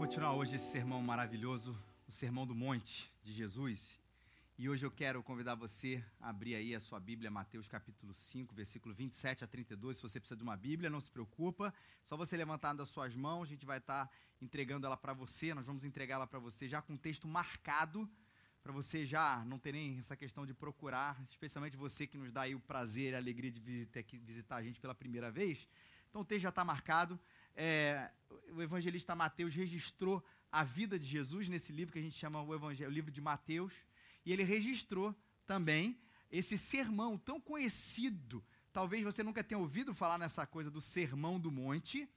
continuar 0.00 0.32
hoje 0.32 0.56
esse 0.56 0.72
sermão 0.72 1.02
maravilhoso, 1.02 1.78
o 2.08 2.10
Sermão 2.10 2.46
do 2.46 2.54
Monte 2.54 3.12
de 3.22 3.34
Jesus. 3.34 4.00
E 4.58 4.66
hoje 4.66 4.86
eu 4.86 4.90
quero 4.90 5.22
convidar 5.22 5.54
você 5.54 6.02
a 6.18 6.30
abrir 6.30 6.54
aí 6.54 6.74
a 6.74 6.80
sua 6.80 6.98
Bíblia, 6.98 7.30
Mateus 7.30 7.68
capítulo 7.68 8.14
5, 8.14 8.54
versículo 8.54 8.94
27 8.94 9.44
a 9.44 9.46
32. 9.46 9.98
Se 9.98 10.02
você 10.02 10.18
precisa 10.18 10.38
de 10.38 10.42
uma 10.42 10.56
Bíblia, 10.56 10.88
não 10.88 11.02
se 11.02 11.10
preocupa. 11.10 11.72
Só 12.06 12.16
você 12.16 12.34
levantar 12.34 12.72
das 12.72 12.88
suas 12.88 13.14
mãos, 13.14 13.42
a 13.42 13.46
gente 13.48 13.66
vai 13.66 13.76
estar 13.76 14.06
tá 14.06 14.12
entregando 14.40 14.86
ela 14.86 14.96
para 14.96 15.12
você. 15.12 15.52
Nós 15.52 15.66
vamos 15.66 15.84
entregá-la 15.84 16.26
para 16.26 16.38
você 16.38 16.66
já 16.66 16.80
com 16.80 16.94
o 16.94 16.98
texto 16.98 17.28
marcado, 17.28 18.08
para 18.62 18.72
você 18.72 19.04
já 19.04 19.44
não 19.44 19.58
ter 19.58 19.72
nem 19.72 19.98
essa 19.98 20.16
questão 20.16 20.46
de 20.46 20.54
procurar, 20.54 21.22
especialmente 21.28 21.76
você 21.76 22.06
que 22.06 22.16
nos 22.16 22.32
dá 22.32 22.40
aí 22.40 22.54
o 22.54 22.60
prazer 22.60 23.12
e 23.12 23.16
a 23.16 23.18
alegria 23.18 23.52
de 23.52 23.60
visitar, 23.60 24.02
visitar 24.22 24.56
a 24.56 24.62
gente 24.62 24.80
pela 24.80 24.94
primeira 24.94 25.30
vez. 25.30 25.68
Então 26.08 26.22
o 26.22 26.24
texto 26.24 26.44
já 26.44 26.48
está 26.48 26.64
marcado. 26.64 27.20
É, 27.54 28.10
o 28.52 28.62
evangelista 28.62 29.14
Mateus 29.14 29.54
registrou 29.54 30.24
a 30.50 30.64
vida 30.64 30.98
de 30.98 31.06
Jesus 31.06 31.48
nesse 31.48 31.72
livro 31.72 31.92
que 31.92 31.98
a 31.98 32.02
gente 32.02 32.18
chama 32.18 32.42
o, 32.42 32.48
o 32.48 32.90
livro 32.90 33.10
de 33.10 33.20
Mateus. 33.20 33.72
E 34.24 34.32
ele 34.32 34.42
registrou 34.42 35.14
também 35.46 35.98
esse 36.30 36.56
sermão 36.56 37.16
tão 37.18 37.40
conhecido. 37.40 38.44
Talvez 38.72 39.02
você 39.02 39.22
nunca 39.22 39.42
tenha 39.42 39.58
ouvido 39.58 39.94
falar 39.94 40.18
nessa 40.18 40.46
coisa 40.46 40.70
do 40.70 40.80
sermão 40.80 41.40
do 41.40 41.50
monte, 41.50 42.08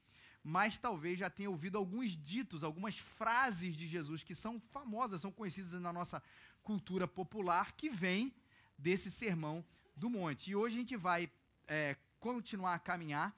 mas 0.44 0.78
talvez 0.78 1.18
já 1.18 1.30
tenha 1.30 1.50
ouvido 1.50 1.78
alguns 1.78 2.12
ditos, 2.12 2.64
algumas 2.64 2.98
frases 2.98 3.76
de 3.76 3.88
Jesus 3.88 4.22
que 4.24 4.36
são 4.36 4.60
famosas, 4.60 5.22
são 5.22 5.32
conhecidas 5.32 5.82
na 5.82 5.94
nossa 5.94 6.22
cultura 6.62 7.08
popular, 7.08 7.72
que 7.74 7.90
vem 7.90 8.34
desse 8.78 9.10
sermão 9.10 9.66
do 9.96 10.10
monte. 10.10 10.52
E 10.52 10.56
hoje 10.56 10.76
a 10.76 10.80
gente 10.80 10.98
vai 10.98 11.32
é, 11.68 11.96
continuar 12.20 12.76
a 12.76 12.80
caminhar 12.80 13.36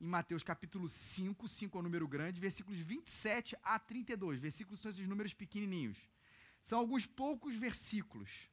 em 0.00 0.06
Mateus 0.06 0.44
capítulo 0.44 0.88
5, 0.88 1.48
5 1.48 1.76
é 1.76 1.80
o 1.80 1.82
número 1.82 2.06
grande, 2.06 2.40
versículos 2.40 2.78
27 2.78 3.56
a 3.62 3.78
32. 3.78 4.38
Versículos 4.38 4.80
são 4.80 4.90
esses 4.90 5.06
números 5.08 5.34
pequenininhos. 5.34 5.98
São 6.62 6.78
alguns 6.78 7.04
poucos 7.04 7.54
versículos. 7.56 8.48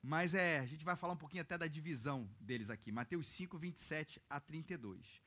Mas 0.00 0.34
é, 0.34 0.60
a 0.60 0.66
gente 0.66 0.84
vai 0.84 0.94
falar 0.94 1.14
um 1.14 1.16
pouquinho 1.16 1.42
até 1.42 1.58
da 1.58 1.66
divisão 1.66 2.30
deles 2.40 2.70
aqui. 2.70 2.92
Mateus 2.92 3.26
5, 3.26 3.58
27 3.58 4.22
a 4.30 4.38
32. 4.38 5.20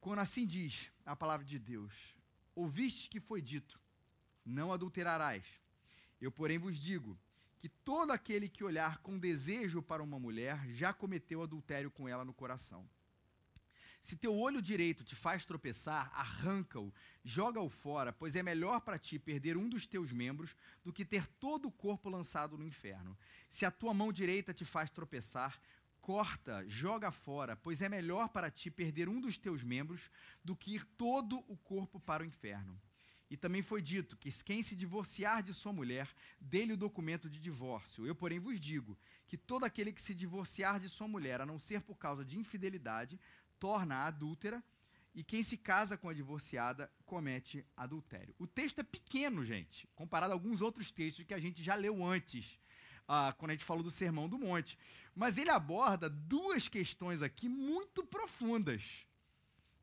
Quando 0.00 0.18
assim 0.18 0.44
diz 0.44 0.90
a 1.06 1.14
palavra 1.14 1.46
de 1.46 1.58
Deus: 1.58 2.16
Ouviste 2.54 3.08
que 3.08 3.20
foi 3.20 3.40
dito: 3.40 3.78
Não 4.44 4.72
adulterarás. 4.72 5.44
Eu, 6.20 6.32
porém, 6.32 6.58
vos 6.58 6.76
digo 6.76 7.16
que 7.60 7.68
todo 7.68 8.10
aquele 8.10 8.48
que 8.48 8.64
olhar 8.64 8.98
com 8.98 9.16
desejo 9.16 9.80
para 9.80 10.02
uma 10.02 10.18
mulher 10.18 10.68
já 10.70 10.92
cometeu 10.92 11.42
adultério 11.42 11.92
com 11.92 12.08
ela 12.08 12.24
no 12.24 12.34
coração. 12.34 12.88
Se 14.02 14.16
teu 14.16 14.36
olho 14.36 14.60
direito 14.60 15.04
te 15.04 15.14
faz 15.14 15.44
tropeçar, 15.44 16.10
arranca-o, 16.12 16.92
joga-o 17.24 17.70
fora, 17.70 18.12
pois 18.12 18.34
é 18.34 18.42
melhor 18.42 18.80
para 18.80 18.98
ti 18.98 19.16
perder 19.16 19.56
um 19.56 19.68
dos 19.68 19.86
teus 19.86 20.10
membros 20.10 20.56
do 20.84 20.92
que 20.92 21.04
ter 21.04 21.24
todo 21.38 21.68
o 21.68 21.72
corpo 21.72 22.10
lançado 22.10 22.58
no 22.58 22.66
inferno. 22.66 23.16
Se 23.48 23.64
a 23.64 23.70
tua 23.70 23.94
mão 23.94 24.12
direita 24.12 24.52
te 24.52 24.64
faz 24.64 24.90
tropeçar, 24.90 25.60
corta, 26.00 26.64
joga 26.66 27.12
fora, 27.12 27.54
pois 27.54 27.80
é 27.80 27.88
melhor 27.88 28.28
para 28.28 28.50
ti 28.50 28.72
perder 28.72 29.08
um 29.08 29.20
dos 29.20 29.38
teus 29.38 29.62
membros 29.62 30.10
do 30.44 30.56
que 30.56 30.74
ir 30.74 30.84
todo 30.84 31.38
o 31.46 31.56
corpo 31.56 32.00
para 32.00 32.24
o 32.24 32.26
inferno. 32.26 32.76
E 33.32 33.36
também 33.36 33.62
foi 33.62 33.80
dito 33.80 34.14
que 34.14 34.30
quem 34.44 34.62
se 34.62 34.76
divorciar 34.76 35.42
de 35.42 35.54
sua 35.54 35.72
mulher, 35.72 36.06
dê-lhe 36.38 36.74
o 36.74 36.76
documento 36.76 37.30
de 37.30 37.40
divórcio. 37.40 38.06
Eu, 38.06 38.14
porém, 38.14 38.38
vos 38.38 38.60
digo 38.60 38.98
que 39.26 39.38
todo 39.38 39.64
aquele 39.64 39.90
que 39.90 40.02
se 40.02 40.14
divorciar 40.14 40.78
de 40.78 40.86
sua 40.86 41.08
mulher, 41.08 41.40
a 41.40 41.46
não 41.46 41.58
ser 41.58 41.80
por 41.80 41.96
causa 41.96 42.26
de 42.26 42.38
infidelidade, 42.38 43.18
torna 43.62 44.06
adúltera, 44.06 44.60
e 45.14 45.22
quem 45.22 45.40
se 45.40 45.56
casa 45.56 45.96
com 45.96 46.08
a 46.08 46.12
divorciada 46.12 46.90
comete 47.06 47.64
adultério. 47.76 48.34
O 48.36 48.44
texto 48.44 48.80
é 48.80 48.82
pequeno, 48.82 49.44
gente, 49.44 49.88
comparado 49.94 50.32
a 50.32 50.34
alguns 50.34 50.60
outros 50.60 50.90
textos 50.90 51.24
que 51.24 51.32
a 51.32 51.38
gente 51.38 51.62
já 51.62 51.76
leu 51.76 52.04
antes, 52.04 52.58
ah, 53.06 53.32
quando 53.38 53.52
a 53.52 53.54
gente 53.54 53.64
falou 53.64 53.84
do 53.84 53.90
Sermão 53.90 54.28
do 54.28 54.36
Monte. 54.36 54.76
Mas 55.14 55.38
ele 55.38 55.50
aborda 55.50 56.10
duas 56.10 56.66
questões 56.66 57.22
aqui 57.22 57.48
muito 57.48 58.04
profundas, 58.04 58.82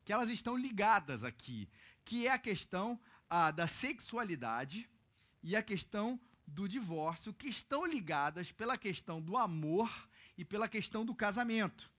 que 0.04 0.12
elas 0.12 0.28
estão 0.28 0.58
ligadas 0.58 1.24
aqui, 1.24 1.66
que 2.04 2.26
é 2.26 2.32
a 2.32 2.38
questão 2.38 3.00
ah, 3.30 3.50
da 3.50 3.66
sexualidade 3.66 4.90
e 5.42 5.56
a 5.56 5.62
questão 5.62 6.20
do 6.46 6.68
divórcio, 6.68 7.32
que 7.32 7.48
estão 7.48 7.86
ligadas 7.86 8.52
pela 8.52 8.76
questão 8.76 9.22
do 9.22 9.38
amor 9.38 9.90
e 10.36 10.44
pela 10.44 10.68
questão 10.68 11.02
do 11.02 11.14
casamento 11.14 11.89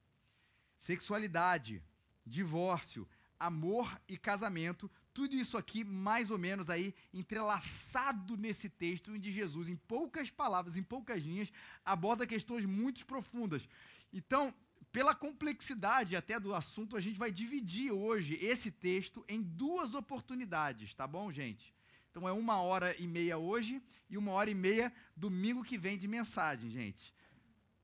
sexualidade, 0.82 1.80
divórcio, 2.26 3.08
amor 3.40 4.02
e 4.10 4.18
casamento, 4.18 4.90
tudo 5.14 5.36
isso 5.36 5.56
aqui 5.56 5.84
mais 5.84 6.32
ou 6.32 6.40
menos 6.40 6.72
aí 6.72 6.96
entrelaçado 7.14 8.36
nesse 8.36 8.68
texto 8.68 9.12
onde 9.12 9.32
Jesus, 9.32 9.70
em 9.70 9.76
poucas 9.76 10.32
palavras, 10.32 10.76
em 10.76 10.82
poucas 10.82 11.22
linhas, 11.22 11.54
aborda 11.86 12.26
questões 12.26 12.66
muito 12.66 13.06
profundas. 13.06 13.70
Então, 14.12 14.52
pela 14.92 15.14
complexidade 15.14 16.16
até 16.16 16.40
do 16.40 16.54
assunto, 16.54 16.98
a 16.98 17.00
gente 17.00 17.20
vai 17.20 17.32
dividir 17.32 17.92
hoje 17.92 18.34
esse 18.42 18.72
texto 18.72 19.24
em 19.28 19.40
duas 19.40 19.94
oportunidades, 19.94 20.96
tá 20.96 21.06
bom, 21.06 21.32
gente? 21.32 21.72
Então 22.10 22.28
é 22.28 22.32
uma 22.32 22.60
hora 22.60 23.00
e 23.00 23.08
meia 23.08 23.38
hoje 23.38 23.80
e 24.10 24.18
uma 24.18 24.32
hora 24.32 24.50
e 24.50 24.56
meia 24.56 24.92
domingo 25.16 25.64
que 25.64 25.78
vem 25.78 25.98
de 25.98 26.08
mensagem, 26.08 26.72
gente. 26.72 27.14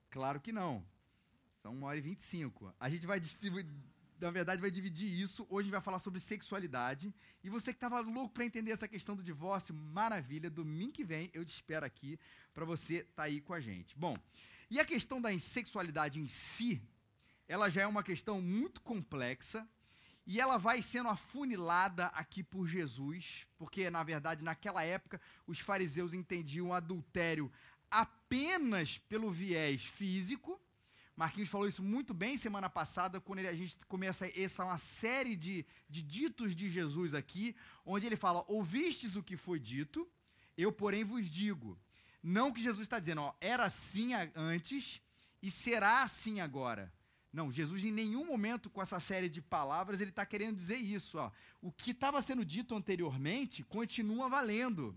Claro 0.10 0.42
que 0.42 0.52
não. 0.52 0.84
São 1.68 1.76
uma 1.76 1.88
hora 1.88 1.98
e 1.98 2.02
vinte 2.02 2.20
e 2.20 2.24
cinco. 2.24 2.74
A 2.80 2.88
gente 2.88 3.06
vai 3.06 3.20
distribuir, 3.20 3.68
na 4.22 4.32
verdade, 4.32 4.62
vai 4.62 4.72
dividir 4.72 5.12
isso. 5.20 5.46
Hoje 5.50 5.60
a 5.60 5.64
gente 5.64 5.72
vai 5.74 5.82
falar 5.82 6.00
sobre 6.00 6.18
sexualidade. 6.18 7.14
E 7.44 7.50
você 7.50 7.74
que 7.74 7.76
estava 7.76 8.00
louco 8.00 8.34
para 8.34 8.46
entender 8.46 8.72
essa 8.72 8.88
questão 8.88 9.18
do 9.18 9.22
divórcio, 9.22 9.76
maravilha. 9.76 10.50
Domingo 10.50 10.94
que 10.94 11.04
vem 11.04 11.30
eu 11.34 11.44
te 11.44 11.54
espero 11.56 11.86
aqui 11.86 12.18
para 12.54 12.64
você 12.64 13.00
estar 13.00 13.14
tá 13.16 13.24
aí 13.24 13.42
com 13.42 13.54
a 13.54 13.60
gente. 13.60 13.98
Bom, 13.98 14.18
e 14.72 14.80
a 14.80 14.86
questão 14.86 15.22
da 15.22 15.38
sexualidade 15.38 16.22
em 16.22 16.30
si, 16.30 16.82
ela 17.50 17.68
já 17.68 17.82
é 17.82 17.88
uma 17.88 18.02
questão 18.02 18.42
muito 18.42 18.80
complexa. 18.80 19.68
E 20.26 20.40
ela 20.40 20.58
vai 20.58 20.82
sendo 20.82 21.10
afunilada 21.10 22.06
aqui 22.08 22.44
por 22.44 22.66
Jesus, 22.66 23.46
porque, 23.58 23.90
na 23.90 24.06
verdade, 24.06 24.42
naquela 24.42 24.86
época, 24.86 25.20
os 25.46 25.60
fariseus 25.60 26.14
entendiam 26.14 26.74
adultério 26.74 27.52
apenas 27.92 28.98
pelo 29.00 29.30
viés 29.30 29.84
físico 29.84 30.62
Marquinhos 31.18 31.50
falou 31.50 31.68
isso 31.68 31.82
muito 31.82 32.14
bem 32.14 32.38
semana 32.38 32.70
passada, 32.70 33.20
quando 33.20 33.40
ele, 33.40 33.48
a 33.48 33.56
gente 33.56 33.76
começa 33.88 34.32
essa 34.40 34.64
uma 34.64 34.78
série 34.78 35.36
de, 35.36 35.66
de 35.90 36.04
ditos 36.04 36.56
de 36.56 36.70
Jesus 36.70 37.16
aqui, 37.16 37.56
onde 37.84 38.06
ele 38.06 38.16
fala: 38.16 38.46
Ouvistes 38.48 39.16
o 39.16 39.24
que 39.24 39.36
foi 39.36 39.60
dito, 39.60 40.08
eu, 40.56 40.72
porém, 40.72 41.04
vos 41.04 41.28
digo. 41.28 41.76
Não 42.22 42.52
que 42.52 42.62
Jesus 42.62 42.84
está 42.84 43.00
dizendo, 43.00 43.22
ó, 43.22 43.34
era 43.42 43.66
assim 43.66 44.12
antes 44.36 45.02
e 45.42 45.50
será 45.50 46.04
assim 46.04 46.40
agora. 46.40 46.94
Não, 47.34 47.52
Jesus 47.52 47.84
em 47.84 47.92
nenhum 47.92 48.26
momento 48.26 48.70
com 48.70 48.82
essa 48.82 49.00
série 49.00 49.28
de 49.28 49.42
palavras 49.42 50.02
ele 50.02 50.12
está 50.12 50.26
querendo 50.26 50.56
dizer 50.56 50.78
isso. 50.78 51.18
Ó. 51.18 51.32
O 51.62 51.72
que 51.72 51.92
estava 51.92 52.22
sendo 52.22 52.46
dito 52.46 52.76
anteriormente 52.76 53.64
continua 53.64 54.30
valendo. 54.30 54.96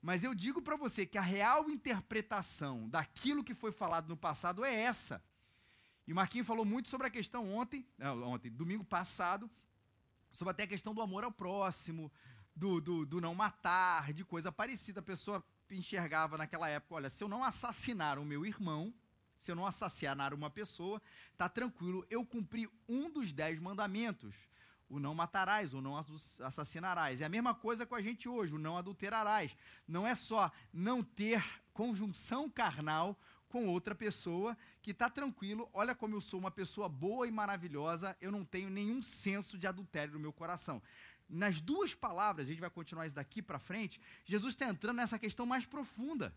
Mas 0.00 0.24
eu 0.24 0.34
digo 0.34 0.62
para 0.62 0.76
você 0.76 1.04
que 1.04 1.18
a 1.18 1.22
real 1.22 1.68
interpretação 1.68 2.88
daquilo 2.88 3.44
que 3.44 3.54
foi 3.54 3.72
falado 3.72 4.08
no 4.08 4.16
passado 4.16 4.64
é 4.64 4.74
essa. 4.74 5.22
E 6.10 6.12
o 6.12 6.16
Marquinhos 6.16 6.48
falou 6.48 6.64
muito 6.64 6.88
sobre 6.88 7.06
a 7.06 7.10
questão 7.10 7.54
ontem, 7.54 7.86
não, 7.96 8.20
ontem, 8.24 8.50
domingo 8.50 8.82
passado, 8.82 9.48
sobre 10.32 10.50
até 10.50 10.64
a 10.64 10.66
questão 10.66 10.92
do 10.92 11.00
amor 11.00 11.22
ao 11.22 11.30
próximo, 11.30 12.10
do, 12.52 12.80
do, 12.80 13.06
do 13.06 13.20
não 13.20 13.32
matar, 13.32 14.12
de 14.12 14.24
coisa 14.24 14.50
parecida. 14.50 14.98
A 14.98 15.04
pessoa 15.04 15.40
enxergava 15.70 16.36
naquela 16.36 16.68
época, 16.68 16.96
olha, 16.96 17.08
se 17.08 17.22
eu 17.22 17.28
não 17.28 17.44
assassinar 17.44 18.18
o 18.18 18.24
meu 18.24 18.44
irmão, 18.44 18.92
se 19.38 19.52
eu 19.52 19.54
não 19.54 19.64
assassinar 19.64 20.34
uma 20.34 20.50
pessoa, 20.50 21.00
tá 21.38 21.48
tranquilo, 21.48 22.04
eu 22.10 22.26
cumpri 22.26 22.68
um 22.88 23.08
dos 23.08 23.32
dez 23.32 23.60
mandamentos. 23.60 24.34
O 24.88 24.98
não 24.98 25.14
matarás, 25.14 25.72
o 25.72 25.80
não 25.80 25.96
assassinarás. 26.40 27.20
É 27.20 27.26
a 27.26 27.28
mesma 27.28 27.54
coisa 27.54 27.86
com 27.86 27.94
a 27.94 28.02
gente 28.02 28.28
hoje, 28.28 28.52
o 28.52 28.58
não 28.58 28.76
adulterarás. 28.76 29.56
Não 29.86 30.04
é 30.04 30.16
só 30.16 30.50
não 30.72 31.04
ter 31.04 31.40
conjunção 31.72 32.50
carnal 32.50 33.16
com 33.50 33.68
outra 33.68 33.94
pessoa 33.94 34.56
que 34.80 34.92
está 34.92 35.10
tranquilo, 35.10 35.68
olha 35.74 35.94
como 35.94 36.14
eu 36.14 36.20
sou 36.20 36.38
uma 36.38 36.52
pessoa 36.52 36.88
boa 36.88 37.26
e 37.26 37.30
maravilhosa, 37.30 38.16
eu 38.20 38.30
não 38.30 38.44
tenho 38.44 38.70
nenhum 38.70 39.02
senso 39.02 39.58
de 39.58 39.66
adultério 39.66 40.14
no 40.14 40.20
meu 40.20 40.32
coração. 40.32 40.80
Nas 41.28 41.60
duas 41.60 41.92
palavras, 41.92 42.46
a 42.46 42.50
gente 42.50 42.60
vai 42.60 42.70
continuar 42.70 43.06
isso 43.06 43.14
daqui 43.14 43.42
para 43.42 43.58
frente, 43.58 44.00
Jesus 44.24 44.54
está 44.54 44.66
entrando 44.66 44.96
nessa 44.96 45.18
questão 45.18 45.44
mais 45.44 45.66
profunda. 45.66 46.32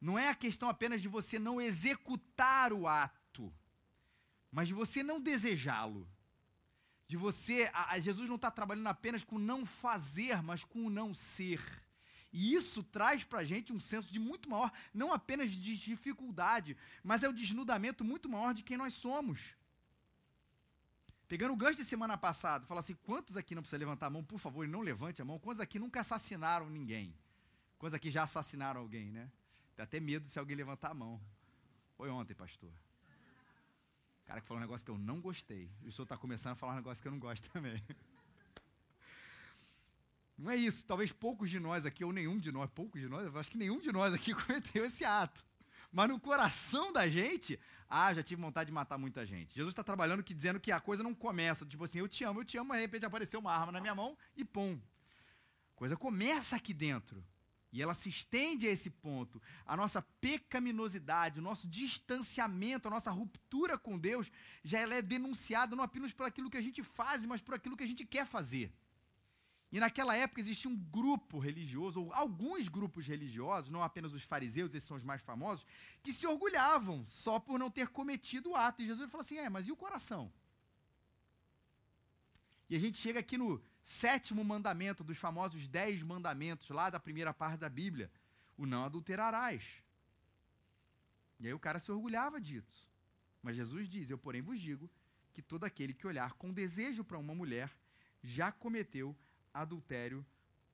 Não 0.00 0.18
é 0.18 0.28
a 0.28 0.34
questão 0.34 0.68
apenas 0.68 1.00
de 1.00 1.08
você 1.08 1.38
não 1.38 1.60
executar 1.60 2.72
o 2.72 2.86
ato, 2.86 3.52
mas 4.50 4.68
de 4.68 4.74
você 4.74 5.02
não 5.02 5.20
desejá-lo. 5.20 6.06
De 7.06 7.16
você, 7.16 7.70
a, 7.72 7.94
a 7.94 7.98
Jesus 8.00 8.28
não 8.28 8.36
está 8.36 8.50
trabalhando 8.50 8.88
apenas 8.88 9.24
com 9.24 9.38
não 9.38 9.64
fazer, 9.64 10.42
mas 10.42 10.64
com 10.64 10.86
o 10.86 10.90
não 10.90 11.14
ser. 11.14 11.60
E 12.32 12.54
isso 12.54 12.82
traz 12.82 13.24
para 13.24 13.40
a 13.40 13.44
gente 13.44 13.72
um 13.72 13.80
senso 13.80 14.10
de 14.12 14.18
muito 14.18 14.48
maior, 14.50 14.70
não 14.92 15.12
apenas 15.12 15.50
de 15.50 15.76
dificuldade, 15.76 16.76
mas 17.02 17.22
é 17.22 17.28
o 17.28 17.32
desnudamento 17.32 18.04
muito 18.04 18.28
maior 18.28 18.52
de 18.52 18.62
quem 18.62 18.76
nós 18.76 18.94
somos. 18.94 19.56
Pegando 21.26 21.52
o 21.52 21.56
gancho 21.56 21.76
de 21.76 21.84
semana 21.84 22.16
passada, 22.16 22.66
fala 22.66 22.80
assim: 22.80 22.94
quantos 22.94 23.36
aqui 23.36 23.54
não 23.54 23.62
precisa 23.62 23.78
levantar 23.78 24.06
a 24.06 24.10
mão, 24.10 24.24
por 24.24 24.38
favor, 24.38 24.64
e 24.64 24.68
não 24.68 24.80
levante 24.80 25.20
a 25.20 25.24
mão? 25.24 25.38
Quantos 25.38 25.60
aqui 25.60 25.78
nunca 25.78 26.00
assassinaram 26.00 26.70
ninguém? 26.70 27.14
Quantos 27.78 27.94
aqui 27.94 28.10
já 28.10 28.22
assassinaram 28.22 28.80
alguém, 28.80 29.10
né? 29.10 29.30
Tem 29.76 29.84
até 29.84 30.00
medo 30.00 30.28
se 30.28 30.38
alguém 30.38 30.56
levantar 30.56 30.90
a 30.90 30.94
mão. 30.94 31.20
Foi 31.96 32.08
ontem, 32.10 32.34
pastor. 32.34 32.70
O 34.22 34.26
cara 34.26 34.40
que 34.40 34.46
falou 34.46 34.58
um 34.58 34.64
negócio 34.64 34.84
que 34.84 34.90
eu 34.90 34.98
não 34.98 35.20
gostei. 35.20 35.70
E 35.82 35.88
o 35.88 35.92
senhor 35.92 36.04
está 36.04 36.16
começando 36.16 36.52
a 36.52 36.56
falar 36.56 36.72
um 36.72 36.76
negócio 36.76 37.00
que 37.00 37.08
eu 37.08 37.12
não 37.12 37.18
gosto 37.18 37.48
também. 37.52 37.82
Não 40.38 40.50
é 40.52 40.56
isso. 40.56 40.84
Talvez 40.84 41.10
poucos 41.10 41.50
de 41.50 41.58
nós 41.58 41.84
aqui, 41.84 42.04
ou 42.04 42.12
nenhum 42.12 42.38
de 42.38 42.52
nós, 42.52 42.70
poucos 42.70 43.00
de 43.00 43.08
nós, 43.08 43.34
acho 43.34 43.50
que 43.50 43.58
nenhum 43.58 43.80
de 43.80 43.90
nós 43.90 44.14
aqui 44.14 44.32
cometeu 44.32 44.84
esse 44.84 45.04
ato. 45.04 45.44
Mas 45.90 46.08
no 46.08 46.20
coração 46.20 46.92
da 46.92 47.08
gente, 47.08 47.58
ah, 47.88 48.12
já 48.12 48.22
tive 48.22 48.40
vontade 48.40 48.68
de 48.68 48.74
matar 48.74 48.98
muita 48.98 49.26
gente. 49.26 49.54
Jesus 49.54 49.72
está 49.72 49.82
trabalhando 49.82 50.22
que 50.22 50.34
dizendo 50.34 50.60
que 50.60 50.70
a 50.70 50.78
coisa 50.78 51.02
não 51.02 51.14
começa, 51.14 51.66
tipo 51.66 51.82
assim, 51.82 51.98
eu 51.98 52.08
te 52.08 52.22
amo, 52.24 52.40
eu 52.40 52.44
te 52.44 52.56
amo, 52.58 52.68
mas 52.68 52.78
de 52.78 52.82
repente 52.82 53.06
apareceu 53.06 53.40
uma 53.40 53.52
arma 53.52 53.72
na 53.72 53.80
minha 53.80 53.94
mão 53.94 54.16
e 54.36 54.44
pum. 54.44 54.78
A 55.74 55.76
coisa 55.76 55.96
começa 55.96 56.56
aqui 56.56 56.72
dentro. 56.72 57.24
E 57.70 57.82
ela 57.82 57.92
se 57.92 58.08
estende 58.08 58.66
a 58.66 58.70
esse 58.70 58.88
ponto. 58.88 59.42
A 59.66 59.76
nossa 59.76 60.00
pecaminosidade, 60.20 61.38
o 61.38 61.42
nosso 61.42 61.68
distanciamento, 61.68 62.88
a 62.88 62.90
nossa 62.90 63.10
ruptura 63.10 63.76
com 63.76 63.98
Deus, 63.98 64.30
já 64.64 64.80
ela 64.80 64.94
é 64.94 65.02
denunciada 65.02 65.76
não 65.76 65.84
apenas 65.84 66.12
por 66.12 66.26
aquilo 66.26 66.48
que 66.48 66.56
a 66.56 66.62
gente 66.62 66.82
faz, 66.82 67.24
mas 67.24 67.40
por 67.40 67.54
aquilo 67.54 67.76
que 67.76 67.84
a 67.84 67.86
gente 67.86 68.06
quer 68.06 68.26
fazer. 68.26 68.72
E 69.70 69.78
naquela 69.78 70.16
época 70.16 70.40
existia 70.40 70.70
um 70.70 70.76
grupo 70.76 71.38
religioso, 71.38 72.00
ou 72.00 72.12
alguns 72.12 72.68
grupos 72.68 73.06
religiosos, 73.06 73.70
não 73.70 73.82
apenas 73.82 74.14
os 74.14 74.22
fariseus, 74.22 74.74
esses 74.74 74.88
são 74.88 74.96
os 74.96 75.04
mais 75.04 75.20
famosos, 75.20 75.66
que 76.02 76.12
se 76.12 76.26
orgulhavam 76.26 77.04
só 77.06 77.38
por 77.38 77.58
não 77.58 77.70
ter 77.70 77.88
cometido 77.88 78.50
o 78.50 78.56
ato. 78.56 78.80
E 78.80 78.86
Jesus 78.86 79.10
falou 79.10 79.20
assim: 79.20 79.36
é, 79.36 79.48
mas 79.48 79.66
e 79.66 79.72
o 79.72 79.76
coração? 79.76 80.32
E 82.70 82.76
a 82.76 82.78
gente 82.78 82.98
chega 82.98 83.20
aqui 83.20 83.36
no 83.36 83.62
sétimo 83.82 84.42
mandamento 84.42 85.04
dos 85.04 85.18
famosos 85.18 85.66
dez 85.68 86.02
mandamentos, 86.02 86.68
lá 86.70 86.88
da 86.88 86.98
primeira 86.98 87.34
parte 87.34 87.58
da 87.58 87.68
Bíblia: 87.68 88.10
o 88.56 88.64
não 88.64 88.84
adulterarás. 88.84 89.64
E 91.40 91.46
aí 91.46 91.52
o 91.52 91.58
cara 91.58 91.78
se 91.78 91.92
orgulhava 91.92 92.40
disso. 92.40 92.88
Mas 93.42 93.54
Jesus 93.54 93.86
diz: 93.86 94.08
Eu, 94.08 94.16
porém, 94.16 94.40
vos 94.40 94.58
digo 94.58 94.90
que 95.34 95.42
todo 95.42 95.64
aquele 95.64 95.92
que 95.92 96.06
olhar 96.06 96.32
com 96.34 96.52
desejo 96.52 97.04
para 97.04 97.18
uma 97.18 97.34
mulher 97.34 97.70
já 98.22 98.50
cometeu 98.50 99.16
adultério 99.62 100.24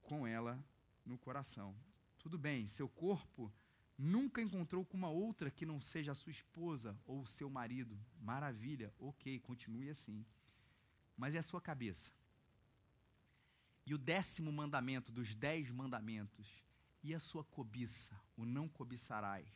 com 0.02 0.26
ela 0.26 0.62
no 1.04 1.18
coração. 1.18 1.74
Tudo 2.18 2.38
bem, 2.38 2.66
seu 2.66 2.88
corpo 2.88 3.52
nunca 3.96 4.42
encontrou 4.42 4.84
com 4.84 4.96
uma 4.96 5.10
outra 5.10 5.50
que 5.50 5.66
não 5.66 5.80
seja 5.80 6.12
a 6.12 6.14
sua 6.14 6.30
esposa 6.30 6.98
ou 7.06 7.20
o 7.20 7.26
seu 7.26 7.48
marido. 7.48 7.98
Maravilha, 8.20 8.92
ok, 8.98 9.38
continue 9.40 9.90
assim. 9.90 10.24
Mas 11.16 11.34
é 11.34 11.38
a 11.38 11.42
sua 11.42 11.60
cabeça. 11.60 12.10
E 13.86 13.94
o 13.94 13.98
décimo 13.98 14.50
mandamento 14.50 15.12
dos 15.12 15.34
dez 15.34 15.70
mandamentos, 15.70 16.64
e 17.02 17.14
a 17.14 17.20
sua 17.20 17.44
cobiça, 17.44 18.18
o 18.34 18.46
não 18.46 18.66
cobiçarás. 18.66 19.46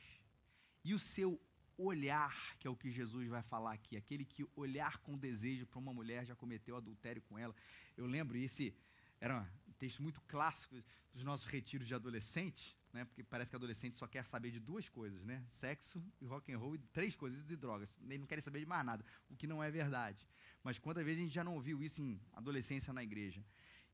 E 0.84 0.92
o 0.92 0.98
seu 0.98 1.40
olhar, 1.78 2.56
que 2.58 2.66
é 2.66 2.70
o 2.70 2.76
que 2.76 2.90
Jesus 2.90 3.28
vai 3.28 3.42
falar 3.42 3.72
aqui, 3.72 3.96
aquele 3.96 4.24
que 4.24 4.46
olhar 4.54 4.98
com 4.98 5.16
desejo 5.16 5.66
para 5.66 5.78
uma 5.78 5.94
mulher 5.94 6.26
já 6.26 6.36
cometeu 6.36 6.76
adultério 6.76 7.22
com 7.22 7.38
ela. 7.38 7.54
Eu 7.96 8.04
lembro 8.06 8.36
esse 8.36 8.74
era 9.20 9.40
um 9.66 9.72
texto 9.72 10.02
muito 10.02 10.20
clássico 10.22 10.76
dos 11.12 11.24
nossos 11.24 11.46
retiros 11.46 11.86
de 11.86 11.94
adolescente, 11.94 12.76
né? 12.92 13.04
Porque 13.04 13.22
parece 13.22 13.50
que 13.50 13.56
adolescente 13.56 13.96
só 13.96 14.06
quer 14.06 14.24
saber 14.24 14.50
de 14.50 14.60
duas 14.60 14.88
coisas, 14.88 15.24
né? 15.24 15.44
Sexo 15.48 16.02
e 16.20 16.26
rock 16.26 16.52
and 16.52 16.58
roll 16.58 16.74
e 16.74 16.78
três 16.78 17.16
coisas 17.16 17.44
de 17.44 17.56
drogas. 17.56 17.96
Ele 18.02 18.18
não 18.18 18.26
quer 18.26 18.40
saber 18.42 18.60
de 18.60 18.66
mais 18.66 18.84
nada, 18.84 19.04
o 19.28 19.36
que 19.36 19.46
não 19.46 19.62
é 19.62 19.70
verdade. 19.70 20.26
Mas 20.62 20.78
quantas 20.78 21.04
vezes 21.04 21.20
a 21.20 21.24
gente 21.24 21.34
já 21.34 21.44
não 21.44 21.54
ouviu 21.54 21.82
isso 21.82 22.00
em 22.00 22.20
adolescência 22.32 22.92
na 22.92 23.02
igreja? 23.02 23.44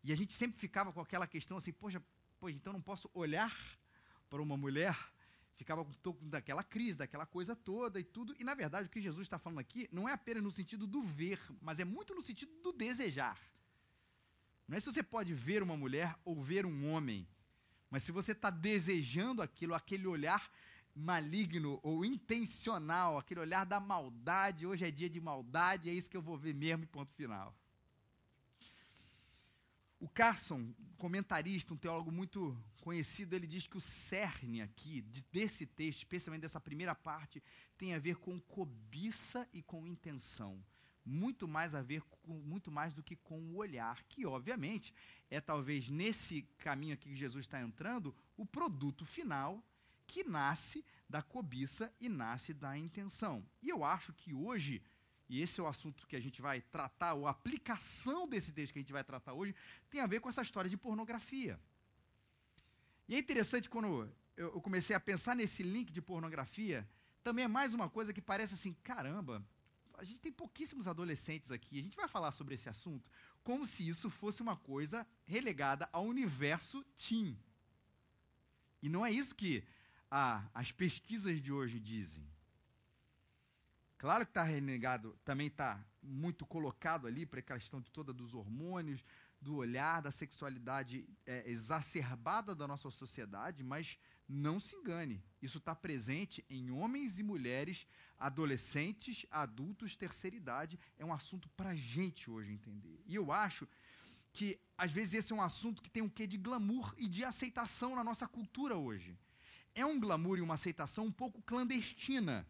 E 0.02 0.12
a 0.12 0.16
gente 0.16 0.34
sempre 0.34 0.58
ficava 0.58 0.92
com 0.92 1.00
aquela 1.00 1.26
questão 1.26 1.56
assim, 1.56 1.72
poxa, 1.72 2.02
poxa 2.38 2.54
então 2.54 2.72
não 2.72 2.80
posso 2.80 3.10
olhar 3.14 3.54
para 4.28 4.42
uma 4.42 4.56
mulher? 4.56 4.96
Ficava 5.56 5.84
com 5.84 6.28
daquela 6.28 6.64
crise, 6.64 6.98
daquela 6.98 7.24
coisa 7.24 7.54
toda 7.54 8.00
e 8.00 8.04
tudo. 8.04 8.34
E 8.38 8.44
na 8.44 8.54
verdade 8.54 8.88
o 8.88 8.90
que 8.90 9.00
Jesus 9.00 9.26
está 9.26 9.38
falando 9.38 9.60
aqui 9.60 9.88
não 9.92 10.08
é 10.08 10.12
apenas 10.12 10.42
no 10.42 10.50
sentido 10.50 10.86
do 10.86 11.02
ver, 11.02 11.40
mas 11.60 11.78
é 11.78 11.84
muito 11.84 12.14
no 12.14 12.20
sentido 12.20 12.52
do 12.60 12.72
desejar. 12.72 13.38
Não 14.66 14.76
é 14.76 14.80
se 14.80 14.86
você 14.86 15.02
pode 15.02 15.34
ver 15.34 15.62
uma 15.62 15.76
mulher 15.76 16.16
ou 16.24 16.42
ver 16.42 16.64
um 16.64 16.90
homem, 16.90 17.28
mas 17.90 18.02
se 18.02 18.12
você 18.12 18.32
está 18.32 18.48
desejando 18.48 19.42
aquilo, 19.42 19.74
aquele 19.74 20.06
olhar 20.06 20.50
maligno 20.94 21.78
ou 21.82 22.04
intencional, 22.04 23.18
aquele 23.18 23.40
olhar 23.40 23.64
da 23.64 23.78
maldade, 23.78 24.66
hoje 24.66 24.86
é 24.86 24.90
dia 24.90 25.10
de 25.10 25.20
maldade, 25.20 25.90
é 25.90 25.92
isso 25.92 26.08
que 26.08 26.16
eu 26.16 26.22
vou 26.22 26.38
ver 26.38 26.54
mesmo 26.54 26.86
ponto 26.86 27.12
final. 27.12 27.54
O 30.00 30.08
Carson, 30.08 30.74
comentarista, 30.96 31.74
um 31.74 31.78
teólogo 31.78 32.10
muito 32.10 32.56
conhecido, 32.80 33.34
ele 33.34 33.46
diz 33.46 33.66
que 33.66 33.76
o 33.76 33.80
cerne 33.80 34.60
aqui, 34.62 35.02
desse 35.32 35.66
texto, 35.66 35.98
especialmente 35.98 36.42
dessa 36.42 36.60
primeira 36.60 36.94
parte, 36.94 37.42
tem 37.76 37.94
a 37.94 37.98
ver 37.98 38.16
com 38.16 38.40
cobiça 38.40 39.48
e 39.52 39.62
com 39.62 39.86
intenção 39.86 40.62
muito 41.04 41.46
mais 41.46 41.74
a 41.74 41.82
ver 41.82 42.02
com 42.02 42.32
muito 42.32 42.70
mais 42.70 42.94
do 42.94 43.02
que 43.02 43.16
com 43.16 43.38
o 43.38 43.56
olhar, 43.56 44.02
que 44.04 44.24
obviamente 44.24 44.94
é 45.30 45.40
talvez 45.40 45.88
nesse 45.88 46.42
caminho 46.58 46.94
aqui 46.94 47.10
que 47.10 47.16
Jesus 47.16 47.44
está 47.44 47.60
entrando 47.60 48.14
o 48.36 48.46
produto 48.46 49.04
final 49.04 49.62
que 50.06 50.24
nasce 50.24 50.84
da 51.08 51.22
cobiça 51.22 51.92
e 52.00 52.08
nasce 52.08 52.54
da 52.54 52.76
intenção. 52.78 53.44
E 53.62 53.68
eu 53.68 53.84
acho 53.84 54.12
que 54.12 54.32
hoje, 54.32 54.82
e 55.28 55.40
esse 55.40 55.60
é 55.60 55.62
o 55.62 55.66
assunto 55.66 56.06
que 56.06 56.16
a 56.16 56.20
gente 56.20 56.40
vai 56.40 56.60
tratar, 56.60 57.14
ou 57.14 57.26
a 57.26 57.30
aplicação 57.30 58.28
desse 58.28 58.52
texto 58.52 58.72
que 58.72 58.78
a 58.78 58.82
gente 58.82 58.92
vai 58.92 59.04
tratar 59.04 59.32
hoje, 59.32 59.54
tem 59.90 60.00
a 60.00 60.06
ver 60.06 60.20
com 60.20 60.28
essa 60.28 60.42
história 60.42 60.70
de 60.70 60.76
pornografia. 60.76 61.58
E 63.08 63.14
é 63.14 63.18
interessante 63.18 63.68
quando 63.68 64.10
eu 64.36 64.60
comecei 64.60 64.96
a 64.96 65.00
pensar 65.00 65.36
nesse 65.36 65.62
link 65.62 65.92
de 65.92 66.00
pornografia, 66.00 66.88
também 67.22 67.44
é 67.44 67.48
mais 67.48 67.72
uma 67.74 67.88
coisa 67.88 68.12
que 68.12 68.20
parece 68.20 68.54
assim, 68.54 68.74
caramba, 68.82 69.44
a 69.98 70.04
gente 70.04 70.20
tem 70.20 70.32
pouquíssimos 70.32 70.88
adolescentes 70.88 71.50
aqui, 71.50 71.78
a 71.78 71.82
gente 71.82 71.96
vai 71.96 72.08
falar 72.08 72.32
sobre 72.32 72.54
esse 72.54 72.68
assunto 72.68 73.10
como 73.42 73.66
se 73.66 73.86
isso 73.86 74.08
fosse 74.08 74.42
uma 74.42 74.56
coisa 74.56 75.06
relegada 75.24 75.88
ao 75.92 76.04
universo 76.04 76.82
teen. 76.96 77.38
E 78.82 78.88
não 78.88 79.04
é 79.04 79.10
isso 79.10 79.34
que 79.34 79.64
as 80.10 80.72
pesquisas 80.72 81.40
de 81.40 81.52
hoje 81.52 81.78
dizem. 81.78 82.26
Claro 83.98 84.24
que 84.24 84.30
está 84.30 84.42
renegado, 84.42 85.18
também 85.24 85.46
está 85.46 85.82
muito 86.02 86.44
colocado 86.44 87.06
ali 87.06 87.24
para 87.24 87.40
a 87.40 87.42
questão 87.42 87.80
toda 87.80 88.12
dos 88.12 88.34
hormônios, 88.34 89.02
do 89.40 89.56
olhar, 89.56 90.00
da 90.00 90.10
sexualidade 90.10 91.06
é, 91.26 91.50
exacerbada 91.50 92.54
da 92.54 92.66
nossa 92.66 92.90
sociedade, 92.90 93.62
mas 93.62 93.98
não 94.28 94.58
se 94.58 94.74
engane, 94.76 95.22
isso 95.44 95.58
está 95.58 95.74
presente 95.74 96.44
em 96.48 96.70
homens 96.70 97.18
e 97.18 97.22
mulheres, 97.22 97.86
adolescentes, 98.18 99.26
adultos, 99.30 99.94
terceira 99.94 100.34
idade. 100.34 100.78
É 100.98 101.04
um 101.04 101.12
assunto 101.12 101.48
para 101.50 101.70
a 101.70 101.74
gente 101.74 102.30
hoje 102.30 102.52
entender. 102.52 103.02
E 103.06 103.14
eu 103.14 103.30
acho 103.30 103.68
que, 104.32 104.58
às 104.76 104.90
vezes, 104.90 105.14
esse 105.14 105.32
é 105.32 105.36
um 105.36 105.42
assunto 105.42 105.82
que 105.82 105.90
tem 105.90 106.02
um 106.02 106.08
quê 106.08 106.26
de 106.26 106.36
glamour 106.36 106.94
e 106.96 107.06
de 107.06 107.24
aceitação 107.24 107.94
na 107.94 108.02
nossa 108.02 108.26
cultura 108.26 108.76
hoje. 108.76 109.16
É 109.74 109.84
um 109.84 110.00
glamour 110.00 110.38
e 110.38 110.40
uma 110.40 110.54
aceitação 110.54 111.04
um 111.04 111.12
pouco 111.12 111.42
clandestina. 111.42 112.46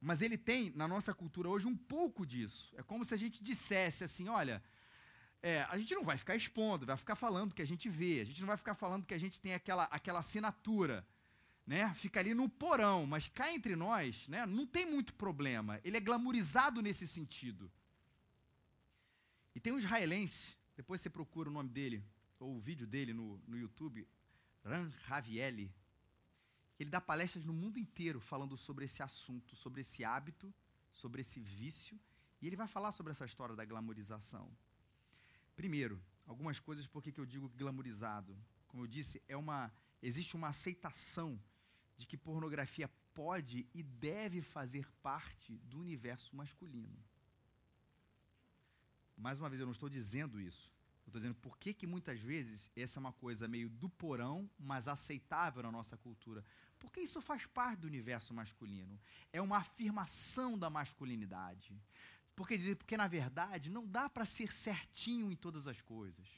Mas 0.00 0.20
ele 0.20 0.38
tem, 0.38 0.70
na 0.74 0.86
nossa 0.86 1.14
cultura 1.14 1.48
hoje, 1.48 1.66
um 1.66 1.76
pouco 1.76 2.26
disso. 2.26 2.72
É 2.76 2.82
como 2.82 3.04
se 3.04 3.14
a 3.14 3.16
gente 3.16 3.42
dissesse 3.42 4.04
assim: 4.04 4.28
olha 4.28 4.62
é, 5.42 5.62
a 5.68 5.78
gente 5.78 5.94
não 5.94 6.04
vai 6.04 6.18
ficar 6.18 6.34
expondo, 6.34 6.86
vai 6.86 6.96
ficar 6.96 7.14
falando 7.14 7.54
que 7.54 7.62
a 7.62 7.66
gente 7.66 7.88
vê, 7.88 8.20
a 8.20 8.24
gente 8.24 8.40
não 8.40 8.48
vai 8.48 8.56
ficar 8.56 8.74
falando 8.74 9.06
que 9.06 9.14
a 9.14 9.18
gente 9.18 9.40
tem 9.40 9.54
aquela, 9.54 9.84
aquela 9.84 10.18
assinatura, 10.18 11.06
né? 11.68 11.92
Fica 11.92 12.18
ali 12.18 12.32
no 12.32 12.48
porão, 12.48 13.06
mas 13.06 13.28
cá 13.28 13.52
entre 13.52 13.76
nós, 13.76 14.26
né? 14.26 14.46
Não 14.46 14.66
tem 14.66 14.86
muito 14.86 15.12
problema. 15.12 15.78
Ele 15.84 15.98
é 15.98 16.00
glamorizado 16.00 16.80
nesse 16.80 17.06
sentido. 17.06 17.70
E 19.54 19.60
tem 19.60 19.70
um 19.70 19.78
israelense, 19.78 20.56
depois 20.74 21.02
você 21.02 21.10
procura 21.10 21.50
o 21.50 21.52
nome 21.52 21.68
dele, 21.68 22.02
ou 22.40 22.56
o 22.56 22.60
vídeo 22.60 22.86
dele 22.86 23.12
no, 23.12 23.36
no 23.46 23.58
YouTube, 23.58 24.08
Ran 24.64 24.90
Ravieli. 25.04 25.70
Ele 26.80 26.88
dá 26.88 27.02
palestras 27.02 27.44
no 27.44 27.52
mundo 27.52 27.78
inteiro 27.78 28.18
falando 28.18 28.56
sobre 28.56 28.86
esse 28.86 29.02
assunto, 29.02 29.54
sobre 29.54 29.82
esse 29.82 30.02
hábito, 30.02 30.54
sobre 30.90 31.20
esse 31.20 31.38
vício, 31.38 32.00
e 32.40 32.46
ele 32.46 32.56
vai 32.56 32.66
falar 32.66 32.92
sobre 32.92 33.12
essa 33.12 33.26
história 33.26 33.54
da 33.54 33.66
glamorização. 33.66 34.50
Primeiro, 35.54 36.02
algumas 36.26 36.58
coisas 36.58 36.86
por 36.86 37.02
que 37.02 37.20
eu 37.20 37.26
digo 37.26 37.46
glamorizado. 37.50 38.34
Como 38.68 38.84
eu 38.84 38.86
disse, 38.86 39.22
é 39.28 39.36
uma 39.36 39.70
existe 40.00 40.34
uma 40.34 40.48
aceitação 40.48 41.38
de 41.98 42.06
que 42.06 42.16
pornografia 42.16 42.88
pode 43.12 43.66
e 43.74 43.82
deve 43.82 44.40
fazer 44.40 44.88
parte 45.02 45.58
do 45.64 45.78
universo 45.78 46.34
masculino. 46.34 46.96
Mais 49.16 49.40
uma 49.40 49.48
vez, 49.48 49.60
eu 49.60 49.66
não 49.66 49.72
estou 49.72 49.88
dizendo 49.88 50.40
isso. 50.40 50.72
Eu 51.04 51.10
estou 51.10 51.20
dizendo 51.20 51.34
por 51.36 51.58
que, 51.58 51.74
que 51.74 51.86
muitas 51.86 52.20
vezes 52.20 52.70
essa 52.76 52.98
é 52.98 53.00
uma 53.00 53.12
coisa 53.12 53.48
meio 53.48 53.68
do 53.68 53.88
porão, 53.88 54.48
mas 54.58 54.86
aceitável 54.86 55.62
na 55.62 55.72
nossa 55.72 55.96
cultura. 55.96 56.44
Porque 56.78 57.00
isso 57.00 57.20
faz 57.20 57.44
parte 57.46 57.80
do 57.80 57.88
universo 57.88 58.32
masculino. 58.32 59.00
É 59.32 59.42
uma 59.42 59.56
afirmação 59.56 60.56
da 60.56 60.70
masculinidade 60.70 61.74
Porque 62.36 62.76
porque 62.76 62.96
na 62.96 63.08
verdade 63.08 63.70
não 63.70 63.84
dá 63.84 64.08
para 64.08 64.24
ser 64.24 64.52
certinho 64.52 65.32
em 65.32 65.36
todas 65.36 65.66
as 65.66 65.80
coisas. 65.80 66.28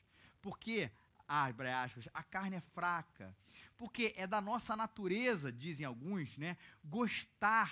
Porque 0.40 0.90
abre 1.30 1.68
aspas, 1.68 2.08
a 2.12 2.25
carne 2.25 2.56
é 2.56 2.60
fraca. 2.60 3.34
Porque 3.78 4.12
é 4.16 4.26
da 4.26 4.40
nossa 4.40 4.76
natureza, 4.76 5.52
dizem 5.52 5.87
alguns, 5.87 6.37
né, 6.37 6.56
gostar 6.84 7.70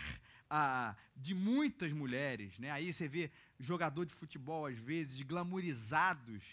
ah, 0.48 0.94
de 1.16 1.34
muitas 1.34 1.92
mulheres. 1.92 2.56
Né? 2.58 2.70
Aí 2.70 2.92
você 2.92 3.08
vê 3.08 3.32
jogador 3.58 4.06
de 4.06 4.14
futebol, 4.14 4.66
às 4.66 4.78
vezes, 4.78 5.20
glamorizados 5.22 6.44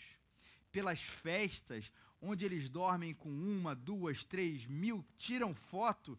pelas 0.71 0.99
festas, 0.99 1.91
onde 2.19 2.43
eles 2.43 2.69
dormem 2.69 3.13
com 3.13 3.29
uma, 3.29 3.75
duas, 3.75 4.23
três 4.23 4.65
mil, 4.65 5.05
tiram 5.15 5.53
foto, 5.53 6.17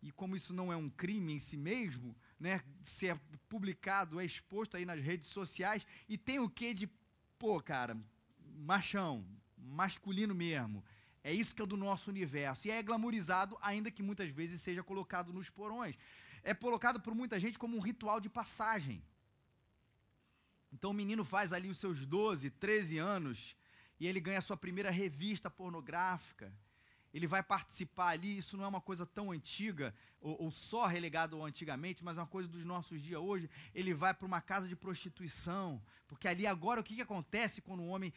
e 0.00 0.12
como 0.12 0.36
isso 0.36 0.54
não 0.54 0.72
é 0.72 0.76
um 0.76 0.88
crime 0.88 1.32
em 1.32 1.40
si 1.40 1.56
mesmo, 1.56 2.16
né, 2.38 2.62
ser 2.80 3.18
publicado, 3.48 4.20
é 4.20 4.24
exposto 4.24 4.76
aí 4.76 4.84
nas 4.84 5.00
redes 5.02 5.28
sociais, 5.28 5.84
e 6.08 6.16
tem 6.16 6.38
o 6.38 6.48
que 6.48 6.72
de, 6.72 6.88
pô, 7.38 7.60
cara, 7.60 7.96
machão, 8.56 9.26
masculino 9.82 10.34
mesmo. 10.34 10.78
É 11.24 11.32
isso 11.40 11.54
que 11.54 11.62
é 11.62 11.66
do 11.66 11.76
nosso 11.76 12.10
universo. 12.10 12.66
E 12.66 12.70
é 12.70 12.82
glamorizado, 12.82 13.56
ainda 13.60 13.90
que 13.90 14.02
muitas 14.08 14.30
vezes 14.38 14.60
seja 14.60 14.82
colocado 14.82 15.32
nos 15.32 15.48
porões. 15.58 15.96
É 16.42 16.52
colocado 16.54 17.00
por 17.00 17.14
muita 17.14 17.38
gente 17.44 17.58
como 17.58 17.76
um 17.76 17.80
ritual 17.80 18.18
de 18.20 18.28
passagem. 18.28 19.02
Então 20.72 20.90
o 20.90 20.98
menino 21.02 21.24
faz 21.24 21.52
ali 21.52 21.68
os 21.68 21.78
seus 21.78 22.06
12, 22.06 22.50
13 22.50 22.98
anos 22.98 23.56
e 24.00 24.06
ele 24.06 24.20
ganha 24.20 24.38
a 24.38 24.48
sua 24.48 24.56
primeira 24.56 24.90
revista 24.90 25.48
pornográfica 25.50 26.52
ele 27.12 27.26
vai 27.26 27.42
participar 27.42 28.08
ali. 28.08 28.38
Isso 28.38 28.56
não 28.56 28.64
é 28.64 28.68
uma 28.68 28.80
coisa 28.80 29.04
tão 29.04 29.30
antiga, 29.30 29.94
ou, 30.20 30.44
ou 30.44 30.50
só 30.50 30.86
relegado 30.86 31.36
ao 31.36 31.44
antigamente, 31.44 32.02
mas 32.02 32.16
é 32.16 32.20
uma 32.20 32.26
coisa 32.26 32.48
dos 32.48 32.64
nossos 32.64 33.02
dias 33.02 33.20
hoje. 33.20 33.50
Ele 33.74 33.92
vai 33.92 34.14
para 34.14 34.26
uma 34.26 34.40
casa 34.40 34.66
de 34.66 34.74
prostituição, 34.74 35.82
porque 36.08 36.26
ali 36.26 36.46
agora 36.46 36.80
o 36.80 36.84
que, 36.84 36.94
que 36.94 37.02
acontece 37.02 37.60
quando 37.60 37.80
o 37.80 37.88
homem 37.88 38.12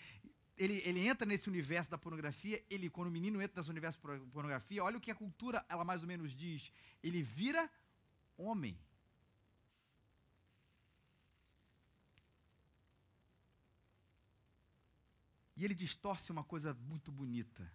ele, 0.58 0.82
ele, 0.86 1.08
entra 1.08 1.26
nesse 1.26 1.50
universo 1.50 1.92
da 1.92 1.98
pornografia, 1.98 2.64
ele, 2.70 2.90
quando 2.90 3.10
o 3.10 3.12
menino 3.12 3.42
entra 3.42 3.60
nesse 3.60 3.70
universo 3.70 4.00
da 4.02 4.18
pornografia, 4.32 4.84
olha 4.84 4.98
o 4.98 5.02
que 5.02 5.12
a 5.12 5.16
cultura, 5.16 5.66
ela 5.68 5.84
mais 5.84 6.02
ou 6.02 6.08
menos 6.08 6.34
diz, 6.34 6.72
ele 7.04 7.22
vira 7.22 7.70
homem. 8.38 8.78
E 15.58 15.64
ele 15.64 15.74
distorce 15.74 16.32
uma 16.32 16.44
coisa 16.44 16.74
muito 16.74 17.12
bonita. 17.12 17.70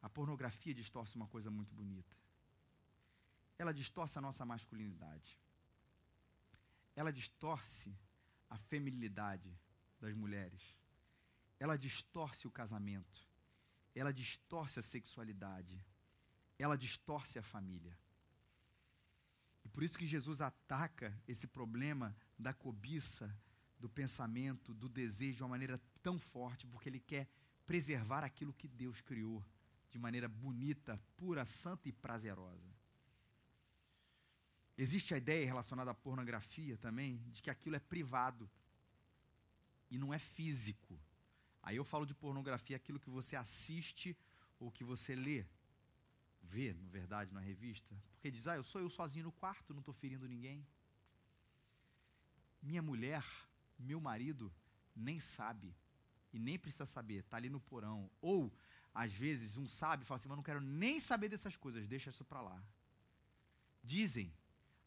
A 0.00 0.08
pornografia 0.08 0.72
distorce 0.72 1.16
uma 1.16 1.26
coisa 1.26 1.50
muito 1.50 1.74
bonita. 1.74 2.16
Ela 3.58 3.74
distorce 3.74 4.18
a 4.18 4.20
nossa 4.20 4.44
masculinidade. 4.44 5.36
Ela 6.94 7.12
distorce 7.12 7.96
a 8.48 8.56
feminilidade 8.56 9.52
das 10.00 10.14
mulheres. 10.14 10.77
Ela 11.58 11.76
distorce 11.76 12.46
o 12.46 12.50
casamento. 12.50 13.26
Ela 13.94 14.12
distorce 14.12 14.78
a 14.78 14.82
sexualidade. 14.82 15.84
Ela 16.58 16.76
distorce 16.76 17.38
a 17.38 17.42
família. 17.42 17.96
E 19.64 19.68
por 19.68 19.82
isso 19.82 19.98
que 19.98 20.06
Jesus 20.06 20.40
ataca 20.40 21.16
esse 21.26 21.46
problema 21.46 22.16
da 22.38 22.52
cobiça, 22.52 23.34
do 23.78 23.88
pensamento, 23.88 24.72
do 24.74 24.88
desejo 24.88 25.36
de 25.36 25.42
uma 25.42 25.50
maneira 25.50 25.80
tão 26.02 26.18
forte, 26.18 26.66
porque 26.66 26.88
ele 26.88 27.00
quer 27.00 27.28
preservar 27.66 28.24
aquilo 28.24 28.54
que 28.54 28.66
Deus 28.66 29.00
criou 29.00 29.44
de 29.90 29.98
maneira 29.98 30.28
bonita, 30.28 30.98
pura, 31.16 31.44
santa 31.44 31.88
e 31.88 31.92
prazerosa. 31.92 32.74
Existe 34.76 35.12
a 35.12 35.18
ideia 35.18 35.44
relacionada 35.44 35.90
à 35.90 35.94
pornografia 35.94 36.76
também 36.78 37.18
de 37.30 37.42
que 37.42 37.50
aquilo 37.50 37.76
é 37.76 37.80
privado 37.80 38.48
e 39.90 39.98
não 39.98 40.14
é 40.14 40.18
físico. 40.18 40.98
Aí 41.68 41.76
eu 41.76 41.84
falo 41.84 42.06
de 42.06 42.14
pornografia 42.14 42.76
aquilo 42.78 42.98
que 42.98 43.10
você 43.10 43.36
assiste 43.36 44.16
ou 44.58 44.72
que 44.72 44.82
você 44.82 45.14
lê. 45.14 45.44
Vê, 46.40 46.72
na 46.72 46.88
verdade, 46.88 47.30
na 47.30 47.40
revista. 47.40 47.94
Porque 48.12 48.30
diz, 48.30 48.46
ah, 48.46 48.56
eu 48.56 48.64
sou 48.64 48.80
eu 48.80 48.88
sozinho 48.88 49.26
no 49.26 49.32
quarto, 49.32 49.74
não 49.74 49.80
estou 49.80 49.92
ferindo 49.92 50.26
ninguém. 50.26 50.66
Minha 52.62 52.80
mulher, 52.80 53.22
meu 53.78 54.00
marido, 54.00 54.50
nem 54.96 55.20
sabe. 55.20 55.76
E 56.32 56.38
nem 56.38 56.58
precisa 56.58 56.86
saber, 56.86 57.18
está 57.18 57.36
ali 57.36 57.50
no 57.50 57.60
porão. 57.60 58.10
Ou 58.22 58.50
às 58.94 59.12
vezes, 59.12 59.58
um 59.58 59.68
sabe 59.68 60.06
fala 60.06 60.16
assim, 60.16 60.28
mas 60.30 60.38
não 60.38 60.42
quero 60.42 60.62
nem 60.62 60.98
saber 60.98 61.28
dessas 61.28 61.54
coisas, 61.54 61.86
deixa 61.86 62.08
isso 62.08 62.24
para 62.24 62.40
lá. 62.40 62.64
Dizem, 63.84 64.32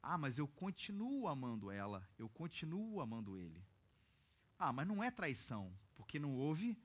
ah, 0.01 0.17
mas 0.17 0.39
eu 0.39 0.47
continuo 0.47 1.27
amando 1.27 1.69
ela, 1.69 2.09
eu 2.17 2.27
continuo 2.27 3.01
amando 3.01 3.37
ele. 3.37 3.63
Ah, 4.57 4.73
mas 4.73 4.87
não 4.87 5.03
é 5.03 5.11
traição, 5.11 5.71
porque 6.01 6.17
não 6.17 6.35
houve 6.35 6.75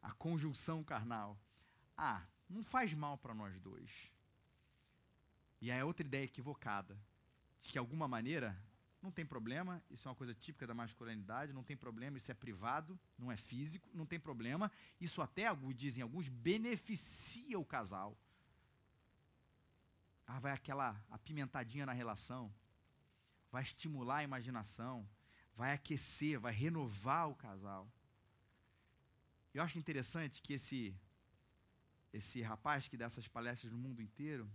a 0.00 0.12
conjunção 0.12 0.84
carnal. 0.84 1.36
Ah, 1.96 2.24
não 2.48 2.62
faz 2.62 2.94
mal 2.94 3.18
para 3.18 3.34
nós 3.34 3.58
dois. 3.58 3.90
E 5.60 5.70
aí 5.70 5.80
é 5.80 5.84
outra 5.84 6.06
ideia 6.06 6.24
equivocada, 6.24 6.94
de 7.60 7.66
que 7.66 7.72
de 7.72 7.78
alguma 7.78 8.06
maneira 8.06 8.56
não 9.02 9.10
tem 9.10 9.26
problema, 9.26 9.82
isso 9.90 10.06
é 10.06 10.10
uma 10.10 10.16
coisa 10.16 10.32
típica 10.32 10.64
da 10.64 10.74
masculinidade, 10.74 11.52
não 11.52 11.64
tem 11.64 11.76
problema, 11.76 12.16
isso 12.16 12.30
é 12.30 12.34
privado, 12.34 12.98
não 13.18 13.32
é 13.32 13.36
físico, 13.36 13.90
não 13.92 14.06
tem 14.06 14.20
problema. 14.20 14.70
Isso 15.00 15.20
até, 15.20 15.44
dizem 15.74 16.04
alguns, 16.04 16.28
beneficia 16.28 17.58
o 17.58 17.64
casal. 17.64 18.16
Ah, 20.24 20.38
vai 20.38 20.52
aquela 20.52 21.04
apimentadinha 21.10 21.84
na 21.84 21.92
relação, 21.92 22.54
vai 23.50 23.64
estimular 23.64 24.18
a 24.18 24.24
imaginação, 24.24 25.04
vai 25.56 25.72
aquecer, 25.72 26.38
vai 26.38 26.52
renovar 26.52 27.28
o 27.28 27.34
casal. 27.34 27.90
Eu 29.54 29.62
acho 29.62 29.78
interessante 29.78 30.40
que 30.42 30.54
esse 30.54 30.94
esse 32.12 32.42
rapaz 32.42 32.88
que 32.88 32.96
dá 32.96 33.06
essas 33.06 33.26
palestras 33.26 33.72
no 33.72 33.78
mundo 33.78 34.02
inteiro, 34.02 34.50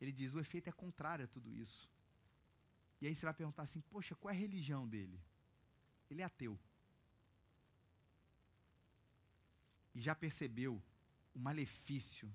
ele 0.00 0.12
diz 0.12 0.34
o 0.34 0.40
efeito 0.40 0.68
é 0.68 0.72
contrário 0.72 1.24
a 1.24 1.28
tudo 1.28 1.50
isso. 1.54 1.88
E 3.00 3.06
aí 3.06 3.14
você 3.14 3.24
vai 3.24 3.34
perguntar 3.34 3.62
assim: 3.62 3.80
poxa, 3.80 4.14
qual 4.14 4.32
é 4.32 4.36
a 4.36 4.38
religião 4.38 4.86
dele? 4.86 5.18
Ele 6.10 6.22
é 6.22 6.24
ateu. 6.24 6.58
E 9.94 10.00
já 10.00 10.14
percebeu 10.14 10.82
o 11.34 11.38
malefício 11.38 12.32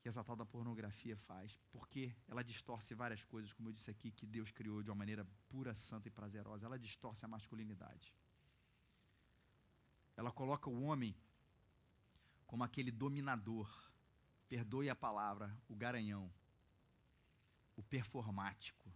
que 0.00 0.08
essa 0.08 0.24
tal 0.24 0.34
da 0.34 0.44
pornografia 0.44 1.16
faz, 1.16 1.56
porque 1.70 2.12
ela 2.26 2.42
distorce 2.42 2.92
várias 2.92 3.22
coisas, 3.24 3.52
como 3.52 3.68
eu 3.68 3.72
disse 3.72 3.90
aqui, 3.90 4.10
que 4.10 4.26
Deus 4.26 4.50
criou 4.50 4.82
de 4.82 4.90
uma 4.90 4.96
maneira 4.96 5.24
pura, 5.48 5.74
santa 5.74 6.08
e 6.08 6.10
prazerosa. 6.10 6.66
Ela 6.66 6.78
distorce 6.78 7.24
a 7.24 7.28
masculinidade. 7.28 8.12
Ela 10.16 10.30
coloca 10.30 10.68
o 10.68 10.82
homem 10.82 11.14
como 12.46 12.64
aquele 12.64 12.90
dominador, 12.90 13.68
perdoe 14.48 14.90
a 14.90 14.94
palavra, 14.94 15.56
o 15.68 15.74
garanhão, 15.74 16.30
o 17.76 17.82
performático, 17.82 18.92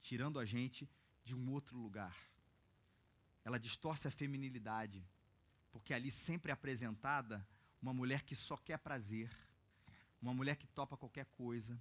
tirando 0.00 0.38
a 0.38 0.44
gente 0.44 0.88
de 1.24 1.34
um 1.34 1.50
outro 1.50 1.76
lugar. 1.76 2.16
Ela 3.44 3.58
distorce 3.58 4.06
a 4.06 4.10
feminilidade, 4.10 5.04
porque 5.72 5.92
ali 5.92 6.10
sempre 6.10 6.50
é 6.50 6.54
apresentada 6.54 7.46
uma 7.82 7.92
mulher 7.92 8.22
que 8.22 8.34
só 8.34 8.56
quer 8.56 8.78
prazer, 8.78 9.30
uma 10.22 10.32
mulher 10.32 10.56
que 10.56 10.66
topa 10.66 10.96
qualquer 10.96 11.26
coisa, 11.26 11.78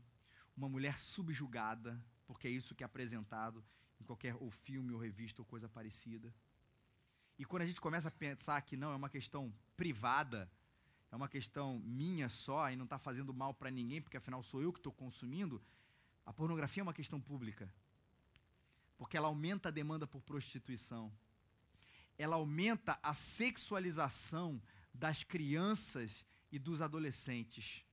uma 0.58 0.70
mulher 0.70 0.98
subjugada, 1.00 2.04
porque 2.26 2.48
é 2.48 2.52
isso 2.52 2.76
que 2.76 2.84
é 2.84 2.86
apresentado 2.86 3.64
em 4.00 4.04
qualquer 4.04 4.36
ou 4.36 4.50
filme 4.50 4.94
ou 4.94 5.00
revista 5.00 5.42
ou 5.42 5.46
coisa 5.46 5.70
parecida. 5.70 6.34
E 7.38 7.46
quando 7.46 7.64
a 7.64 7.66
gente 7.66 7.82
começa 7.82 8.08
a 8.08 8.12
pensar 8.12 8.62
que 8.62 8.78
não 8.78 8.92
é 8.92 8.96
uma 8.96 9.10
questão 9.10 9.54
privada, 9.76 10.50
é 11.12 11.16
uma 11.16 11.28
questão 11.28 11.80
minha 11.80 12.30
só 12.30 12.70
e 12.72 12.76
não 12.76 12.86
está 12.86 12.98
fazendo 12.98 13.34
mal 13.34 13.54
para 13.54 13.72
ninguém, 13.72 14.02
porque 14.02 14.18
afinal 14.18 14.42
sou 14.44 14.62
eu 14.62 14.72
que 14.72 14.80
estou 14.80 14.94
consumindo, 14.94 15.62
a 16.26 16.34
pornografia 16.34 16.82
é 16.82 16.84
uma 16.84 16.94
questão 16.94 17.20
pública 17.20 17.70
porque 18.98 19.18
ela 19.18 19.28
aumenta 19.28 19.70
a 19.70 19.72
demanda 19.72 20.08
por 20.08 20.22
prostituição. 20.22 21.12
Ela 22.18 22.38
aumenta 22.38 22.98
a 23.04 23.14
sexualização 23.14 24.62
das 24.94 25.24
crianças 25.24 26.26
e 26.52 26.58
dos 26.58 26.82
adolescentes. 26.82 27.84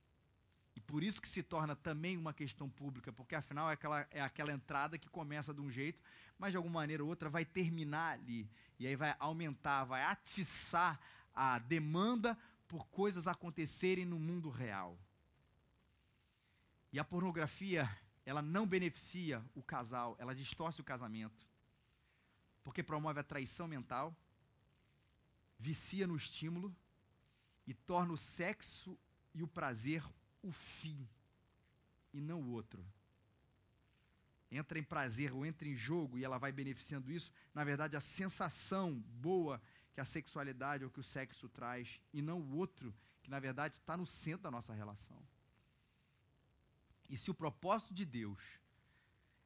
E 0.75 0.81
por 0.81 1.03
isso 1.03 1.21
que 1.21 1.29
se 1.29 1.43
torna 1.43 1.75
também 1.75 2.17
uma 2.17 2.33
questão 2.33 2.69
pública, 2.69 3.11
porque 3.13 3.35
afinal 3.35 3.69
é 3.69 3.73
aquela, 3.73 4.07
é 4.09 4.21
aquela 4.21 4.51
entrada 4.51 4.97
que 4.97 5.07
começa 5.07 5.53
de 5.53 5.61
um 5.61 5.71
jeito, 5.71 6.01
mas 6.37 6.51
de 6.51 6.57
alguma 6.57 6.79
maneira 6.79 7.03
ou 7.03 7.09
outra 7.09 7.29
vai 7.29 7.45
terminar 7.45 8.13
ali. 8.13 8.49
E 8.79 8.87
aí 8.87 8.95
vai 8.95 9.15
aumentar, 9.19 9.83
vai 9.85 10.03
atiçar 10.03 10.99
a 11.33 11.59
demanda 11.59 12.37
por 12.67 12.87
coisas 12.87 13.27
acontecerem 13.27 14.05
no 14.05 14.19
mundo 14.19 14.49
real. 14.49 14.97
E 16.91 16.99
a 16.99 17.03
pornografia 17.03 17.89
ela 18.25 18.41
não 18.41 18.65
beneficia 18.65 19.43
o 19.53 19.61
casal, 19.61 20.15
ela 20.19 20.33
distorce 20.33 20.81
o 20.81 20.83
casamento. 20.83 21.45
Porque 22.63 22.81
promove 22.81 23.19
a 23.19 23.23
traição 23.23 23.67
mental, 23.67 24.15
vicia 25.59 26.07
no 26.07 26.15
estímulo 26.15 26.75
e 27.67 27.73
torna 27.73 28.13
o 28.13 28.17
sexo 28.17 28.97
e 29.33 29.43
o 29.43 29.47
prazer 29.47 30.03
o 30.43 30.51
fim 30.51 31.07
e 32.13 32.21
não 32.21 32.41
o 32.41 32.51
outro. 32.51 32.85
entra 34.51 34.77
em 34.77 34.83
prazer 34.83 35.33
ou 35.33 35.43
entra 35.43 35.67
em 35.67 35.75
jogo 35.75 36.15
e 36.15 36.23
ela 36.23 36.37
vai 36.37 36.51
beneficiando 36.51 37.11
isso, 37.11 37.31
na 37.55 37.63
verdade, 37.63 37.97
a 37.97 38.01
sensação 38.01 38.93
boa 39.19 39.59
que 39.93 40.01
a 40.01 40.05
sexualidade 40.05 40.83
ou 40.83 40.91
que 40.91 40.99
o 40.99 41.03
sexo 41.03 41.47
traz, 41.49 41.99
e 42.11 42.21
não 42.21 42.39
o 42.39 42.55
outro, 42.57 42.93
que 43.21 43.29
na 43.29 43.39
verdade 43.39 43.77
está 43.77 43.95
no 43.95 44.05
centro 44.05 44.43
da 44.43 44.51
nossa 44.51 44.73
relação. 44.73 45.21
E 47.09 47.15
se 47.15 47.29
o 47.29 47.33
propósito 47.33 47.93
de 47.93 48.05
Deus 48.05 48.39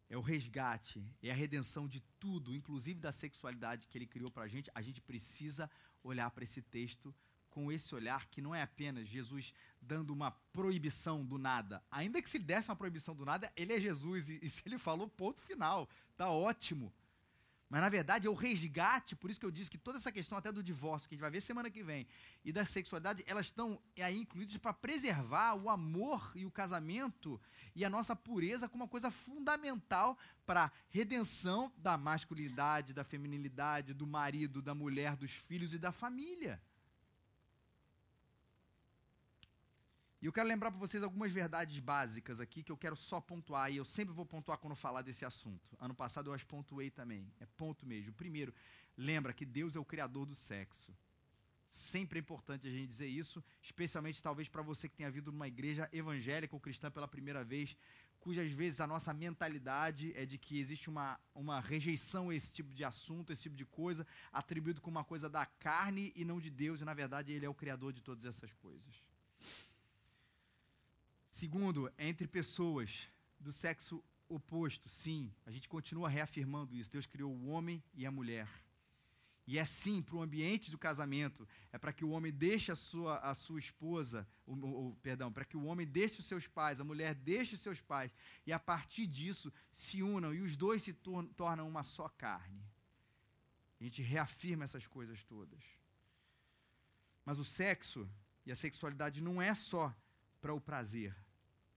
é 0.10 0.18
o 0.18 0.22
resgate, 0.22 1.04
é 1.22 1.32
a 1.32 1.36
redenção 1.36 1.88
de 1.88 2.00
tudo, 2.20 2.56
inclusive 2.56 3.00
da 3.00 3.12
sexualidade 3.12 3.88
que 3.88 3.98
ele 3.98 4.08
criou 4.08 4.32
para 4.32 4.44
a 4.44 4.48
gente, 4.48 4.72
a 4.74 4.82
gente 4.82 5.02
precisa 5.02 5.70
olhar 6.02 6.32
para 6.32 6.46
esse 6.46 6.62
texto 6.62 7.14
com 7.50 7.72
esse 7.72 7.94
olhar 7.96 8.26
que 8.28 8.42
não 8.42 8.54
é 8.54 8.62
apenas 8.62 9.08
Jesus 9.08 9.54
dando 9.82 10.12
uma 10.12 10.32
proibição 10.32 11.26
do 11.26 11.38
nada. 11.38 11.84
Ainda 11.90 12.22
que 12.22 12.30
se 12.30 12.38
ele 12.38 12.44
desse 12.44 12.70
uma 12.70 12.76
proibição 12.76 13.16
do 13.16 13.26
nada, 13.26 13.52
ele 13.56 13.74
é 13.74 13.80
Jesus. 13.80 14.30
E, 14.30 14.40
e 14.42 14.50
se 14.50 14.62
ele 14.66 14.78
falou, 14.78 15.08
ponto 15.08 15.42
final. 15.42 15.90
Tá 16.16 16.30
ótimo. 16.30 16.94
Mas 17.70 17.82
na 17.82 17.90
verdade 17.90 18.28
é 18.28 18.30
o 18.30 18.34
resgate, 18.34 19.16
por 19.16 19.30
isso 19.30 19.40
que 19.40 19.46
eu 19.46 19.52
disse 19.52 19.70
que 19.70 19.78
toda 19.78 19.98
essa 19.98 20.12
questão 20.12 20.38
até 20.38 20.52
do 20.54 20.64
divórcio, 20.64 21.08
que 21.08 21.16
a 21.16 21.18
gente 21.18 21.22
vai 21.22 21.32
ver 21.32 21.42
semana 21.42 21.70
que 21.70 21.84
vem, 21.84 22.08
e 22.46 22.52
da 22.54 22.64
sexualidade, 22.64 23.26
elas 23.28 23.48
estão 23.48 23.82
aí 23.98 24.18
incluídas 24.18 24.56
para 24.56 24.74
preservar 24.74 25.54
o 25.56 25.70
amor 25.70 26.32
e 26.34 26.46
o 26.46 26.52
casamento 26.52 27.40
e 27.76 27.84
a 27.84 27.90
nossa 27.90 28.16
pureza 28.16 28.70
como 28.70 28.84
uma 28.84 28.90
coisa 28.90 29.12
fundamental 29.12 30.18
para 30.46 30.66
a 30.66 30.72
redenção 30.90 31.72
da 31.78 31.98
masculinidade, 31.98 32.94
da 32.94 33.04
feminilidade, 33.04 33.94
do 33.94 34.08
marido, 34.08 34.62
da 34.62 34.74
mulher, 34.74 35.18
dos 35.18 35.32
filhos 35.32 35.74
e 35.74 35.78
da 35.78 35.92
família. 35.92 36.62
E 40.20 40.26
eu 40.26 40.34
quero 40.34 40.48
lembrar 40.48 40.72
para 40.72 40.80
vocês 40.80 41.04
algumas 41.04 41.32
verdades 41.32 41.80
básicas 41.80 42.40
aqui 42.40 42.64
que 42.64 42.72
eu 42.72 42.78
quero 42.78 42.96
só 42.96 43.22
pontuar, 43.22 43.72
e 43.72 43.78
eu 43.78 43.86
sempre 43.86 44.16
vou 44.16 44.26
pontuar 44.26 44.58
quando 44.58 44.76
falar 44.76 45.04
desse 45.04 45.24
assunto. 45.24 45.78
Ano 45.80 45.94
passado 45.94 46.30
eu 46.30 46.34
as 46.34 46.44
pontuei 46.44 46.90
também. 46.90 47.32
É 47.40 47.46
ponto 47.46 47.86
mesmo. 47.86 48.12
Primeiro, 48.14 48.52
lembra 48.98 49.32
que 49.32 49.46
Deus 49.46 49.76
é 49.76 49.80
o 49.80 49.86
criador 49.86 50.26
do 50.26 50.34
sexo. 50.34 50.92
Sempre 51.70 52.18
é 52.18 52.22
importante 52.22 52.68
a 52.68 52.72
gente 52.72 52.88
dizer 52.88 53.08
isso, 53.08 53.44
especialmente 53.62 54.24
talvez 54.24 54.48
para 54.48 54.64
você 54.64 54.90
que 54.90 54.96
tenha 54.96 55.12
vindo 55.12 55.32
numa 55.32 55.48
igreja 55.48 55.88
evangélica 55.92 56.56
ou 56.56 56.60
cristã 56.60 56.90
pela 56.90 57.08
primeira 57.08 57.44
vez, 57.44 57.76
cujas 58.20 58.50
vezes 58.52 58.82
a 58.82 58.88
nossa 58.88 59.14
mentalidade 59.14 60.14
é 60.16 60.26
de 60.26 60.38
que 60.38 60.60
existe 60.60 60.90
uma, 60.90 61.20
uma 61.36 61.60
rejeição 61.60 62.30
a 62.30 62.36
esse 62.36 62.52
tipo 62.52 62.74
de 62.74 62.84
assunto, 62.84 63.32
esse 63.32 63.44
tipo 63.44 63.56
de 63.56 63.66
coisa, 63.66 64.08
atribuído 64.32 64.82
como 64.82 64.98
uma 64.98 65.04
coisa 65.04 65.30
da 65.30 65.46
carne 65.46 66.12
e 66.16 66.26
não 66.26 66.40
de 66.40 66.50
Deus, 66.50 66.82
e 66.82 66.86
na 66.86 66.94
verdade 66.94 67.34
ele 67.34 67.46
é 67.46 67.50
o 67.50 67.54
criador 67.54 67.94
de 67.94 68.02
todas 68.02 68.26
essas 68.26 68.52
coisas. 68.54 69.04
Segundo, 71.38 71.94
entre 72.00 72.28
pessoas 72.28 73.08
do 73.40 73.52
sexo 73.52 74.04
oposto, 74.28 74.90
sim, 74.90 75.32
a 75.46 75.52
gente 75.52 75.70
continua 75.70 76.10
reafirmando 76.10 76.76
isso. 76.76 76.92
Deus 76.92 77.06
criou 77.06 77.32
o 77.32 77.50
homem 77.50 77.84
e 77.94 78.08
a 78.08 78.12
mulher. 78.12 78.50
E 79.46 79.60
é 79.60 79.64
sim 79.64 80.02
para 80.02 80.16
o 80.16 80.22
ambiente 80.24 80.72
do 80.72 80.80
casamento, 80.80 81.48
é 81.72 81.78
para 81.78 81.94
que 81.94 82.04
o 82.04 82.10
homem 82.10 82.34
deixe 82.34 82.72
a 82.72 82.76
sua, 82.76 83.20
a 83.20 83.36
sua 83.36 83.60
esposa, 83.60 84.28
o, 84.48 84.98
perdão, 85.04 85.32
para 85.32 85.46
que 85.46 85.56
o 85.56 85.66
homem 85.66 85.86
deixe 85.86 86.20
os 86.22 86.26
seus 86.26 86.48
pais, 86.48 86.82
a 86.82 86.84
mulher 86.84 87.14
deixe 87.14 87.54
os 87.54 87.62
seus 87.62 87.80
pais, 87.80 88.12
e 88.44 88.52
a 88.52 88.58
partir 88.58 89.06
disso 89.06 89.54
se 89.72 90.02
unam 90.02 90.34
e 90.34 90.42
os 90.42 90.58
dois 90.58 90.82
se 90.82 90.92
tor 90.92 91.24
tornam 91.36 91.68
uma 91.68 91.84
só 91.84 92.10
carne. 92.10 92.66
A 93.80 93.84
gente 93.84 94.02
reafirma 94.02 94.64
essas 94.64 94.88
coisas 94.88 95.24
todas. 95.24 95.64
Mas 97.24 97.38
o 97.38 97.46
sexo 97.46 98.10
e 98.44 98.52
a 98.52 98.56
sexualidade 98.56 99.22
não 99.22 99.40
é 99.40 99.54
só 99.54 99.96
para 100.42 100.52
o 100.52 100.60
prazer, 100.60 101.16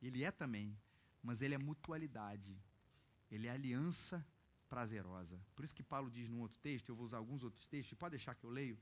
ele 0.06 0.24
é 0.24 0.30
também, 0.30 0.76
mas 1.22 1.42
ele 1.42 1.54
é 1.54 1.58
mutualidade. 1.58 2.56
Ele 3.30 3.46
é 3.46 3.50
aliança 3.50 4.24
prazerosa. 4.68 5.40
Por 5.54 5.64
isso 5.64 5.74
que 5.74 5.82
Paulo 5.82 6.10
diz 6.10 6.28
num 6.28 6.40
outro 6.40 6.58
texto, 6.58 6.88
eu 6.88 6.96
vou 6.96 7.04
usar 7.04 7.18
alguns 7.18 7.42
outros 7.42 7.66
textos, 7.66 7.96
pode 7.98 8.12
deixar 8.12 8.34
que 8.34 8.44
eu 8.44 8.50
leio. 8.50 8.78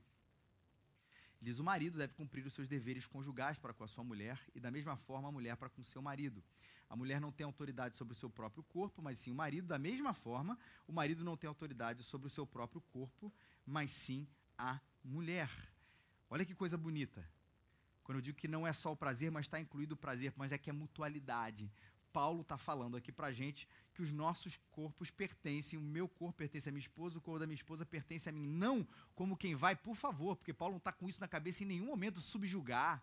Ele 1.41 1.51
diz: 1.51 1.59
o 1.59 1.63
marido 1.63 1.97
deve 1.97 2.13
cumprir 2.13 2.45
os 2.45 2.53
seus 2.53 2.67
deveres 2.67 3.07
conjugais 3.07 3.57
para 3.57 3.73
com 3.73 3.83
a 3.83 3.87
sua 3.87 4.03
mulher, 4.03 4.39
e 4.53 4.59
da 4.59 4.69
mesma 4.69 4.95
forma 4.95 5.29
a 5.29 5.31
mulher 5.31 5.55
para 5.57 5.69
com 5.69 5.81
o 5.81 5.85
seu 5.85 6.01
marido. 6.01 6.43
A 6.89 6.95
mulher 6.95 7.21
não 7.21 7.31
tem 7.31 7.45
autoridade 7.45 7.95
sobre 7.95 8.13
o 8.13 8.15
seu 8.15 8.29
próprio 8.29 8.63
corpo, 8.63 9.01
mas 9.01 9.19
sim 9.19 9.31
o 9.31 9.35
marido. 9.35 9.67
Da 9.67 9.77
mesma 9.77 10.13
forma, 10.13 10.57
o 10.87 10.91
marido 10.91 11.23
não 11.23 11.37
tem 11.37 11.47
autoridade 11.47 12.03
sobre 12.03 12.27
o 12.27 12.31
seu 12.31 12.47
próprio 12.47 12.81
corpo, 12.81 13.31
mas 13.65 13.91
sim 13.91 14.27
a 14.57 14.79
mulher. 15.03 15.49
Olha 16.29 16.45
que 16.45 16.55
coisa 16.55 16.77
bonita. 16.77 17.23
Quando 18.09 18.17
eu 18.17 18.21
digo 18.23 18.39
que 18.39 18.47
não 18.47 18.65
é 18.65 18.73
só 18.73 18.91
o 18.91 18.95
prazer, 18.95 19.29
mas 19.29 19.45
está 19.45 19.59
incluído 19.59 19.93
o 19.93 19.95
prazer, 19.95 20.33
mas 20.35 20.51
é 20.51 20.57
que 20.57 20.67
é 20.67 20.73
mutualidade. 20.73 21.71
Paulo 22.11 22.41
está 22.41 22.57
falando 22.57 22.97
aqui 22.97 23.11
para 23.11 23.31
gente 23.31 23.67
que 23.93 24.01
os 24.01 24.11
nossos 24.11 24.57
corpos 24.71 25.11
pertencem, 25.11 25.77
o 25.77 25.81
meu 25.83 26.09
corpo 26.09 26.35
pertence 26.35 26.67
à 26.67 26.71
minha 26.71 26.81
esposa, 26.81 27.19
o 27.19 27.21
corpo 27.21 27.37
da 27.37 27.45
minha 27.45 27.53
esposa 27.53 27.85
pertence 27.85 28.27
a 28.27 28.31
mim. 28.31 28.47
Não 28.47 28.83
como 29.13 29.37
quem 29.37 29.53
vai, 29.53 29.75
por 29.75 29.95
favor, 29.95 30.35
porque 30.35 30.51
Paulo 30.51 30.71
não 30.71 30.77
está 30.79 30.91
com 30.91 31.07
isso 31.07 31.21
na 31.21 31.27
cabeça 31.27 31.63
em 31.63 31.67
nenhum 31.67 31.85
momento 31.85 32.19
subjugar. 32.19 32.99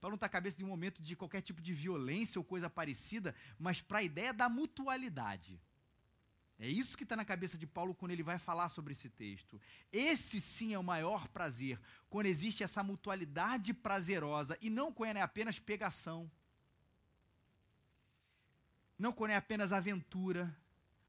Paulo 0.00 0.12
não 0.12 0.14
está 0.14 0.26
na 0.26 0.30
cabeça 0.30 0.58
em 0.58 0.62
nenhum 0.62 0.70
momento 0.70 1.02
de 1.02 1.16
qualquer 1.16 1.42
tipo 1.42 1.60
de 1.60 1.74
violência 1.74 2.38
ou 2.38 2.44
coisa 2.44 2.70
parecida, 2.70 3.34
mas 3.58 3.82
para 3.82 3.98
a 3.98 4.04
ideia 4.04 4.32
da 4.32 4.48
mutualidade. 4.48 5.60
É 6.58 6.68
isso 6.68 6.96
que 6.96 7.02
está 7.02 7.14
na 7.14 7.24
cabeça 7.24 7.58
de 7.58 7.66
Paulo 7.66 7.94
quando 7.94 8.12
ele 8.12 8.22
vai 8.22 8.38
falar 8.38 8.70
sobre 8.70 8.92
esse 8.92 9.10
texto. 9.10 9.60
Esse 9.92 10.40
sim 10.40 10.72
é 10.72 10.78
o 10.78 10.84
maior 10.84 11.28
prazer, 11.28 11.78
quando 12.08 12.26
existe 12.26 12.62
essa 12.62 12.82
mutualidade 12.82 13.74
prazerosa 13.74 14.56
e 14.60 14.70
não 14.70 14.90
quando 14.90 15.18
é 15.18 15.20
apenas 15.20 15.58
pegação. 15.58 16.30
Não 18.98 19.12
quando 19.12 19.32
é 19.32 19.36
apenas 19.36 19.72
aventura. 19.72 20.56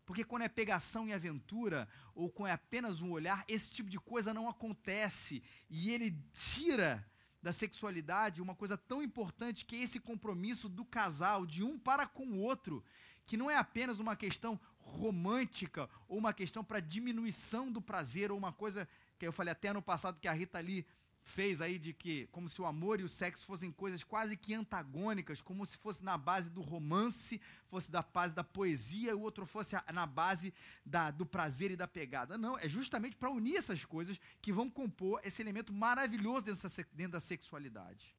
Porque 0.06 0.24
quando 0.24 0.44
é 0.44 0.50
pegação 0.50 1.06
e 1.06 1.14
aventura, 1.14 1.88
ou 2.16 2.30
quando 2.30 2.50
é 2.50 2.54
apenas 2.54 3.02
um 3.02 3.12
olhar, 3.12 3.44
esse 3.46 3.70
tipo 3.70 3.90
de 3.90 4.00
coisa 4.00 4.34
não 4.34 4.48
acontece. 4.48 5.44
E 5.70 5.92
ele 5.92 6.18
tira 6.34 7.06
da 7.42 7.52
sexualidade 7.52 8.42
uma 8.42 8.56
coisa 8.56 8.78
tão 8.78 9.04
importante 9.04 9.66
que 9.66 9.76
é 9.76 9.84
esse 9.84 10.00
compromisso 10.00 10.70
do 10.70 10.86
casal, 10.86 11.46
de 11.46 11.62
um 11.62 11.78
para 11.78 12.08
com 12.08 12.26
o 12.26 12.40
outro, 12.40 12.84
que 13.26 13.36
não 13.36 13.52
é 13.52 13.58
apenas 13.58 14.00
uma 14.00 14.16
questão 14.16 14.60
romântica 14.88 15.90
ou 16.08 16.18
uma 16.18 16.34
questão 16.34 16.64
para 16.64 16.80
diminuição 16.80 17.72
do 17.72 17.82
prazer 17.82 18.32
ou 18.32 18.38
uma 18.38 18.52
coisa 18.52 18.88
que 19.18 19.28
eu 19.28 19.34
falei 19.34 19.52
até 19.52 19.74
no 19.74 19.82
passado 19.82 20.20
que 20.20 20.28
a 20.28 20.34
Rita 20.34 20.58
ali 20.58 20.86
fez 21.28 21.60
aí 21.60 21.78
de 21.78 21.94
que 21.94 22.28
como 22.28 22.50
se 22.50 22.62
o 22.62 22.66
amor 22.66 23.00
e 23.00 23.04
o 23.04 23.10
sexo 23.10 23.46
fossem 23.46 23.70
coisas 23.70 24.04
quase 24.04 24.38
que 24.38 24.54
antagônicas, 24.54 25.42
como 25.42 25.66
se 25.66 25.78
fosse 25.78 26.02
na 26.04 26.18
base 26.18 26.50
do 26.50 26.62
romance, 26.62 27.42
fosse 27.68 27.92
da 27.92 28.02
base 28.02 28.34
da 28.34 28.44
poesia, 28.44 29.12
e 29.12 29.14
o 29.14 29.20
outro 29.20 29.46
fosse 29.46 29.76
na 29.94 30.06
base 30.06 30.54
da, 30.86 31.12
do 31.12 31.26
prazer 31.26 31.72
e 31.72 31.76
da 31.76 31.88
pegada. 31.88 32.38
Não, 32.38 32.58
é 32.58 32.70
justamente 32.70 33.18
para 33.18 33.30
unir 33.30 33.58
essas 33.58 33.84
coisas 33.84 34.18
que 34.42 34.54
vão 34.54 34.70
compor 34.70 35.20
esse 35.24 35.42
elemento 35.42 35.74
maravilhoso 35.74 36.46
dentro, 36.46 36.70
dentro 36.94 37.12
da 37.12 37.20
sexualidade. 37.20 38.16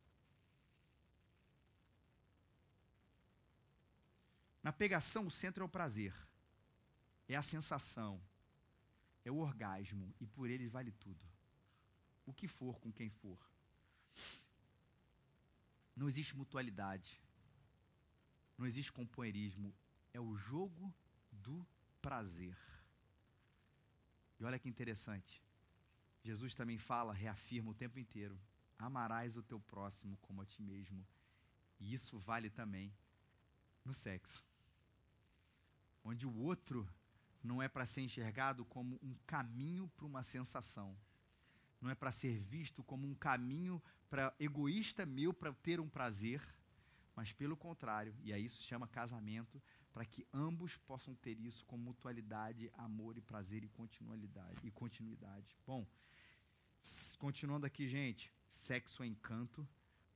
Na 4.62 4.72
pegação, 4.72 5.26
o 5.26 5.30
centro 5.30 5.62
é 5.62 5.66
o 5.66 5.68
prazer 5.68 6.27
é 7.28 7.36
a 7.36 7.42
sensação, 7.42 8.20
é 9.24 9.30
o 9.30 9.36
orgasmo, 9.36 10.14
e 10.18 10.26
por 10.26 10.48
ele 10.48 10.68
vale 10.68 10.92
tudo. 10.92 11.24
O 12.24 12.32
que 12.32 12.48
for 12.48 12.78
com 12.80 12.92
quem 12.92 13.10
for. 13.10 13.38
Não 15.94 16.08
existe 16.08 16.36
mutualidade, 16.36 17.20
não 18.56 18.66
existe 18.66 18.92
companheirismo, 18.92 19.74
é 20.12 20.20
o 20.20 20.36
jogo 20.36 20.92
do 21.30 21.66
prazer. 22.00 22.56
E 24.40 24.44
olha 24.44 24.58
que 24.58 24.68
interessante. 24.68 25.42
Jesus 26.22 26.54
também 26.54 26.78
fala, 26.78 27.12
reafirma 27.12 27.70
o 27.70 27.74
tempo 27.74 27.98
inteiro: 27.98 28.38
amarás 28.78 29.36
o 29.36 29.42
teu 29.42 29.60
próximo 29.60 30.16
como 30.18 30.42
a 30.42 30.46
ti 30.46 30.62
mesmo. 30.62 31.06
E 31.80 31.92
isso 31.92 32.18
vale 32.18 32.50
também 32.50 32.92
no 33.84 33.94
sexo. 33.94 34.44
Onde 36.04 36.26
o 36.26 36.34
outro 36.36 36.88
não 37.48 37.62
é 37.62 37.68
para 37.68 37.86
ser 37.86 38.02
enxergado 38.02 38.62
como 38.66 39.00
um 39.02 39.14
caminho 39.26 39.88
para 39.96 40.04
uma 40.04 40.22
sensação. 40.22 40.94
Não 41.80 41.88
é 41.88 41.94
para 41.94 42.12
ser 42.12 42.38
visto 42.38 42.84
como 42.84 43.08
um 43.08 43.14
caminho 43.14 43.82
para 44.10 44.34
egoísta 44.38 45.06
meu 45.06 45.32
para 45.32 45.52
ter 45.52 45.80
um 45.80 45.88
prazer, 45.88 46.42
mas 47.16 47.32
pelo 47.32 47.56
contrário, 47.56 48.14
e 48.22 48.32
aí 48.34 48.44
isso 48.44 48.62
chama 48.62 48.86
casamento, 48.86 49.62
para 49.94 50.04
que 50.04 50.26
ambos 50.32 50.76
possam 50.76 51.14
ter 51.14 51.40
isso 51.40 51.64
com 51.64 51.78
mutualidade, 51.78 52.70
amor 52.74 53.16
e 53.16 53.20
prazer 53.22 53.64
e 53.64 53.68
continuidade 53.68 54.60
e 54.62 54.70
continuidade. 54.70 55.56
Bom, 55.66 55.86
continuando 57.18 57.64
aqui, 57.64 57.88
gente, 57.88 58.30
sexo 58.46 59.02
é 59.02 59.06
encanto, 59.06 59.66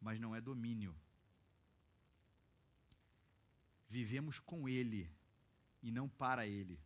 mas 0.00 0.20
não 0.20 0.34
é 0.34 0.40
domínio. 0.40 0.94
Vivemos 3.88 4.38
com 4.38 4.68
ele 4.68 5.10
e 5.82 5.90
não 5.90 6.08
para 6.08 6.46
ele. 6.46 6.78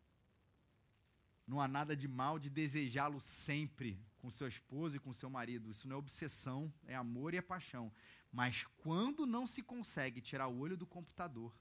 Não 1.47 1.61
há 1.61 1.69
nada 1.69 1.97
de 1.97 2.09
mal 2.09 2.39
de 2.39 2.51
desejá-lo 2.51 3.21
sempre 3.21 4.01
com 4.19 4.31
seu 4.31 4.49
esposo 4.49 4.97
e 4.97 4.99
com 4.99 5.13
seu 5.13 5.31
marido. 5.31 5.71
Isso 5.71 5.87
não 5.87 5.97
é 5.97 5.99
obsessão, 5.99 6.73
é 6.87 6.95
amor 6.97 7.35
e 7.35 7.37
é 7.37 7.43
paixão. 7.43 7.93
Mas 8.33 8.65
quando 8.79 9.25
não 9.25 9.47
se 9.47 9.63
consegue 9.63 10.21
tirar 10.21 10.49
o 10.49 10.59
olho 10.59 10.77
do 10.77 10.87
computador, 10.87 11.55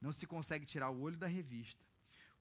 Não 0.00 0.10
se 0.10 0.26
consegue 0.26 0.66
tirar 0.66 0.90
o 0.90 1.00
olho 1.00 1.16
da 1.16 1.28
revista. 1.28 1.80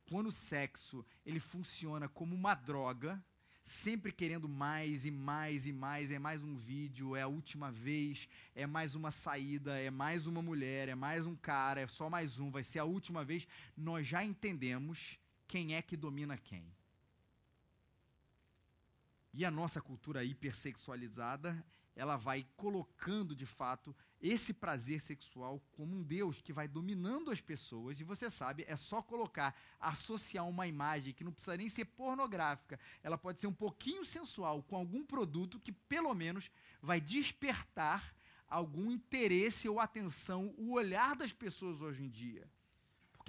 Quando 0.10 0.28
o 0.28 0.32
sexo 0.32 1.06
ele 1.24 1.39
funciona 1.39 2.10
como 2.10 2.34
uma 2.34 2.56
droga, 2.56 3.24
sempre 3.63 4.12
querendo 4.12 4.50
mais 4.50 5.06
e 5.06 5.12
mais 5.12 5.67
e 5.67 5.72
mais, 5.72 6.10
é 6.10 6.17
mais 6.17 6.41
um 6.41 6.58
vídeo, 6.58 7.15
é 7.15 7.22
a 7.22 7.28
última 7.28 7.72
vez, 7.72 8.28
é 8.56 8.65
mais 8.65 8.96
uma 8.96 9.12
saída, 9.12 9.80
é 9.80 9.91
mais 9.91 10.26
uma 10.26 10.41
mulher, 10.41 10.89
é 10.89 10.96
mais 10.96 11.28
um 11.28 11.36
cara, 11.36 11.82
é 11.82 11.88
só 11.88 12.10
mais 12.10 12.39
um, 12.39 12.50
vai 12.50 12.63
ser 12.63 12.80
a 12.80 12.84
última 12.84 13.24
vez, 13.24 13.48
nós 13.78 14.08
já 14.08 14.24
entendemos 14.24 15.20
quem 15.51 15.75
é 15.75 15.81
que 15.81 15.97
domina 15.97 16.37
quem. 16.37 16.65
E 19.33 19.43
a 19.43 19.51
nossa 19.51 19.81
cultura 19.81 20.23
hipersexualizada, 20.23 21.61
ela 21.93 22.15
vai 22.15 22.47
colocando 22.55 23.35
de 23.35 23.45
fato 23.45 23.93
esse 24.21 24.53
prazer 24.53 25.01
sexual 25.01 25.61
como 25.73 25.93
um 25.93 26.01
Deus 26.01 26.41
que 26.41 26.53
vai 26.53 26.69
dominando 26.69 27.31
as 27.31 27.41
pessoas, 27.41 27.99
e 27.99 28.05
você 28.05 28.29
sabe, 28.29 28.63
é 28.65 28.77
só 28.77 29.01
colocar, 29.01 29.53
associar 29.77 30.47
uma 30.47 30.67
imagem 30.67 31.13
que 31.13 31.23
não 31.23 31.33
precisa 31.33 31.57
nem 31.57 31.67
ser 31.67 31.83
pornográfica, 31.83 32.79
ela 33.03 33.17
pode 33.17 33.41
ser 33.41 33.47
um 33.47 33.53
pouquinho 33.53 34.05
sensual 34.05 34.63
com 34.63 34.77
algum 34.77 35.05
produto 35.05 35.59
que 35.59 35.73
pelo 35.73 36.13
menos 36.13 36.49
vai 36.81 37.01
despertar 37.01 38.15
algum 38.47 38.89
interesse 38.89 39.67
ou 39.67 39.81
atenção, 39.81 40.55
o 40.57 40.71
olhar 40.71 41.13
das 41.13 41.33
pessoas 41.33 41.81
hoje 41.81 42.03
em 42.03 42.09
dia. 42.09 42.49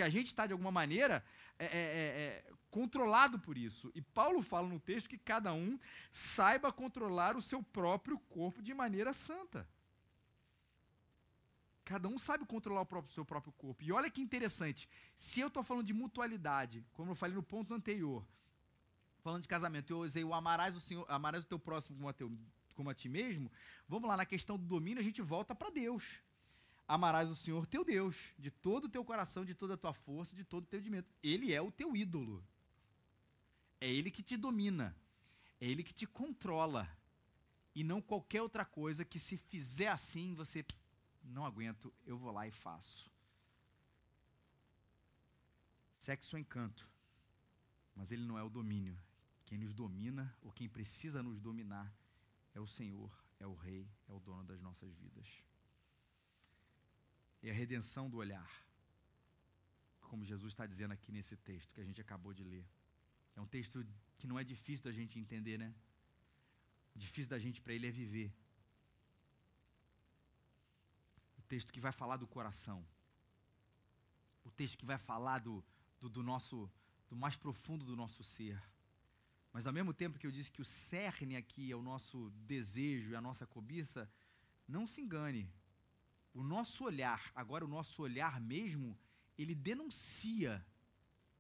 Porque 0.03 0.17
a 0.17 0.21
gente 0.21 0.27
está, 0.27 0.47
de 0.47 0.53
alguma 0.53 0.73
maneira, 0.73 1.25
é, 1.57 1.65
é, 1.65 1.69
é, 1.69 1.75
é, 1.77 2.53
controlado 2.71 3.38
por 3.38 3.57
isso. 3.57 3.93
E 3.95 4.03
Paulo 4.03 4.43
fala 4.43 4.69
no 4.69 4.81
texto 4.81 5.09
que 5.09 5.17
cada 5.17 5.53
um 5.53 5.79
saiba 6.11 6.73
controlar 6.73 7.37
o 7.37 7.43
seu 7.43 7.62
próprio 7.62 8.19
corpo 8.19 8.61
de 8.61 8.75
maneira 8.75 9.12
santa. 9.12 9.69
Cada 11.85 12.09
um 12.09 12.19
sabe 12.19 12.45
controlar 12.45 12.81
o 12.81 12.87
próprio, 12.87 13.15
seu 13.15 13.25
próprio 13.25 13.53
corpo. 13.53 13.85
E 13.85 13.93
olha 13.93 14.11
que 14.11 14.21
interessante. 14.21 14.88
Se 15.15 15.38
eu 15.38 15.47
estou 15.47 15.62
falando 15.62 15.87
de 15.87 15.95
mutualidade, 15.95 16.85
como 16.95 17.12
eu 17.12 17.15
falei 17.15 17.37
no 17.37 17.43
ponto 17.43 17.73
anterior, 17.73 18.27
falando 19.23 19.43
de 19.43 19.49
casamento, 19.49 19.93
eu 19.93 20.01
usei 20.01 20.25
o 20.25 20.35
amarás 20.35 20.75
o, 20.75 20.81
Senhor, 20.81 21.07
amarás 21.09 21.45
o 21.45 21.47
teu 21.47 21.61
próximo 21.61 21.97
como 21.97 22.09
a, 22.09 22.12
teu, 22.12 22.33
como 22.75 22.91
a 22.91 22.95
ti 22.95 23.09
mesmo. 23.09 23.49
Vamos 23.88 24.09
lá, 24.09 24.17
na 24.17 24.27
questão 24.27 24.59
do 24.59 24.65
domínio, 24.65 24.99
a 24.99 25.05
gente 25.05 25.23
volta 25.23 25.55
para 25.55 25.71
Deus. 25.71 26.23
Amarás 26.92 27.31
o 27.31 27.35
Senhor 27.35 27.66
teu 27.66 27.83
Deus, 27.87 28.14
de 28.38 28.50
todo 28.50 28.85
o 28.85 28.88
teu 28.90 29.02
coração, 29.02 29.46
de 29.46 29.55
toda 29.55 29.72
a 29.72 29.76
tua 29.78 29.94
força, 29.94 30.37
de 30.37 30.44
todo 30.44 30.64
o 30.64 30.66
teu 30.66 30.78
dimento. 30.78 31.11
Ele 31.22 31.50
é 31.50 31.59
o 31.59 31.72
teu 31.72 31.96
ídolo. 31.96 32.44
É 33.81 33.90
ele 33.90 34.11
que 34.11 34.22
te 34.22 34.37
domina. 34.37 34.94
É 35.59 35.66
ele 35.66 35.83
que 35.83 35.94
te 35.94 36.07
controla. 36.07 36.87
E 37.74 37.83
não 37.83 38.02
qualquer 38.02 38.42
outra 38.42 38.66
coisa 38.66 39.07
que 39.07 39.18
se 39.18 39.38
fizer 39.38 39.88
assim, 39.88 40.35
você 40.35 40.62
não 41.24 41.46
aguento, 41.46 41.90
eu 42.05 42.18
vou 42.18 42.31
lá 42.31 42.46
e 42.46 42.50
faço. 42.50 43.11
Sexo 45.98 46.37
é 46.37 46.40
encanto, 46.40 46.87
mas 47.94 48.12
ele 48.12 48.26
não 48.26 48.37
é 48.37 48.42
o 48.42 48.50
domínio. 48.50 48.98
Quem 49.46 49.57
nos 49.57 49.72
domina, 49.72 50.37
ou 50.42 50.52
quem 50.52 50.68
precisa 50.68 51.22
nos 51.22 51.40
dominar, 51.40 51.90
é 52.55 52.61
o 52.61 52.66
Senhor, 52.66 53.11
é 53.40 53.46
o 53.46 53.55
Rei, 53.55 53.90
é 54.07 54.12
o 54.12 54.20
dono 54.20 54.44
das 54.44 54.61
nossas 54.61 54.94
vidas. 54.96 55.52
E 57.42 57.50
a 57.50 57.55
redenção 57.55 58.09
do 58.09 58.18
olhar, 58.18 58.50
como 60.00 60.24
Jesus 60.24 60.52
está 60.52 60.66
dizendo 60.66 60.92
aqui 60.92 61.11
nesse 61.11 61.37
texto 61.37 61.72
que 61.72 61.81
a 61.81 61.85
gente 61.85 62.00
acabou 62.00 62.33
de 62.33 62.44
ler. 62.44 62.66
É 63.35 63.40
um 63.40 63.46
texto 63.46 63.85
que 64.16 64.26
não 64.26 64.38
é 64.38 64.44
difícil 64.44 64.85
da 64.85 64.92
gente 64.92 65.18
entender, 65.18 65.59
né? 65.59 65.74
Difícil 66.94 67.31
da 67.31 67.38
gente 67.38 67.61
para 67.61 67.72
ele 67.72 67.87
é 67.87 67.90
viver 67.90 68.33
texto 71.52 71.70
que 71.70 71.81
vai 71.81 71.92
falar 71.92 72.16
do 72.16 72.26
coração. 72.26 72.83
O 74.42 74.50
texto 74.50 74.78
que 74.78 74.87
vai 74.87 74.96
falar 74.96 75.38
do, 75.38 75.62
do, 76.00 76.09
do, 76.09 76.22
nosso, 76.22 76.70
do 77.11 77.14
mais 77.14 77.37
profundo 77.37 77.85
do 77.85 77.94
nosso 77.94 78.24
ser. 78.24 78.59
Mas 79.52 79.66
ao 79.66 79.72
mesmo 79.72 79.92
tempo 79.92 80.18
que 80.18 80.26
eu 80.26 80.31
disse 80.31 80.50
que 80.50 80.62
o 80.62 80.64
cerne 80.64 81.37
aqui 81.37 81.70
é 81.70 81.76
o 81.76 81.83
nosso 81.83 82.31
desejo 82.46 83.11
e 83.11 83.16
a 83.16 83.20
nossa 83.20 83.46
cobiça, 83.46 84.11
não 84.66 84.87
se 84.87 85.02
engane. 85.02 85.46
O 86.35 86.42
nosso 86.42 86.85
olhar, 86.85 87.31
agora 87.35 87.64
o 87.64 87.68
nosso 87.68 88.03
olhar 88.03 88.40
mesmo, 88.40 88.99
ele 89.37 89.55
denuncia 89.55 90.64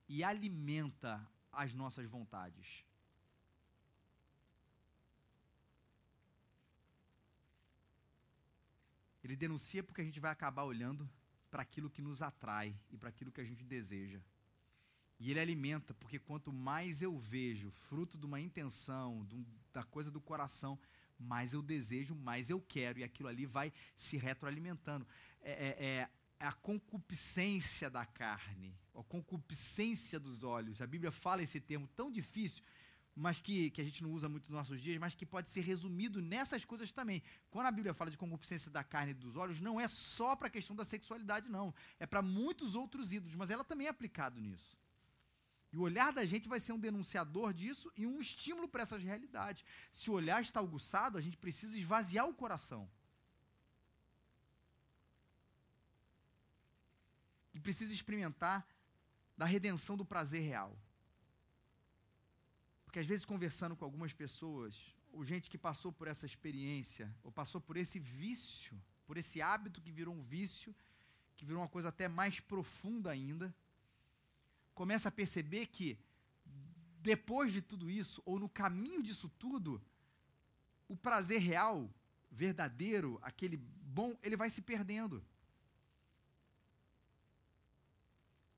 e 0.08 0.22
alimenta 0.22 1.26
as 1.50 1.72
nossas 1.72 2.06
vontades. 2.06 2.84
Ele 9.22 9.36
denuncia 9.36 9.82
porque 9.82 10.00
a 10.00 10.04
gente 10.04 10.18
vai 10.18 10.30
acabar 10.30 10.64
olhando 10.64 11.08
para 11.50 11.62
aquilo 11.62 11.88
que 11.90 12.02
nos 12.02 12.22
atrai 12.22 12.74
e 12.90 12.96
para 12.96 13.08
aquilo 13.08 13.30
que 13.30 13.40
a 13.40 13.44
gente 13.44 13.64
deseja. 13.64 14.20
E 15.18 15.30
ele 15.30 15.38
alimenta, 15.38 15.94
porque 15.94 16.18
quanto 16.18 16.52
mais 16.52 17.00
eu 17.00 17.16
vejo 17.16 17.70
fruto 17.70 18.18
de 18.18 18.26
uma 18.26 18.40
intenção, 18.40 19.24
de 19.24 19.36
um, 19.36 19.46
da 19.72 19.84
coisa 19.84 20.10
do 20.10 20.20
coração, 20.20 20.76
mais 21.22 21.52
eu 21.52 21.62
desejo, 21.62 22.14
mais 22.14 22.50
eu 22.50 22.60
quero, 22.60 22.98
e 22.98 23.04
aquilo 23.04 23.28
ali 23.28 23.46
vai 23.46 23.72
se 23.96 24.16
retroalimentando. 24.16 25.06
É, 25.40 25.52
é, 25.52 26.08
é 26.40 26.46
a 26.46 26.52
concupiscência 26.52 27.88
da 27.88 28.04
carne, 28.04 28.76
a 28.94 29.02
concupiscência 29.02 30.18
dos 30.18 30.42
olhos. 30.42 30.82
A 30.82 30.86
Bíblia 30.86 31.12
fala 31.12 31.42
esse 31.42 31.60
termo 31.60 31.86
tão 31.96 32.10
difícil, 32.10 32.62
mas 33.14 33.40
que, 33.40 33.70
que 33.70 33.80
a 33.80 33.84
gente 33.84 34.02
não 34.02 34.10
usa 34.10 34.28
muito 34.28 34.48
nos 34.48 34.56
nossos 34.56 34.80
dias, 34.80 34.98
mas 34.98 35.14
que 35.14 35.24
pode 35.24 35.48
ser 35.48 35.60
resumido 35.60 36.20
nessas 36.20 36.64
coisas 36.64 36.90
também. 36.90 37.22
Quando 37.50 37.66
a 37.66 37.70
Bíblia 37.72 37.94
fala 37.94 38.10
de 38.10 38.18
concupiscência 38.18 38.70
da 38.70 38.82
carne 38.82 39.12
e 39.12 39.14
dos 39.14 39.36
olhos, 39.36 39.60
não 39.60 39.80
é 39.80 39.86
só 39.86 40.34
para 40.34 40.48
a 40.48 40.50
questão 40.50 40.74
da 40.74 40.84
sexualidade, 40.84 41.48
não. 41.48 41.74
É 41.98 42.06
para 42.06 42.22
muitos 42.22 42.74
outros 42.74 43.12
ídolos, 43.12 43.36
mas 43.36 43.50
ela 43.50 43.62
também 43.62 43.86
é 43.86 43.90
aplicado 43.90 44.40
nisso. 44.40 44.76
E 45.72 45.76
o 45.78 45.82
olhar 45.82 46.12
da 46.12 46.24
gente 46.26 46.48
vai 46.48 46.60
ser 46.60 46.72
um 46.72 46.78
denunciador 46.78 47.52
disso 47.54 47.90
e 47.96 48.06
um 48.06 48.20
estímulo 48.20 48.68
para 48.68 48.82
essas 48.82 49.02
realidades. 49.02 49.64
Se 49.90 50.10
o 50.10 50.14
olhar 50.14 50.42
está 50.42 50.60
aguçado, 50.60 51.16
a 51.16 51.20
gente 51.20 51.38
precisa 51.38 51.78
esvaziar 51.78 52.28
o 52.28 52.34
coração. 52.34 52.88
E 57.54 57.60
precisa 57.60 57.92
experimentar 57.92 58.66
da 59.36 59.46
redenção 59.46 59.96
do 59.96 60.04
prazer 60.04 60.42
real. 60.42 60.76
Porque 62.84 62.98
às 62.98 63.06
vezes 63.06 63.24
conversando 63.24 63.74
com 63.74 63.86
algumas 63.86 64.12
pessoas, 64.12 64.94
ou 65.10 65.24
gente 65.24 65.48
que 65.48 65.56
passou 65.56 65.90
por 65.90 66.06
essa 66.06 66.26
experiência, 66.26 67.10
ou 67.22 67.32
passou 67.32 67.60
por 67.60 67.78
esse 67.78 67.98
vício, 67.98 68.78
por 69.06 69.16
esse 69.16 69.40
hábito 69.40 69.80
que 69.80 69.90
virou 69.90 70.14
um 70.14 70.22
vício, 70.22 70.74
que 71.34 71.46
virou 71.46 71.62
uma 71.62 71.68
coisa 71.68 71.88
até 71.88 72.08
mais 72.08 72.40
profunda 72.40 73.10
ainda, 73.10 73.54
começa 74.74 75.08
a 75.08 75.12
perceber 75.12 75.66
que 75.66 75.98
depois 77.00 77.52
de 77.52 77.60
tudo 77.60 77.90
isso, 77.90 78.22
ou 78.24 78.38
no 78.38 78.48
caminho 78.48 79.02
disso 79.02 79.28
tudo, 79.38 79.82
o 80.88 80.96
prazer 80.96 81.40
real, 81.40 81.90
verdadeiro, 82.30 83.18
aquele 83.22 83.56
bom, 83.56 84.16
ele 84.22 84.36
vai 84.36 84.50
se 84.50 84.62
perdendo. 84.62 85.24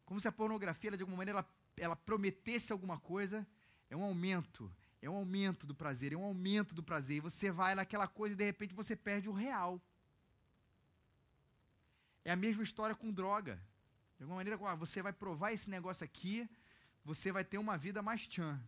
Como 0.04 0.20
se 0.20 0.28
a 0.28 0.32
pornografia, 0.32 0.90
ela, 0.90 0.96
de 0.96 1.02
alguma 1.02 1.18
maneira, 1.18 1.38
ela, 1.38 1.50
ela 1.76 1.96
prometesse 1.96 2.72
alguma 2.72 2.98
coisa 2.98 3.46
é 3.94 3.96
um 3.96 4.02
aumento, 4.02 4.70
é 5.00 5.08
um 5.08 5.14
aumento 5.14 5.66
do 5.66 5.74
prazer, 5.74 6.12
é 6.12 6.16
um 6.16 6.24
aumento 6.24 6.74
do 6.74 6.82
prazer. 6.82 7.18
E 7.18 7.20
você 7.20 7.50
vai 7.50 7.74
naquela 7.74 8.08
coisa 8.08 8.34
e 8.34 8.36
de 8.36 8.44
repente 8.44 8.74
você 8.74 8.96
perde 8.96 9.28
o 9.28 9.32
real. 9.32 9.80
É 12.24 12.32
a 12.32 12.36
mesma 12.36 12.62
história 12.62 12.94
com 12.94 13.12
droga. 13.12 13.60
De 14.16 14.22
alguma 14.22 14.36
maneira, 14.36 14.58
ah, 14.66 14.74
você 14.74 15.02
vai 15.02 15.12
provar 15.12 15.52
esse 15.52 15.68
negócio 15.68 16.04
aqui, 16.04 16.48
você 17.04 17.32
vai 17.32 17.44
ter 17.44 17.58
uma 17.58 17.76
vida 17.76 18.02
mais 18.02 18.26
tchan. 18.26 18.60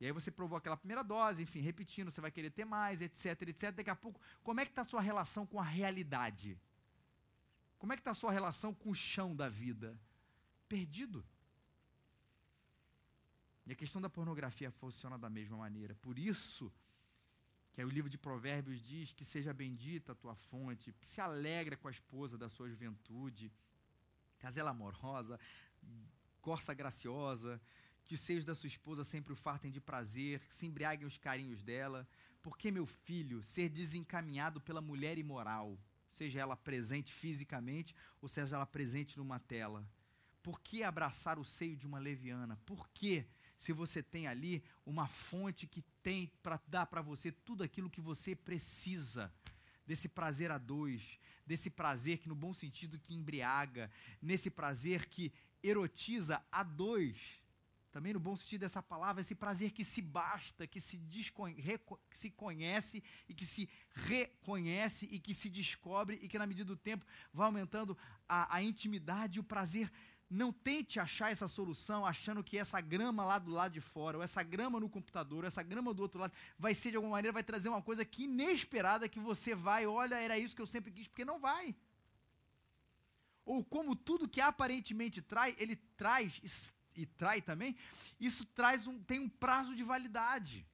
E 0.00 0.06
aí 0.06 0.12
você 0.12 0.30
provou 0.30 0.58
aquela 0.58 0.76
primeira 0.76 1.02
dose, 1.02 1.42
enfim, 1.42 1.60
repetindo, 1.60 2.10
você 2.10 2.20
vai 2.20 2.30
querer 2.30 2.50
ter 2.50 2.64
mais, 2.64 3.00
etc, 3.00 3.40
etc. 3.42 3.72
Daqui 3.72 3.90
a 3.90 3.96
pouco, 3.96 4.20
como 4.42 4.60
é 4.60 4.64
que 4.64 4.72
está 4.72 4.82
a 4.82 4.84
sua 4.84 5.00
relação 5.00 5.46
com 5.46 5.60
a 5.60 5.64
realidade? 5.64 6.58
Como 7.78 7.92
é 7.92 7.96
que 7.96 8.00
está 8.00 8.10
a 8.10 8.14
sua 8.14 8.32
relação 8.32 8.74
com 8.74 8.90
o 8.90 8.94
chão 8.94 9.34
da 9.34 9.48
vida? 9.48 9.98
Perdido. 10.68 11.24
E 13.66 13.72
a 13.72 13.74
questão 13.74 14.00
da 14.00 14.10
pornografia 14.10 14.70
funciona 14.70 15.16
da 15.16 15.30
mesma 15.30 15.56
maneira. 15.56 15.94
Por 15.94 16.18
isso 16.18 16.72
que 17.72 17.82
o 17.82 17.88
livro 17.88 18.10
de 18.10 18.18
Provérbios 18.18 18.80
diz 18.82 19.12
que 19.12 19.24
seja 19.24 19.52
bendita 19.52 20.12
a 20.12 20.14
tua 20.14 20.34
fonte, 20.34 20.94
se 21.00 21.20
alegra 21.20 21.76
com 21.76 21.88
a 21.88 21.90
esposa 21.90 22.36
da 22.36 22.48
sua 22.48 22.68
juventude, 22.68 23.50
casela 24.44 24.70
amorosa, 24.70 25.40
corça 26.42 26.74
graciosa, 26.74 27.58
que 28.04 28.14
os 28.14 28.20
seios 28.20 28.44
da 28.44 28.54
sua 28.54 28.66
esposa 28.66 29.02
sempre 29.02 29.32
o 29.32 29.36
fartem 29.36 29.70
de 29.70 29.80
prazer, 29.80 30.40
que 30.40 30.54
se 30.54 30.66
embriaguem 30.66 31.06
os 31.06 31.16
carinhos 31.16 31.62
dela, 31.62 32.06
porque, 32.42 32.70
meu 32.70 32.84
filho, 32.84 33.42
ser 33.42 33.70
desencaminhado 33.70 34.60
pela 34.60 34.82
mulher 34.82 35.16
imoral, 35.16 35.78
seja 36.12 36.40
ela 36.40 36.56
presente 36.56 37.10
fisicamente 37.10 37.96
ou 38.20 38.28
seja 38.28 38.56
ela 38.56 38.66
presente 38.66 39.16
numa 39.16 39.40
tela, 39.40 39.88
por 40.42 40.60
que 40.60 40.82
abraçar 40.82 41.38
o 41.38 41.44
seio 41.44 41.74
de 41.74 41.86
uma 41.86 41.98
leviana? 41.98 42.58
Por 42.66 42.86
que 42.90 43.26
se 43.56 43.72
você 43.72 44.02
tem 44.02 44.26
ali 44.26 44.62
uma 44.84 45.06
fonte 45.06 45.66
que 45.66 45.80
tem 46.02 46.30
para 46.42 46.60
dar 46.68 46.84
para 46.84 47.00
você 47.00 47.32
tudo 47.32 47.64
aquilo 47.64 47.88
que 47.88 48.00
você 48.00 48.36
precisa. 48.36 49.32
Desse 49.86 50.08
prazer 50.08 50.50
a 50.50 50.58
dois, 50.58 51.18
desse 51.46 51.70
prazer 51.70 52.18
que, 52.18 52.28
no 52.28 52.34
bom 52.34 52.54
sentido, 52.54 52.98
que 52.98 53.14
embriaga, 53.14 53.90
nesse 54.20 54.50
prazer 54.50 55.06
que 55.06 55.32
erotiza 55.62 56.44
a 56.50 56.62
dois, 56.62 57.42
também 57.94 58.12
no 58.12 58.18
bom 58.18 58.36
sentido 58.36 58.62
dessa 58.62 58.82
palavra, 58.82 59.20
esse 59.20 59.36
prazer 59.36 59.70
que 59.70 59.84
se 59.84 60.02
basta, 60.02 60.66
que 60.66 60.80
se, 60.80 60.98
que 60.98 62.18
se 62.18 62.28
conhece 62.28 63.04
e 63.28 63.32
que 63.32 63.46
se 63.46 63.68
reconhece 63.94 65.06
e 65.12 65.20
que 65.20 65.32
se 65.32 65.48
descobre 65.48 66.18
e 66.20 66.26
que, 66.26 66.36
na 66.36 66.44
medida 66.44 66.66
do 66.66 66.76
tempo, 66.76 67.06
vai 67.32 67.46
aumentando 67.46 67.96
a, 68.28 68.56
a 68.56 68.60
intimidade 68.60 69.38
e 69.38 69.40
o 69.40 69.44
prazer 69.44 69.92
não 70.28 70.52
tente 70.52 70.98
achar 70.98 71.30
essa 71.30 71.46
solução 71.46 72.04
achando 72.04 72.42
que 72.42 72.58
essa 72.58 72.80
grama 72.80 73.24
lá 73.24 73.38
do 73.38 73.50
lado 73.50 73.72
de 73.72 73.80
fora, 73.80 74.16
ou 74.16 74.22
essa 74.22 74.42
grama 74.42 74.80
no 74.80 74.88
computador, 74.88 75.44
ou 75.44 75.46
essa 75.46 75.62
grama 75.62 75.92
do 75.92 76.02
outro 76.02 76.20
lado, 76.20 76.32
vai 76.58 76.74
ser 76.74 76.90
de 76.90 76.96
alguma 76.96 77.16
maneira, 77.16 77.32
vai 77.32 77.42
trazer 77.42 77.68
uma 77.68 77.82
coisa 77.82 78.04
que 78.04 78.24
inesperada 78.24 79.08
que 79.08 79.20
você 79.20 79.54
vai, 79.54 79.86
olha, 79.86 80.16
era 80.16 80.38
isso 80.38 80.56
que 80.56 80.62
eu 80.62 80.66
sempre 80.66 80.90
quis, 80.90 81.06
porque 81.06 81.24
não 81.24 81.38
vai. 81.38 81.74
Ou 83.44 83.62
como 83.62 83.94
tudo 83.94 84.28
que 84.28 84.40
aparentemente 84.40 85.20
trai, 85.20 85.54
ele 85.58 85.76
traz 85.96 86.72
e 86.96 87.06
trai 87.06 87.42
também, 87.42 87.76
isso 88.18 88.44
traz 88.46 88.86
um, 88.86 88.98
tem 89.02 89.20
um 89.20 89.28
prazo 89.28 89.74
de 89.74 89.82
validade. 89.82 90.66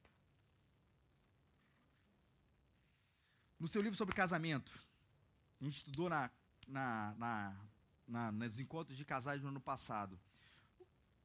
No 3.58 3.68
seu 3.68 3.82
livro 3.82 3.96
sobre 3.96 4.14
casamento, 4.14 4.72
a 5.60 5.64
gente 5.64 5.78
estudou 5.78 6.08
na, 6.08 6.30
na, 6.66 7.14
na 7.18 7.56
na, 8.10 8.32
nos 8.32 8.58
encontros 8.58 8.96
de 8.96 9.04
casais 9.04 9.40
do 9.40 9.48
ano 9.48 9.60
passado. 9.60 10.18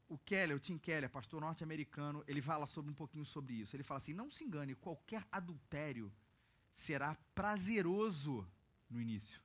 O 0.07 0.17
Keller, 0.19 0.55
o 0.55 0.59
Tim 0.59 0.77
Keller, 0.77 1.09
pastor 1.09 1.41
norte-americano, 1.41 2.23
ele 2.27 2.41
fala 2.41 2.67
sobre 2.67 2.91
um 2.91 2.95
pouquinho 2.95 3.25
sobre 3.25 3.55
isso. 3.55 3.75
Ele 3.75 3.83
fala 3.83 3.97
assim: 3.97 4.13
não 4.13 4.29
se 4.29 4.43
engane, 4.43 4.75
qualquer 4.75 5.25
adultério 5.31 6.13
será 6.73 7.15
prazeroso 7.33 8.47
no 8.89 9.01
início. 9.01 9.41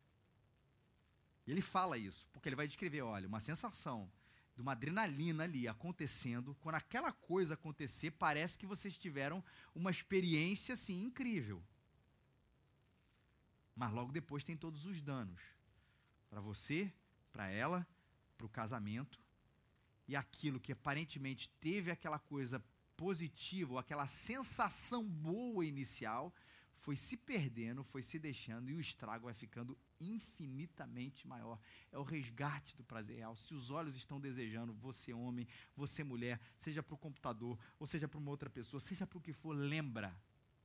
Ele 1.47 1.63
fala 1.63 1.97
isso, 1.97 2.29
porque 2.33 2.49
ele 2.49 2.57
vai 2.57 2.69
descrever, 2.69 3.03
olha, 3.03 3.27
uma 3.27 3.41
sensação 3.41 4.11
de 4.55 4.61
uma 4.61 4.73
adrenalina 4.73 5.45
ali 5.45 5.67
acontecendo, 5.67 6.55
quando 6.61 6.75
aquela 6.75 7.13
coisa 7.13 7.55
acontecer, 7.55 8.11
parece 8.11 8.59
que 8.59 8.67
vocês 8.67 8.97
tiveram 8.97 9.43
uma 9.75 9.91
experiência 9.91 10.75
assim 10.75 11.03
incrível. 11.03 11.65
Mas 13.75 13.91
logo 13.93 14.13
depois 14.13 14.45
tem 14.45 14.57
todos 14.57 14.85
os 14.85 15.01
danos 15.01 15.41
para 16.29 16.41
você, 16.41 16.93
para 17.33 17.49
ela, 17.49 17.87
para 18.37 18.47
o 18.47 18.51
casamento, 18.51 19.21
e 20.07 20.17
aquilo 20.17 20.61
que 20.61 20.73
aparentemente 20.73 21.49
teve 21.61 21.91
aquela 21.91 22.19
coisa 22.19 22.63
positiva, 22.97 23.73
ou 23.73 23.79
aquela 23.79 24.07
sensação 24.07 25.09
boa 25.09 25.65
inicial, 25.65 26.35
foi 26.81 26.97
se 26.97 27.17
perdendo, 27.17 27.85
foi 27.85 28.03
se 28.03 28.19
deixando 28.19 28.71
e 28.71 28.75
o 28.75 28.81
estrago 28.81 29.27
vai 29.27 29.35
ficando 29.35 29.79
infinitamente 30.01 31.27
maior. 31.27 31.59
É 31.93 31.99
o 31.99 32.03
resgate 32.03 32.77
do 32.77 32.83
prazer 32.83 33.19
real. 33.19 33.37
Se 33.37 33.55
os 33.55 33.71
olhos 33.71 33.95
estão 33.97 34.19
desejando, 34.19 34.73
você 34.73 35.13
homem, 35.13 35.47
você 35.77 36.03
mulher, 36.03 36.41
seja 36.57 36.83
para 36.83 36.95
o 36.95 36.99
computador, 36.99 37.59
ou 37.79 37.87
seja 37.87 38.09
para 38.09 38.19
uma 38.19 38.31
outra 38.31 38.49
pessoa, 38.49 38.81
seja 38.81 39.07
para 39.07 39.19
o 39.19 39.21
que 39.21 39.33
for, 39.33 39.53
lembra. 39.53 40.15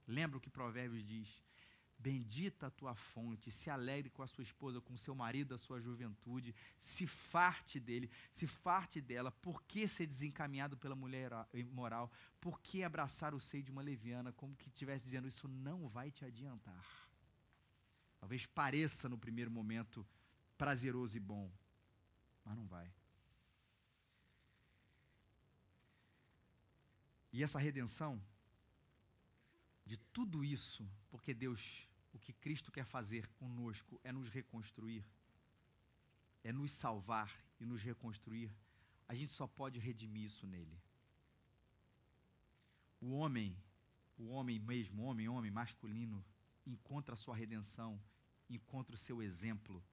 Lembra 0.08 0.38
o 0.38 0.42
que 0.42 0.50
Provérbios 0.50 1.06
diz. 1.06 1.44
Bendita 2.06 2.68
a 2.68 2.70
tua 2.70 2.94
fonte, 2.94 3.50
se 3.50 3.68
alegre 3.68 4.12
com 4.12 4.22
a 4.22 4.28
sua 4.28 4.44
esposa, 4.44 4.80
com 4.80 4.94
o 4.94 4.98
seu 4.98 5.16
marido 5.16 5.50
da 5.50 5.58
sua 5.58 5.82
juventude, 5.82 6.54
se 6.78 7.08
farte 7.08 7.80
dele, 7.80 8.12
se 8.30 8.46
farte 8.46 9.02
dela. 9.02 9.32
Por 9.32 9.64
que 9.64 9.88
ser 9.88 10.06
desencaminhado 10.06 10.78
pela 10.78 10.96
mulher 10.96 11.32
imoral? 11.52 12.12
Por 12.40 12.62
que 12.62 12.84
abraçar 12.84 13.34
o 13.34 13.40
seio 13.40 13.64
de 13.64 13.72
uma 13.72 13.82
leviana, 13.82 14.32
como 14.32 14.56
que 14.56 14.68
estivesse 14.68 15.04
dizendo 15.04 15.28
isso 15.28 15.48
não 15.48 15.90
vai 15.90 16.12
te 16.12 16.24
adiantar? 16.24 16.86
Talvez 18.20 18.46
pareça 18.46 19.10
no 19.10 19.18
primeiro 19.18 19.50
momento 19.50 20.06
prazeroso 20.60 21.18
e 21.18 21.20
bom, 21.20 21.52
mas 22.44 22.56
não 22.56 22.68
vai. 22.68 22.94
E 27.34 27.42
essa 27.42 27.58
redenção 27.58 28.22
de 29.88 29.98
tudo 29.98 30.44
isso, 30.44 30.88
porque 31.10 31.34
Deus, 31.34 31.88
o 32.16 32.20
que 32.20 32.32
Cristo 32.32 32.72
quer 32.72 32.86
fazer 32.86 33.28
conosco 33.34 34.00
é 34.02 34.10
nos 34.10 34.30
reconstruir, 34.30 35.06
é 36.46 36.54
nos 36.54 36.72
salvar 36.72 37.30
e 37.60 37.66
nos 37.66 37.82
reconstruir. 37.82 38.50
A 39.06 39.14
gente 39.14 39.34
só 39.34 39.46
pode 39.46 39.80
redimir 39.80 40.24
isso 40.24 40.48
nele. 40.48 40.82
O 43.02 43.12
homem, 43.12 43.62
o 44.18 44.30
homem 44.30 44.58
mesmo, 44.58 45.04
homem, 45.04 45.28
homem 45.28 45.52
masculino, 45.52 46.26
encontra 46.66 47.16
a 47.16 47.18
sua 47.18 47.36
redenção, 47.36 48.02
encontra 48.50 48.96
o 48.96 49.00
seu 49.00 49.22
exemplo, 49.22 49.84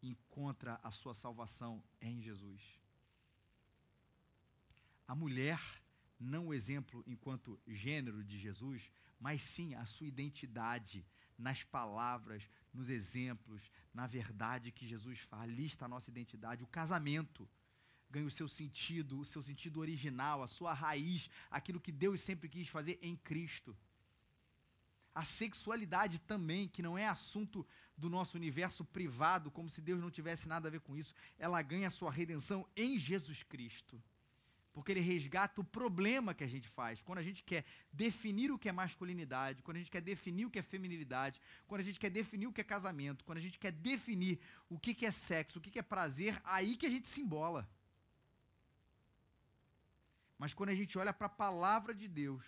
encontra 0.00 0.78
a 0.80 0.92
sua 0.92 1.12
salvação 1.12 1.82
em 2.00 2.22
Jesus. 2.22 2.62
A 5.08 5.14
mulher, 5.16 5.60
não 6.20 6.46
o 6.46 6.54
exemplo 6.54 7.02
enquanto 7.04 7.60
gênero 7.66 8.22
de 8.22 8.38
Jesus, 8.38 8.88
mas 9.18 9.42
sim 9.42 9.74
a 9.74 9.84
sua 9.84 10.06
identidade 10.06 11.04
nas 11.38 11.62
palavras, 11.62 12.48
nos 12.72 12.88
exemplos, 12.88 13.70
na 13.92 14.06
verdade 14.06 14.72
que 14.72 14.86
Jesus 14.86 15.18
fala. 15.20 15.42
Ali 15.42 15.66
está 15.66 15.86
a 15.86 15.88
nossa 15.88 16.10
identidade. 16.10 16.62
O 16.62 16.66
casamento 16.66 17.48
ganha 18.10 18.26
o 18.26 18.30
seu 18.30 18.48
sentido, 18.48 19.18
o 19.18 19.24
seu 19.24 19.42
sentido 19.42 19.80
original, 19.80 20.42
a 20.42 20.48
sua 20.48 20.72
raiz, 20.72 21.28
aquilo 21.50 21.80
que 21.80 21.92
Deus 21.92 22.20
sempre 22.20 22.48
quis 22.48 22.68
fazer 22.68 22.98
em 23.02 23.16
Cristo. 23.16 23.76
A 25.14 25.24
sexualidade 25.24 26.18
também, 26.20 26.66
que 26.68 26.82
não 26.82 26.98
é 26.98 27.06
assunto 27.06 27.66
do 27.96 28.10
nosso 28.10 28.36
universo 28.36 28.84
privado, 28.84 29.50
como 29.50 29.70
se 29.70 29.80
Deus 29.80 30.00
não 30.00 30.10
tivesse 30.10 30.48
nada 30.48 30.68
a 30.68 30.70
ver 30.70 30.80
com 30.80 30.96
isso, 30.96 31.14
ela 31.38 31.62
ganha 31.62 31.86
a 31.86 31.90
sua 31.90 32.10
redenção 32.10 32.68
em 32.76 32.98
Jesus 32.98 33.42
Cristo 33.42 34.02
porque 34.74 34.90
ele 34.90 35.00
resgata 35.00 35.60
o 35.60 35.64
problema 35.64 36.34
que 36.34 36.42
a 36.42 36.48
gente 36.48 36.68
faz. 36.68 37.00
Quando 37.00 37.18
a 37.18 37.22
gente 37.22 37.44
quer 37.44 37.64
definir 37.92 38.50
o 38.50 38.58
que 38.58 38.68
é 38.68 38.72
masculinidade, 38.72 39.62
quando 39.62 39.76
a 39.76 39.78
gente 39.80 39.90
quer 39.90 40.02
definir 40.02 40.46
o 40.46 40.50
que 40.50 40.58
é 40.58 40.62
feminilidade, 40.62 41.40
quando 41.68 41.80
a 41.80 41.84
gente 41.84 42.00
quer 42.00 42.10
definir 42.10 42.48
o 42.48 42.52
que 42.52 42.60
é 42.60 42.64
casamento, 42.64 43.24
quando 43.24 43.38
a 43.38 43.40
gente 43.40 43.56
quer 43.56 43.70
definir 43.70 44.40
o 44.68 44.76
que 44.76 45.06
é 45.06 45.12
sexo, 45.12 45.60
o 45.60 45.62
que 45.62 45.78
é 45.78 45.82
prazer, 45.82 46.40
aí 46.44 46.76
que 46.76 46.86
a 46.86 46.90
gente 46.90 47.06
se 47.06 47.20
embola. 47.20 47.68
Mas 50.36 50.52
quando 50.52 50.70
a 50.70 50.74
gente 50.74 50.98
olha 50.98 51.12
para 51.12 51.28
a 51.28 51.30
palavra 51.30 51.94
de 51.94 52.08
Deus, 52.08 52.44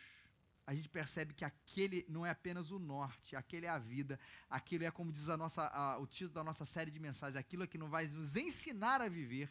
a 0.66 0.74
gente 0.74 0.88
percebe 0.88 1.32
que 1.32 1.44
aquele 1.44 2.04
não 2.08 2.26
é 2.26 2.30
apenas 2.30 2.72
o 2.72 2.78
norte, 2.80 3.36
aquele 3.36 3.66
é 3.66 3.68
a 3.68 3.78
vida, 3.78 4.18
aquilo 4.50 4.84
é 4.84 4.90
como 4.90 5.12
diz 5.12 5.28
a 5.28 5.36
nossa, 5.36 5.68
a, 5.68 5.96
o 5.98 6.08
título 6.08 6.34
da 6.34 6.42
nossa 6.42 6.64
série 6.64 6.90
de 6.90 6.98
mensagens, 6.98 7.36
aquilo 7.36 7.62
é 7.62 7.68
que 7.68 7.78
não 7.78 7.88
vai 7.88 8.08
nos 8.08 8.34
ensinar 8.34 9.00
a 9.00 9.08
viver, 9.08 9.48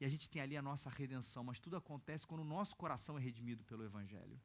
e 0.00 0.04
a 0.06 0.08
gente 0.08 0.30
tem 0.30 0.40
ali 0.40 0.56
a 0.56 0.62
nossa 0.62 0.88
redenção, 0.88 1.44
mas 1.44 1.60
tudo 1.60 1.76
acontece 1.76 2.26
quando 2.26 2.40
o 2.40 2.44
nosso 2.44 2.74
coração 2.74 3.18
é 3.18 3.20
redimido 3.20 3.62
pelo 3.64 3.84
Evangelho. 3.84 4.40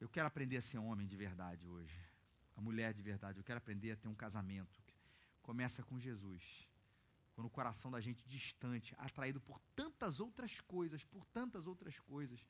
Eu 0.00 0.08
quero 0.08 0.26
aprender 0.26 0.56
a 0.56 0.60
ser 0.60 0.78
homem 0.78 1.06
de 1.06 1.16
verdade 1.16 1.68
hoje, 1.68 1.96
a 2.56 2.60
mulher 2.60 2.92
de 2.92 3.00
verdade. 3.00 3.38
Eu 3.38 3.44
quero 3.44 3.58
aprender 3.58 3.92
a 3.92 3.96
ter 3.96 4.08
um 4.08 4.14
casamento. 4.14 4.82
Começa 5.40 5.84
com 5.84 5.98
Jesus. 5.98 6.68
Quando 7.32 7.46
o 7.46 7.50
coração 7.50 7.90
da 7.92 8.00
gente 8.00 8.26
distante, 8.26 8.94
atraído 8.98 9.40
por 9.40 9.60
tantas 9.76 10.18
outras 10.18 10.60
coisas, 10.60 11.04
por 11.04 11.24
tantas 11.26 11.66
outras 11.66 11.98
coisas, 12.00 12.44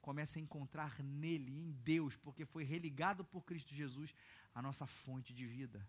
começa 0.00 0.38
a 0.38 0.42
encontrar 0.42 1.02
nele, 1.02 1.52
em 1.52 1.72
Deus, 1.72 2.16
porque 2.16 2.44
foi 2.44 2.64
religado 2.64 3.24
por 3.24 3.44
Cristo 3.44 3.74
Jesus 3.74 4.14
a 4.54 4.60
nossa 4.60 4.86
fonte 4.86 5.32
de 5.32 5.46
vida. 5.46 5.86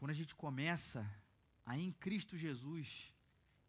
Quando 0.00 0.12
a 0.12 0.14
gente 0.14 0.34
começa 0.34 1.06
a, 1.66 1.76
em 1.76 1.92
Cristo 1.92 2.34
Jesus, 2.34 3.12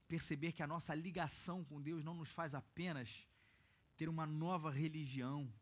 perceber 0.07 0.53
que 0.53 0.63
a 0.63 0.67
nossa 0.67 0.95
ligação 0.95 1.61
com 1.65 1.81
Deus 1.81 2.05
não 2.05 2.15
nos 2.15 2.29
faz 2.29 2.55
apenas 2.55 3.27
ter 3.97 4.07
uma 4.07 4.25
nova 4.25 4.71
religião, 4.71 5.53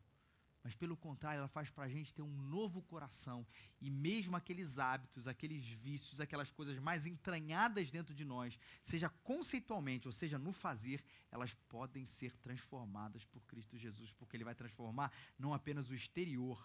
mas 0.62 0.72
pelo 0.76 0.96
contrário, 0.96 1.38
ela 1.38 1.48
faz 1.48 1.70
para 1.70 1.86
a 1.86 1.88
gente 1.88 2.14
ter 2.14 2.22
um 2.22 2.36
novo 2.42 2.82
coração. 2.82 3.44
E 3.80 3.90
mesmo 3.90 4.36
aqueles 4.36 4.78
hábitos, 4.78 5.26
aqueles 5.26 5.66
vícios, 5.66 6.20
aquelas 6.20 6.52
coisas 6.52 6.78
mais 6.78 7.04
entranhadas 7.04 7.90
dentro 7.90 8.14
de 8.14 8.24
nós, 8.24 8.56
seja 8.80 9.08
conceitualmente 9.24 10.06
ou 10.06 10.12
seja 10.12 10.38
no 10.38 10.52
fazer, 10.52 11.02
elas 11.32 11.52
podem 11.68 12.06
ser 12.06 12.36
transformadas 12.36 13.24
por 13.24 13.44
Cristo 13.44 13.76
Jesus, 13.76 14.12
porque 14.12 14.36
Ele 14.36 14.44
vai 14.44 14.54
transformar 14.54 15.10
não 15.36 15.52
apenas 15.52 15.90
o 15.90 15.96
exterior, 15.96 16.64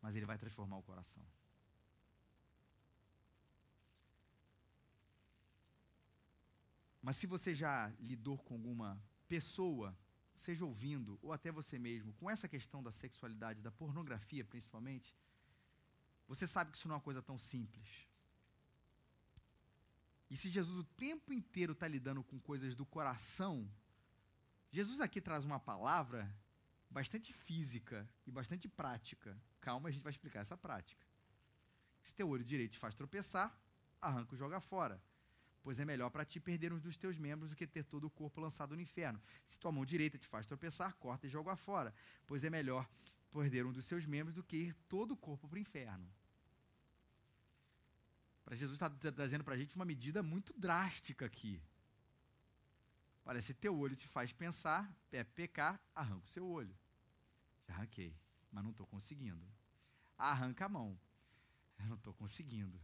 mas 0.00 0.16
Ele 0.16 0.24
vai 0.24 0.38
transformar 0.38 0.78
o 0.78 0.82
coração. 0.82 1.22
Mas 7.08 7.16
se 7.16 7.26
você 7.26 7.54
já 7.54 7.90
lidou 8.00 8.36
com 8.36 8.52
alguma 8.52 9.02
pessoa, 9.26 9.96
seja 10.36 10.66
ouvindo, 10.66 11.18
ou 11.22 11.32
até 11.32 11.50
você 11.50 11.78
mesmo, 11.78 12.12
com 12.12 12.28
essa 12.28 12.46
questão 12.46 12.82
da 12.82 12.92
sexualidade, 12.92 13.62
da 13.62 13.70
pornografia 13.70 14.44
principalmente, 14.44 15.16
você 16.26 16.46
sabe 16.46 16.70
que 16.70 16.76
isso 16.76 16.86
não 16.86 16.96
é 16.96 16.98
uma 16.98 17.02
coisa 17.02 17.22
tão 17.22 17.38
simples. 17.38 18.06
E 20.28 20.36
se 20.36 20.50
Jesus 20.50 20.80
o 20.80 20.84
tempo 20.84 21.32
inteiro 21.32 21.72
está 21.72 21.88
lidando 21.88 22.22
com 22.22 22.38
coisas 22.38 22.74
do 22.74 22.84
coração, 22.84 23.66
Jesus 24.70 25.00
aqui 25.00 25.18
traz 25.18 25.46
uma 25.46 25.58
palavra 25.58 26.30
bastante 26.90 27.32
física 27.32 28.06
e 28.26 28.30
bastante 28.30 28.68
prática. 28.68 29.34
Calma, 29.62 29.88
a 29.88 29.92
gente 29.92 30.02
vai 30.02 30.10
explicar 30.10 30.40
essa 30.40 30.58
prática. 30.58 31.06
Se 32.02 32.14
teu 32.14 32.28
olho 32.28 32.44
direito 32.44 32.72
te 32.72 32.78
faz 32.78 32.94
tropeçar, 32.94 33.58
arranca 33.98 34.34
e 34.34 34.38
joga 34.38 34.60
fora. 34.60 35.02
Pois 35.62 35.78
é 35.78 35.84
melhor 35.84 36.10
para 36.10 36.24
ti 36.24 36.40
perder 36.40 36.72
um 36.72 36.78
dos 36.78 36.96
teus 36.96 37.18
membros 37.18 37.50
do 37.50 37.56
que 37.56 37.66
ter 37.66 37.84
todo 37.84 38.04
o 38.04 38.10
corpo 38.10 38.40
lançado 38.40 38.74
no 38.74 38.80
inferno. 38.80 39.20
Se 39.48 39.58
tua 39.58 39.72
mão 39.72 39.84
direita 39.84 40.16
te 40.16 40.26
faz 40.26 40.46
tropeçar, 40.46 40.94
corta 40.94 41.26
e 41.26 41.30
joga 41.30 41.56
fora. 41.56 41.94
Pois 42.26 42.44
é 42.44 42.50
melhor 42.50 42.88
perder 43.30 43.66
um 43.66 43.72
dos 43.72 43.84
seus 43.84 44.04
membros 44.06 44.34
do 44.34 44.42
que 44.42 44.56
ir 44.56 44.74
todo 44.88 45.12
o 45.12 45.16
corpo 45.16 45.48
para 45.48 45.56
o 45.56 45.60
inferno. 45.60 46.08
Para 48.44 48.56
Jesus 48.56 48.80
está 48.80 48.88
trazendo 49.12 49.44
para 49.44 49.54
a 49.54 49.58
gente 49.58 49.76
uma 49.76 49.84
medida 49.84 50.22
muito 50.22 50.54
drástica 50.56 51.26
aqui. 51.26 51.60
Parece 53.22 53.52
que 53.52 53.60
teu 53.60 53.76
olho 53.76 53.94
te 53.94 54.08
faz 54.08 54.32
pensar, 54.32 54.90
é 55.12 55.22
pecar, 55.22 55.78
arranca 55.94 56.24
o 56.24 56.30
seu 56.30 56.46
olho. 56.46 56.74
Já 57.66 57.74
arranquei, 57.74 58.16
mas 58.50 58.64
não 58.64 58.70
estou 58.70 58.86
conseguindo. 58.86 59.46
Arranca 60.16 60.64
a 60.64 60.68
mão. 60.68 60.98
Eu 61.78 61.86
não 61.88 61.96
estou 61.96 62.14
conseguindo. 62.14 62.80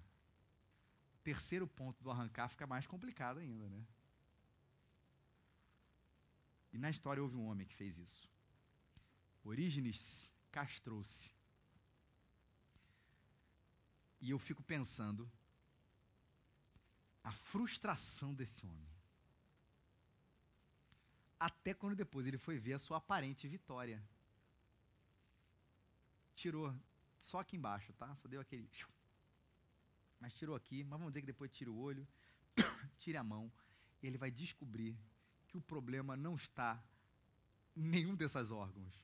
Terceiro 1.25 1.67
ponto 1.67 2.05
do 2.05 2.11
arrancar 2.11 2.49
fica 2.49 2.67
mais 2.67 2.87
complicado 2.87 3.39
ainda, 3.39 3.69
né? 3.69 3.85
E 6.73 6.79
na 6.79 6.91
história 6.91 7.23
houve 7.23 7.35
um 7.35 7.47
homem 7.47 7.67
que 7.67 7.75
fez 7.75 7.97
isso. 7.97 8.29
Orígenes 9.43 10.31
castrou-se. 10.53 11.33
E 14.21 14.31
eu 14.31 14.39
fico 14.39 14.63
pensando 14.63 15.31
a 17.23 17.33
frustração 17.33 18.35
desse 18.35 18.67
homem. 18.67 18.89
Até 21.41 21.73
quando 21.73 21.97
depois 21.97 22.27
ele 22.27 22.39
foi 22.39 22.59
ver 22.59 22.75
a 22.75 22.79
sua 22.79 22.99
aparente 22.99 23.49
vitória. 23.49 24.03
Tirou 26.35 26.75
só 27.19 27.39
aqui 27.39 27.57
embaixo, 27.57 27.93
tá? 27.95 28.15
Só 28.17 28.29
deu 28.29 28.41
aquele. 28.41 28.69
Mas 30.21 30.35
tirou 30.35 30.57
aqui, 30.57 30.83
mas 30.85 30.99
vamos 30.99 31.13
dizer 31.13 31.21
que 31.21 31.27
depois 31.27 31.51
tira 31.53 31.71
o 31.71 31.79
olho, 31.79 32.07
tire 32.99 33.17
a 33.17 33.23
mão, 33.23 33.53
e 34.03 34.07
ele 34.07 34.19
vai 34.19 34.31
descobrir 34.31 34.97
que 35.49 35.57
o 35.57 35.61
problema 35.61 36.17
não 36.17 36.37
está 36.37 36.83
em 37.77 37.83
nenhum 37.83 38.15
desses 38.15 38.51
órgãos. 38.51 38.95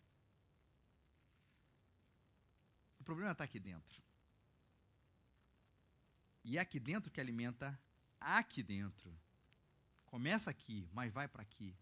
O 2.98 3.04
problema 3.04 3.32
está 3.32 3.44
aqui 3.44 3.58
dentro. 3.58 4.02
E 6.44 6.56
é 6.58 6.60
aqui 6.60 6.80
dentro 6.80 7.10
que 7.10 7.20
alimenta 7.20 7.78
aqui 8.20 8.62
dentro. 8.62 9.14
Começa 10.06 10.50
aqui, 10.50 10.88
mas 10.92 11.12
vai 11.12 11.28
para 11.28 11.42
aqui 11.42 11.76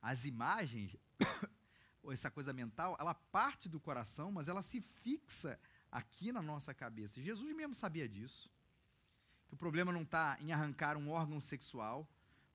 as 0.00 0.24
imagens, 0.24 0.96
ou 2.02 2.12
essa 2.12 2.30
coisa 2.30 2.52
mental, 2.52 2.96
ela 3.00 3.14
parte 3.14 3.68
do 3.68 3.80
coração, 3.80 4.30
mas 4.30 4.46
ela 4.46 4.62
se 4.62 4.80
fixa 4.80 5.58
aqui 5.90 6.32
na 6.32 6.42
nossa 6.42 6.74
cabeça. 6.74 7.20
Jesus 7.20 7.54
mesmo 7.54 7.74
sabia 7.74 8.08
disso. 8.08 8.50
Que 9.48 9.54
o 9.54 9.56
problema 9.56 9.92
não 9.92 10.02
está 10.02 10.36
em 10.40 10.52
arrancar 10.52 10.96
um 10.96 11.10
órgão 11.10 11.40
sexual, 11.40 12.08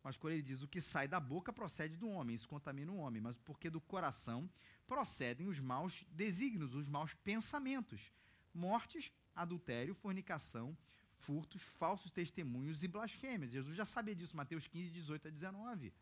mas 0.03 0.17
quando 0.17 0.33
ele 0.33 0.41
diz 0.41 0.61
o 0.61 0.67
que 0.67 0.81
sai 0.81 1.07
da 1.07 1.19
boca 1.19 1.53
procede 1.53 1.95
do 1.95 2.09
homem, 2.09 2.35
isso 2.35 2.47
contamina 2.47 2.91
o 2.91 2.97
homem, 2.97 3.21
mas 3.21 3.37
porque 3.37 3.69
do 3.69 3.79
coração 3.79 4.49
procedem 4.87 5.47
os 5.47 5.59
maus 5.59 6.03
desígnios, 6.11 6.73
os 6.73 6.89
maus 6.89 7.13
pensamentos, 7.13 8.11
mortes, 8.53 9.11
adultério, 9.35 9.93
fornicação, 9.93 10.77
furtos, 11.21 11.61
falsos 11.61 12.11
testemunhos 12.11 12.83
e 12.83 12.87
blasfêmias. 12.87 13.51
Jesus 13.51 13.75
já 13.75 13.85
sabia 13.85 14.15
disso, 14.15 14.35
Mateus 14.35 14.67
15, 14.67 14.89
18 14.91 15.27
a 15.27 15.31
19. 15.31 15.93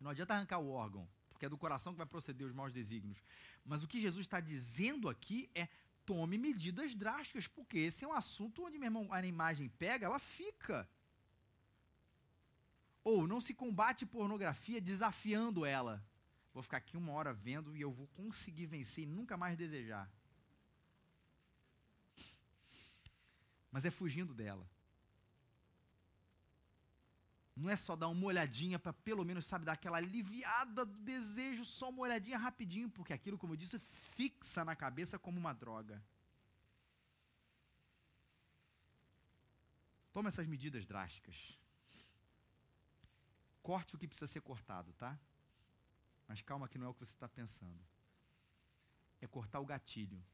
Não 0.00 0.10
adianta 0.10 0.34
arrancar 0.34 0.58
o 0.58 0.70
órgão, 0.70 1.08
porque 1.28 1.46
é 1.46 1.48
do 1.48 1.58
coração 1.58 1.92
que 1.92 1.98
vai 1.98 2.06
proceder 2.06 2.46
os 2.46 2.52
maus 2.52 2.72
desígnios. 2.72 3.18
Mas 3.64 3.82
o 3.82 3.88
que 3.88 4.00
Jesus 4.00 4.24
está 4.24 4.40
dizendo 4.40 5.08
aqui 5.08 5.50
é 5.54 5.68
tome 6.08 6.38
medidas 6.38 6.94
drásticas, 6.94 7.46
porque 7.46 7.76
esse 7.76 8.02
é 8.02 8.08
um 8.08 8.14
assunto 8.14 8.64
onde, 8.64 8.78
meu 8.78 8.86
irmão, 8.86 9.06
a 9.10 9.26
imagem 9.26 9.68
pega, 9.68 10.06
ela 10.06 10.18
fica. 10.18 10.88
Ou 13.04 13.26
não 13.26 13.42
se 13.42 13.52
combate 13.52 14.06
pornografia 14.06 14.80
desafiando 14.80 15.66
ela. 15.66 16.02
Vou 16.54 16.62
ficar 16.62 16.78
aqui 16.78 16.96
uma 16.96 17.12
hora 17.12 17.34
vendo 17.34 17.76
e 17.76 17.82
eu 17.82 17.92
vou 17.92 18.06
conseguir 18.08 18.64
vencer 18.64 19.04
e 19.04 19.06
nunca 19.06 19.36
mais 19.36 19.54
desejar. 19.54 20.10
Mas 23.70 23.84
é 23.84 23.90
fugindo 23.90 24.32
dela. 24.32 24.66
Não 27.58 27.68
é 27.68 27.76
só 27.76 27.96
dar 27.96 28.06
uma 28.06 28.26
olhadinha 28.26 28.78
para 28.78 28.92
pelo 28.92 29.24
menos, 29.24 29.44
sabe, 29.44 29.64
dar 29.64 29.72
aquela 29.72 29.96
aliviada 29.96 30.84
do 30.84 31.00
desejo, 31.00 31.64
só 31.64 31.88
uma 31.90 32.02
olhadinha 32.02 32.38
rapidinho, 32.38 32.88
porque 32.88 33.12
aquilo, 33.12 33.36
como 33.36 33.54
eu 33.54 33.56
disse, 33.56 33.80
fixa 34.16 34.64
na 34.64 34.76
cabeça 34.76 35.18
como 35.18 35.40
uma 35.40 35.52
droga. 35.52 36.00
Toma 40.12 40.28
essas 40.28 40.46
medidas 40.46 40.86
drásticas. 40.86 41.58
Corte 43.60 43.96
o 43.96 43.98
que 43.98 44.06
precisa 44.06 44.28
ser 44.28 44.40
cortado, 44.40 44.92
tá? 44.92 45.18
Mas 46.28 46.40
calma 46.40 46.68
que 46.68 46.78
não 46.78 46.86
é 46.86 46.90
o 46.90 46.94
que 46.94 47.04
você 47.04 47.12
está 47.12 47.28
pensando. 47.28 47.84
É 49.20 49.26
cortar 49.26 49.58
o 49.58 49.66
gatilho. 49.66 50.24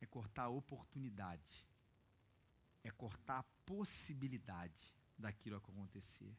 É 0.00 0.06
cortar 0.06 0.42
a 0.42 0.48
oportunidade. 0.48 1.64
É 2.82 2.90
cortar 2.90 3.38
a 3.38 3.44
possibilidade 3.64 4.96
daquilo 5.18 5.56
acontecer. 5.56 6.36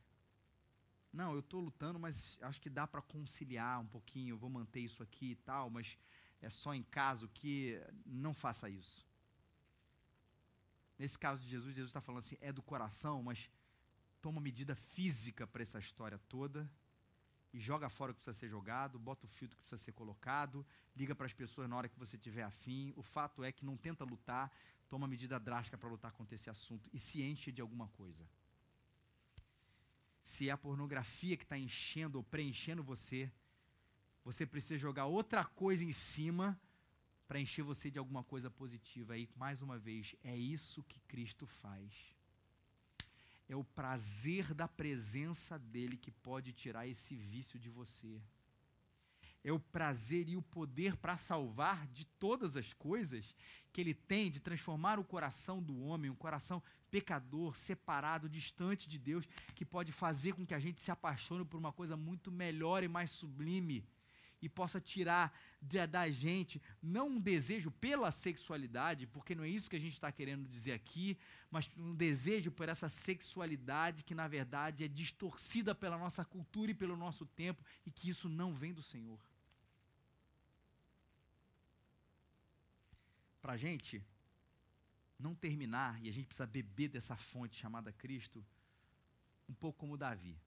Não, 1.12 1.34
eu 1.34 1.40
estou 1.40 1.60
lutando, 1.60 1.98
mas 1.98 2.38
acho 2.42 2.62
que 2.62 2.70
dá 2.70 2.86
para 2.86 3.02
conciliar 3.02 3.80
um 3.80 3.88
pouquinho, 3.88 4.34
eu 4.34 4.38
vou 4.38 4.50
manter 4.50 4.82
isso 4.82 5.02
aqui 5.02 5.32
e 5.32 5.36
tal, 5.36 5.70
mas 5.70 5.98
é 6.42 6.50
só 6.50 6.74
em 6.74 6.84
caso 6.84 7.28
que 7.30 7.82
não 8.06 8.34
faça 8.34 8.70
isso. 8.70 9.08
Nesse 11.00 11.18
caso 11.18 11.42
de 11.42 11.50
Jesus, 11.50 11.74
Jesus 11.76 11.90
está 11.90 12.02
falando 12.02 12.20
assim, 12.20 12.38
é 12.42 12.52
do 12.52 12.62
coração, 12.62 13.24
mas 13.24 13.50
toma 14.22 14.42
medida 14.42 14.76
física 14.76 15.48
para 15.48 15.62
essa 15.62 15.80
história 15.80 16.18
toda 16.28 16.70
e 17.54 17.60
joga 17.60 17.90
fora 17.90 18.12
o 18.12 18.16
que 18.16 18.22
precisa 18.22 18.40
ser 18.40 18.50
jogado, 18.50 19.00
bota 19.00 19.26
o 19.26 19.30
filtro 19.30 19.58
que 19.58 19.64
precisa 19.64 19.82
ser 19.82 19.94
colocado, 19.94 20.66
liga 20.96 21.16
para 21.16 21.26
as 21.26 21.34
pessoas 21.34 21.70
na 21.70 21.78
hora 21.78 21.88
que 21.88 21.98
você 21.98 22.18
tiver 22.18 22.44
afim. 22.44 22.94
O 22.96 23.04
fato 23.04 23.44
é 23.44 23.52
que 23.52 23.66
não 23.66 23.78
tenta 23.78 24.04
lutar, 24.04 24.52
toma 24.90 25.08
medida 25.08 25.40
drástica 25.40 25.78
para 25.78 25.90
lutar 25.90 26.12
contra 26.12 26.36
esse 26.36 26.50
assunto 26.50 26.90
e 26.92 27.00
se 27.00 27.22
enche 27.22 27.52
de 27.52 27.62
alguma 27.62 27.88
coisa 27.90 28.28
se 30.28 30.50
é 30.50 30.52
a 30.52 30.58
pornografia 30.58 31.38
que 31.38 31.44
está 31.44 31.58
enchendo 31.58 32.18
ou 32.18 32.24
preenchendo 32.24 32.84
você, 32.84 33.32
você 34.26 34.46
precisa 34.46 34.78
jogar 34.78 35.06
outra 35.06 35.46
coisa 35.46 35.86
em 35.86 35.94
cima 35.94 36.60
para 37.26 37.40
encher 37.40 37.64
você 37.64 37.90
de 37.90 37.98
alguma 37.98 38.26
coisa 38.26 38.52
positiva. 38.52 39.18
E, 39.18 39.30
mais 39.38 39.62
uma 39.62 39.80
vez, 39.80 40.18
é 40.22 40.36
isso 40.36 40.84
que 40.84 41.00
Cristo 41.08 41.48
faz. 41.48 41.94
É 43.48 43.56
o 43.56 43.64
prazer 43.64 44.54
da 44.54 44.68
presença 44.68 45.58
dele 45.58 45.96
que 45.96 46.12
pode 46.12 46.52
tirar 46.52 46.86
esse 46.86 47.16
vício 47.16 47.58
de 47.58 47.70
você. 47.70 48.22
É 49.48 49.52
o 49.54 49.60
prazer 49.60 50.28
e 50.28 50.36
o 50.36 50.42
poder 50.42 50.98
para 50.98 51.16
salvar 51.16 51.88
de 51.88 52.06
todas 52.06 52.58
as 52.58 52.74
coisas 52.74 53.34
que 53.72 53.80
ele 53.80 53.94
tem 53.94 54.30
de 54.30 54.42
transformar 54.42 55.00
o 55.00 55.06
coração 55.06 55.64
do 55.64 55.80
homem, 55.84 56.12
um 56.12 56.16
coração 56.16 56.62
pecador, 56.92 57.56
separado, 57.56 58.28
distante 58.28 58.90
de 58.90 59.00
Deus, 59.00 59.26
que 59.56 59.64
pode 59.64 59.94
fazer 59.94 60.34
com 60.34 60.46
que 60.46 60.54
a 60.54 60.60
gente 60.60 60.82
se 60.82 60.92
apaixone 60.92 61.46
por 61.46 61.58
uma 61.58 61.72
coisa 61.72 61.96
muito 61.96 62.30
melhor 62.30 62.84
e 62.84 62.90
mais 62.90 63.10
sublime 63.10 63.86
e 64.42 64.50
possa 64.50 64.82
tirar 64.82 65.34
da 65.62 66.12
gente 66.12 66.62
não 66.84 67.08
um 67.08 67.22
desejo 67.22 67.72
pela 67.72 68.12
sexualidade, 68.12 69.08
porque 69.08 69.34
não 69.34 69.46
é 69.46 69.50
isso 69.50 69.70
que 69.70 69.78
a 69.78 69.80
gente 69.80 69.94
está 69.94 70.12
querendo 70.12 70.46
dizer 70.50 70.74
aqui, 70.74 71.18
mas 71.50 71.72
um 71.78 71.96
desejo 71.96 72.52
por 72.52 72.68
essa 72.68 72.90
sexualidade 72.90 74.04
que 74.04 74.14
na 74.14 74.28
verdade 74.28 74.84
é 74.84 74.90
distorcida 74.90 75.74
pela 75.74 75.98
nossa 75.98 76.26
cultura 76.26 76.72
e 76.72 76.76
pelo 76.76 76.98
nosso 76.98 77.26
tempo 77.26 77.64
e 77.86 77.92
que 77.92 78.10
isso 78.10 78.28
não 78.28 78.54
vem 78.54 78.74
do 78.74 78.84
Senhor. 78.84 79.18
Para 83.48 83.54
a 83.54 83.58
gente 83.58 84.06
não 85.18 85.34
terminar, 85.34 86.04
e 86.04 86.10
a 86.10 86.12
gente 86.12 86.28
precisa 86.28 86.46
beber 86.46 86.90
dessa 86.90 87.16
fonte 87.16 87.56
chamada 87.56 87.94
Cristo, 87.94 88.46
um 89.48 89.54
pouco 89.54 89.80
como 89.80 89.96
Davi. 89.96 90.38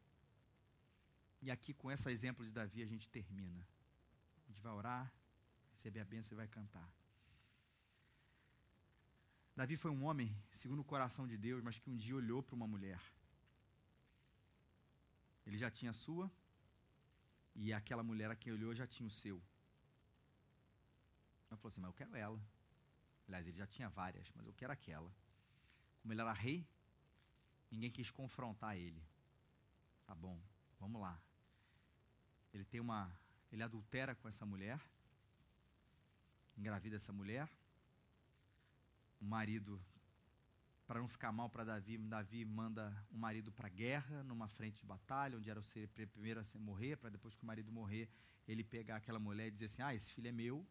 E 1.41 1.51
aqui, 1.51 1.73
com 1.73 1.91
esse 1.91 2.11
exemplo 2.11 2.45
de 2.45 2.51
Davi, 2.51 2.83
a 2.83 2.87
gente 2.87 3.09
termina. 3.09 3.67
A 4.45 4.49
gente 4.49 4.61
vai 4.61 4.75
orar, 4.75 5.11
receber 5.73 6.01
a 6.01 6.05
bênção 6.05 6.35
e 6.35 6.37
vai 6.37 6.47
cantar. 6.47 6.87
Davi 9.57 9.79
foi 9.79 9.91
um 9.91 10.05
homem, 10.05 10.37
segundo 10.53 10.81
o 10.81 10.85
coração 10.85 11.27
de 11.27 11.39
Deus, 11.39 11.63
mas 11.63 11.79
que 11.79 11.89
um 11.89 11.97
dia 11.97 12.15
olhou 12.15 12.43
para 12.43 12.55
uma 12.55 12.67
mulher. 12.67 13.01
Ele 15.47 15.57
já 15.57 15.71
tinha 15.71 15.93
a 15.93 15.95
sua, 15.95 16.31
e 17.55 17.73
aquela 17.73 18.03
mulher 18.03 18.31
a 18.31 18.37
quem 18.37 18.53
olhou 18.53 18.75
já 18.75 18.87
tinha 18.87 19.07
o 19.07 19.11
seu. 19.11 19.37
Ele 21.51 21.57
falou 21.57 21.71
assim: 21.71 21.81
Mas 21.81 21.89
eu 21.89 21.95
quero 21.95 22.15
ela. 22.15 22.60
Aliás, 23.31 23.47
ele 23.47 23.57
já 23.57 23.67
tinha 23.67 23.89
várias, 23.89 24.29
mas 24.35 24.45
eu 24.45 24.53
quero 24.53 24.73
aquela. 24.73 25.09
Como 26.03 26.13
ele 26.13 26.21
era 26.21 26.33
rei, 26.33 26.67
ninguém 27.71 27.89
quis 27.89 28.11
confrontar 28.11 28.77
ele. 28.77 29.01
Tá 30.05 30.17
bom, 30.17 30.37
vamos 30.81 31.01
lá. 31.01 31.17
tem 32.65 32.81
uma. 32.81 33.09
Ele 33.53 33.63
adultera 33.63 34.17
com 34.17 34.29
essa 34.29 34.45
mulher, 34.45 34.81
engravida 36.59 36.97
essa 36.97 37.13
mulher. 37.13 37.49
O 39.21 39.25
marido, 39.25 39.81
para 40.85 40.99
não 40.99 41.07
ficar 41.07 41.31
mal 41.31 41.49
para 41.49 41.63
Davi, 41.63 41.99
Davi 41.99 42.45
manda 42.45 43.07
o 43.13 43.17
marido 43.17 43.53
para 43.53 43.69
a 43.69 43.71
guerra, 43.71 44.25
numa 44.25 44.49
frente 44.49 44.81
de 44.81 44.87
batalha, 44.87 45.39
onde 45.39 45.49
era 45.49 45.61
o 45.61 45.65
ser 45.65 45.89
primeiro 45.89 46.41
a 46.41 46.59
morrer, 46.59 46.97
para 46.97 47.11
depois 47.11 47.33
que 47.37 47.45
o 47.45 47.47
marido 47.47 47.71
morrer, 47.71 48.11
ele 48.49 48.65
pegar 48.65 48.97
aquela 48.97 49.21
mulher 49.21 49.47
e 49.47 49.51
dizer 49.53 49.67
assim: 49.67 49.83
Ah, 49.83 49.95
esse 49.95 50.11
filho 50.11 50.27
é 50.27 50.33
meu, 50.33 50.67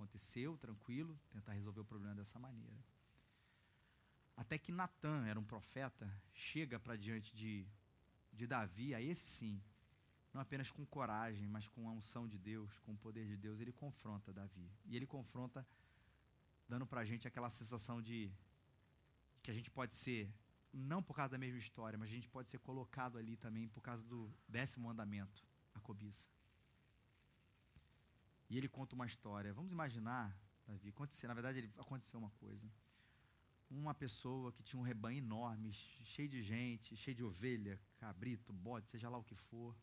aconteceu, 0.00 0.56
tranquilo, 0.56 1.18
tentar 1.30 1.52
resolver 1.52 1.80
o 1.80 1.84
problema 1.84 2.14
dessa 2.14 2.38
maneira. 2.38 2.76
Até 4.34 4.58
que 4.58 4.72
Natan, 4.72 5.26
era 5.26 5.38
um 5.38 5.44
profeta, 5.44 6.10
chega 6.32 6.80
para 6.80 6.96
diante 6.96 7.36
de, 7.36 7.66
de 8.32 8.46
Davi, 8.46 8.94
a 8.94 9.02
esse 9.02 9.20
sim, 9.20 9.62
não 10.32 10.40
apenas 10.40 10.70
com 10.70 10.86
coragem, 10.86 11.46
mas 11.46 11.68
com 11.68 11.86
a 11.88 11.92
unção 11.92 12.26
de 12.26 12.38
Deus, 12.38 12.78
com 12.78 12.92
o 12.92 12.96
poder 12.96 13.26
de 13.26 13.36
Deus, 13.36 13.60
ele 13.60 13.72
confronta 13.72 14.32
Davi. 14.32 14.70
E 14.86 14.96
ele 14.96 15.06
confronta, 15.06 15.66
dando 16.66 16.86
para 16.86 17.02
a 17.02 17.04
gente 17.04 17.28
aquela 17.28 17.50
sensação 17.50 18.00
de 18.00 18.32
que 19.42 19.50
a 19.50 19.54
gente 19.54 19.70
pode 19.70 19.94
ser, 19.94 20.32
não 20.72 21.02
por 21.02 21.14
causa 21.14 21.32
da 21.32 21.38
mesma 21.38 21.58
história, 21.58 21.98
mas 21.98 22.08
a 22.08 22.12
gente 22.12 22.28
pode 22.28 22.48
ser 22.48 22.58
colocado 22.60 23.18
ali 23.18 23.36
também 23.36 23.68
por 23.68 23.82
causa 23.82 24.02
do 24.04 24.32
décimo 24.48 24.86
mandamento, 24.88 25.44
a 25.74 25.80
cobiça. 25.80 26.30
E 28.50 28.58
ele 28.58 28.68
conta 28.68 28.96
uma 28.96 29.06
história. 29.06 29.54
Vamos 29.54 29.70
imaginar, 29.70 30.36
Davi, 30.66 30.88
acontecer, 30.88 31.28
na 31.28 31.34
verdade 31.34 31.58
ele, 31.58 31.72
aconteceu 31.78 32.18
uma 32.18 32.30
coisa. 32.30 32.68
Uma 33.70 33.94
pessoa 33.94 34.52
que 34.52 34.64
tinha 34.64 34.80
um 34.80 34.82
rebanho 34.82 35.18
enorme, 35.18 35.72
cheio 35.72 36.28
de 36.28 36.42
gente, 36.42 36.96
cheio 36.96 37.14
de 37.14 37.22
ovelha, 37.22 37.80
cabrito, 37.98 38.52
bode, 38.52 38.88
seja 38.88 39.08
lá 39.08 39.16
o 39.16 39.22
que 39.22 39.36
for, 39.36 39.76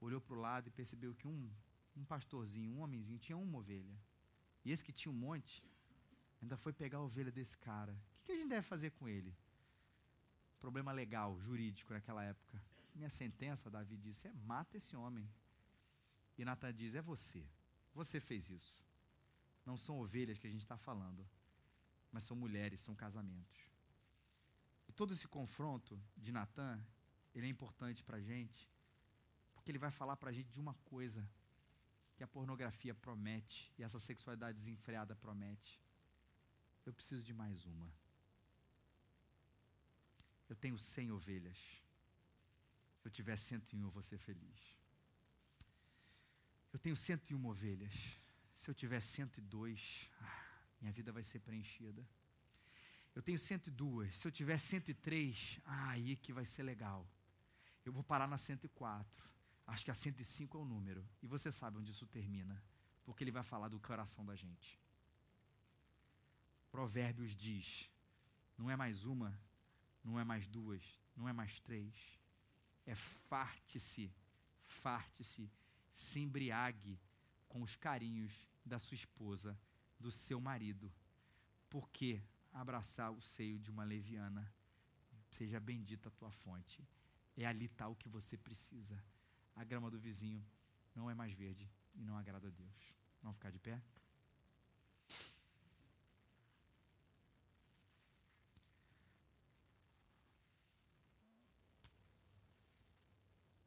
olhou 0.00 0.20
para 0.20 0.36
o 0.36 0.40
lado 0.40 0.68
e 0.68 0.70
percebeu 0.70 1.12
que 1.12 1.26
um, 1.26 1.50
um 1.96 2.04
pastorzinho, 2.04 2.70
um 2.72 2.80
homenzinho, 2.80 3.18
tinha 3.18 3.36
uma 3.36 3.58
ovelha. 3.58 3.98
E 4.64 4.70
esse 4.70 4.84
que 4.84 4.92
tinha 4.92 5.10
um 5.10 5.16
monte, 5.16 5.64
ainda 6.40 6.56
foi 6.56 6.72
pegar 6.72 6.98
a 6.98 7.02
ovelha 7.02 7.32
desse 7.32 7.58
cara. 7.58 7.92
O 7.92 8.12
que, 8.14 8.22
que 8.26 8.32
a 8.32 8.36
gente 8.36 8.50
deve 8.50 8.62
fazer 8.62 8.90
com 8.92 9.08
ele? 9.08 9.34
Problema 10.60 10.92
legal, 10.92 11.40
jurídico 11.40 11.92
naquela 11.92 12.22
época. 12.22 12.62
Minha 12.94 13.10
sentença, 13.10 13.68
Davi 13.68 13.96
disse, 13.96 14.28
é 14.28 14.32
mata 14.32 14.76
esse 14.76 14.94
homem. 14.94 15.28
E 16.38 16.44
Natan 16.44 16.72
diz, 16.72 16.94
é 16.94 17.02
você. 17.02 17.44
Você 17.94 18.20
fez 18.20 18.50
isso. 18.50 18.84
Não 19.64 19.76
são 19.76 19.98
ovelhas 19.98 20.38
que 20.38 20.46
a 20.46 20.50
gente 20.50 20.62
está 20.62 20.76
falando, 20.76 21.28
mas 22.10 22.24
são 22.24 22.36
mulheres, 22.36 22.80
são 22.80 22.94
casamentos. 22.94 23.60
E 24.88 24.92
todo 24.92 25.12
esse 25.12 25.28
confronto 25.28 26.00
de 26.16 26.32
Natan, 26.32 26.82
ele 27.34 27.46
é 27.46 27.48
importante 27.48 28.02
para 28.02 28.16
a 28.16 28.20
gente, 28.20 28.68
porque 29.54 29.70
ele 29.70 29.78
vai 29.78 29.90
falar 29.90 30.16
para 30.16 30.30
a 30.30 30.32
gente 30.32 30.50
de 30.50 30.60
uma 30.60 30.74
coisa 30.84 31.28
que 32.16 32.24
a 32.24 32.28
pornografia 32.28 32.94
promete 32.94 33.72
e 33.78 33.82
essa 33.82 33.98
sexualidade 33.98 34.58
desenfreada 34.58 35.14
promete. 35.14 35.80
Eu 36.84 36.92
preciso 36.92 37.22
de 37.22 37.32
mais 37.32 37.64
uma. 37.66 37.90
Eu 40.48 40.56
tenho 40.56 40.78
cem 40.78 41.10
ovelhas. 41.12 41.56
Se 42.98 43.06
eu 43.06 43.10
tiver 43.10 43.36
cento 43.36 43.72
e 43.72 43.76
um, 43.76 43.84
eu 43.84 43.90
vou 43.90 44.02
ser 44.02 44.18
feliz. 44.18 44.79
Eu 46.72 46.78
tenho 46.78 46.96
101 46.96 47.46
ovelhas. 47.46 47.94
Se 48.54 48.70
eu 48.70 48.74
tiver 48.74 49.00
102, 49.00 50.10
ah, 50.20 50.44
minha 50.80 50.92
vida 50.92 51.12
vai 51.12 51.22
ser 51.22 51.40
preenchida. 51.40 52.06
Eu 53.14 53.22
tenho 53.22 53.38
102. 53.38 54.16
Se 54.16 54.28
eu 54.28 54.32
tiver 54.32 54.58
103, 54.58 55.60
ah, 55.64 55.90
aí 55.90 56.16
que 56.16 56.32
vai 56.32 56.44
ser 56.44 56.62
legal. 56.62 57.08
Eu 57.84 57.92
vou 57.92 58.04
parar 58.04 58.28
na 58.28 58.38
104. 58.38 59.28
Acho 59.66 59.84
que 59.84 59.90
a 59.90 59.94
105 59.94 60.56
é 60.56 60.60
o 60.60 60.64
número. 60.64 61.08
E 61.22 61.26
você 61.26 61.50
sabe 61.50 61.78
onde 61.78 61.90
isso 61.90 62.06
termina. 62.06 62.62
Porque 63.04 63.24
ele 63.24 63.30
vai 63.32 63.42
falar 63.42 63.68
do 63.68 63.80
coração 63.80 64.24
da 64.24 64.36
gente. 64.36 64.78
Provérbios 66.70 67.34
diz: 67.34 67.90
não 68.56 68.70
é 68.70 68.76
mais 68.76 69.04
uma, 69.04 69.36
não 70.04 70.20
é 70.20 70.24
mais 70.24 70.46
duas, 70.46 70.82
não 71.16 71.28
é 71.28 71.32
mais 71.32 71.58
três. 71.60 71.94
É 72.86 72.94
farte-se, 72.94 74.12
farte-se 74.64 75.50
se 75.92 76.20
embriague 76.20 77.00
com 77.48 77.62
os 77.62 77.76
carinhos 77.76 78.48
da 78.64 78.78
sua 78.78 78.94
esposa, 78.94 79.58
do 79.98 80.10
seu 80.10 80.40
marido. 80.40 80.92
Porque 81.68 82.22
abraçar 82.52 83.12
o 83.12 83.20
seio 83.20 83.58
de 83.58 83.70
uma 83.70 83.84
leviana, 83.84 84.52
seja 85.30 85.60
bendita 85.60 86.08
a 86.08 86.12
tua 86.12 86.30
fonte. 86.30 86.86
É 87.36 87.46
ali 87.46 87.68
tal 87.68 87.94
que 87.94 88.08
você 88.08 88.36
precisa. 88.36 89.02
A 89.54 89.64
grama 89.64 89.90
do 89.90 89.98
vizinho 89.98 90.44
não 90.94 91.10
é 91.10 91.14
mais 91.14 91.32
verde 91.32 91.70
e 91.94 92.02
não 92.04 92.16
agrada 92.16 92.48
a 92.48 92.50
Deus. 92.50 92.94
Vamos 93.22 93.36
ficar 93.36 93.50
de 93.50 93.58
pé? 93.58 93.82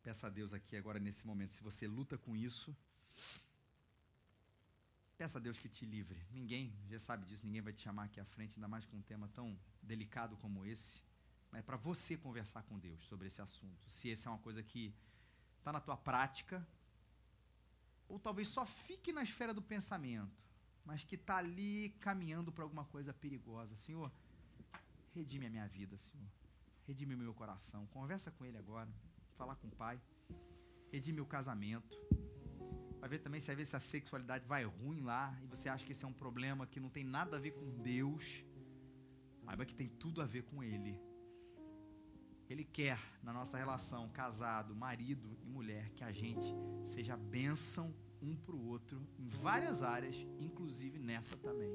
Peça 0.04 0.28
a 0.28 0.30
Deus 0.30 0.52
aqui 0.52 0.76
agora 0.76 1.00
nesse 1.00 1.26
momento, 1.26 1.54
se 1.54 1.64
você 1.64 1.88
luta 1.88 2.18
com 2.18 2.36
isso, 2.36 2.76
peça 5.18 5.38
a 5.38 5.42
Deus 5.42 5.58
que 5.58 5.70
te 5.70 5.86
livre. 5.86 6.22
Ninguém, 6.30 6.76
já 6.90 7.00
sabe 7.00 7.26
disso, 7.26 7.46
ninguém 7.46 7.62
vai 7.62 7.72
te 7.72 7.82
chamar 7.82 8.04
aqui 8.04 8.20
à 8.20 8.26
frente, 8.26 8.56
ainda 8.58 8.68
mais 8.68 8.84
com 8.86 8.98
um 8.98 9.02
tema 9.02 9.30
tão 9.30 9.58
delicado 9.82 10.36
como 10.38 10.66
esse. 10.66 11.02
Mas 11.50 11.60
é 11.60 11.62
para 11.64 11.78
você 11.78 12.18
conversar 12.18 12.64
com 12.64 12.78
Deus 12.78 13.02
sobre 13.06 13.28
esse 13.28 13.42
assunto. 13.42 13.82
Se 13.88 14.12
essa 14.12 14.28
é 14.28 14.32
uma 14.34 14.40
coisa 14.40 14.62
que 14.62 14.94
está 15.60 15.72
na 15.72 15.80
tua 15.80 15.96
prática, 15.96 16.68
ou 18.10 18.20
talvez 18.20 18.50
só 18.50 18.66
fique 18.66 19.14
na 19.14 19.24
esfera 19.24 19.54
do 19.54 19.62
pensamento, 19.62 20.36
mas 20.84 21.06
que 21.06 21.16
está 21.16 21.38
ali 21.38 21.92
caminhando 22.02 22.52
para 22.52 22.66
alguma 22.66 22.84
coisa 22.84 23.14
perigosa. 23.14 23.74
Senhor, 23.78 24.12
redime 25.16 25.46
a 25.46 25.50
minha 25.50 25.68
vida, 25.70 25.98
Senhor. 25.98 26.28
Redime 26.86 27.16
o 27.16 27.18
meu 27.18 27.34
coração. 27.34 27.88
Conversa 27.88 28.30
com 28.32 28.44
Ele 28.44 28.58
agora 28.58 28.92
falar 29.34 29.56
com 29.56 29.68
o 29.68 29.72
pai, 29.72 30.02
redime 30.92 31.22
o 31.22 31.26
casamento. 31.26 31.98
Vai 33.00 33.10
ver 33.10 33.20
também 33.20 33.42
se 33.42 33.52
a 33.52 33.80
sexualidade 33.80 34.46
vai 34.48 34.64
ruim 34.64 35.02
lá 35.02 35.38
e 35.44 35.48
você 35.48 35.68
acha 35.68 35.86
que 35.86 35.92
esse 35.92 36.06
é 36.06 36.08
um 36.08 36.14
problema 36.14 36.66
que 36.66 36.80
não 36.80 36.90
tem 36.90 37.04
nada 37.04 37.38
a 37.38 37.40
ver 37.40 37.52
com 37.52 37.70
Deus. 37.82 38.46
Saiba 39.44 39.66
que 39.66 39.76
tem 39.76 39.88
tudo 39.88 40.22
a 40.22 40.26
ver 40.26 40.44
com 40.44 40.64
Ele. 40.64 40.98
Ele 42.50 42.64
quer, 42.64 43.00
na 43.22 43.34
nossa 43.34 43.58
relação, 43.58 44.10
casado, 44.10 44.76
marido 44.76 45.38
e 45.42 45.50
mulher, 45.50 45.90
que 45.92 46.04
a 46.04 46.12
gente 46.12 46.56
seja 46.84 47.18
bênção 47.18 47.94
um 48.22 48.36
para 48.36 48.56
o 48.56 48.68
outro 48.68 49.06
em 49.20 49.28
várias 49.28 49.84
áreas, 49.84 50.16
inclusive 50.40 50.98
nessa 51.00 51.36
também. 51.38 51.74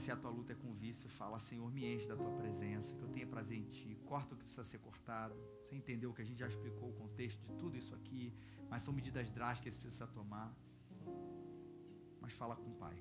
Mas 0.00 0.06
se 0.06 0.12
a 0.12 0.16
tua 0.16 0.30
luta 0.30 0.54
é 0.54 0.56
com 0.56 0.72
vício, 0.72 1.10
fala, 1.10 1.38
Senhor, 1.38 1.70
me 1.70 1.84
enche 1.84 2.08
da 2.08 2.16
tua 2.16 2.30
presença, 2.30 2.94
que 2.94 3.02
eu 3.02 3.08
tenha 3.08 3.26
prazer 3.26 3.58
em 3.58 3.64
ti. 3.64 3.94
Corta 4.06 4.34
o 4.34 4.38
que 4.38 4.44
precisa 4.44 4.64
ser 4.64 4.78
cortado. 4.78 5.34
Você 5.62 5.76
entendeu 5.76 6.10
que 6.14 6.22
a 6.22 6.24
gente 6.24 6.38
já 6.38 6.48
explicou 6.48 6.88
o 6.88 6.92
contexto 6.94 7.38
de 7.38 7.52
tudo 7.58 7.76
isso 7.76 7.94
aqui, 7.94 8.32
mas 8.70 8.82
são 8.82 8.94
medidas 8.94 9.28
drásticas 9.28 9.76
que 9.76 9.82
precisa 9.82 10.06
tomar. 10.06 10.56
Mas 12.18 12.32
fala 12.32 12.56
com 12.56 12.70
o 12.70 12.74
Pai. 12.76 12.98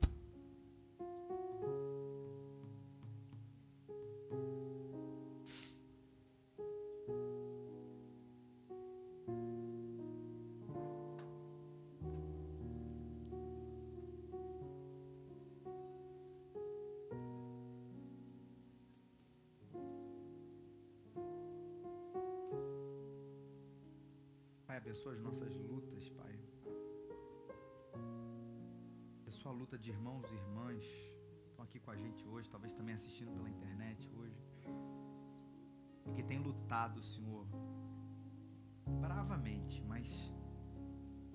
Abençoa 24.90 25.14
as 25.14 25.22
nossas 25.22 25.56
lutas, 25.56 26.10
Pai. 26.10 26.36
Abençoa 29.22 29.52
a 29.52 29.56
luta 29.56 29.78
de 29.78 29.92
irmãos 29.92 30.26
e 30.32 30.34
irmãs 30.34 30.84
que 31.44 31.50
estão 31.50 31.64
aqui 31.64 31.80
com 31.80 31.92
a 31.92 31.96
gente 31.96 32.28
hoje, 32.28 32.50
talvez 32.50 32.74
também 32.74 32.96
assistindo 32.96 33.32
pela 33.32 33.48
internet 33.48 34.10
hoje. 34.16 34.42
E 36.08 36.12
que 36.16 36.24
tem 36.24 36.40
lutado, 36.40 37.04
Senhor, 37.04 37.46
bravamente, 39.00 39.80
mas 39.84 40.08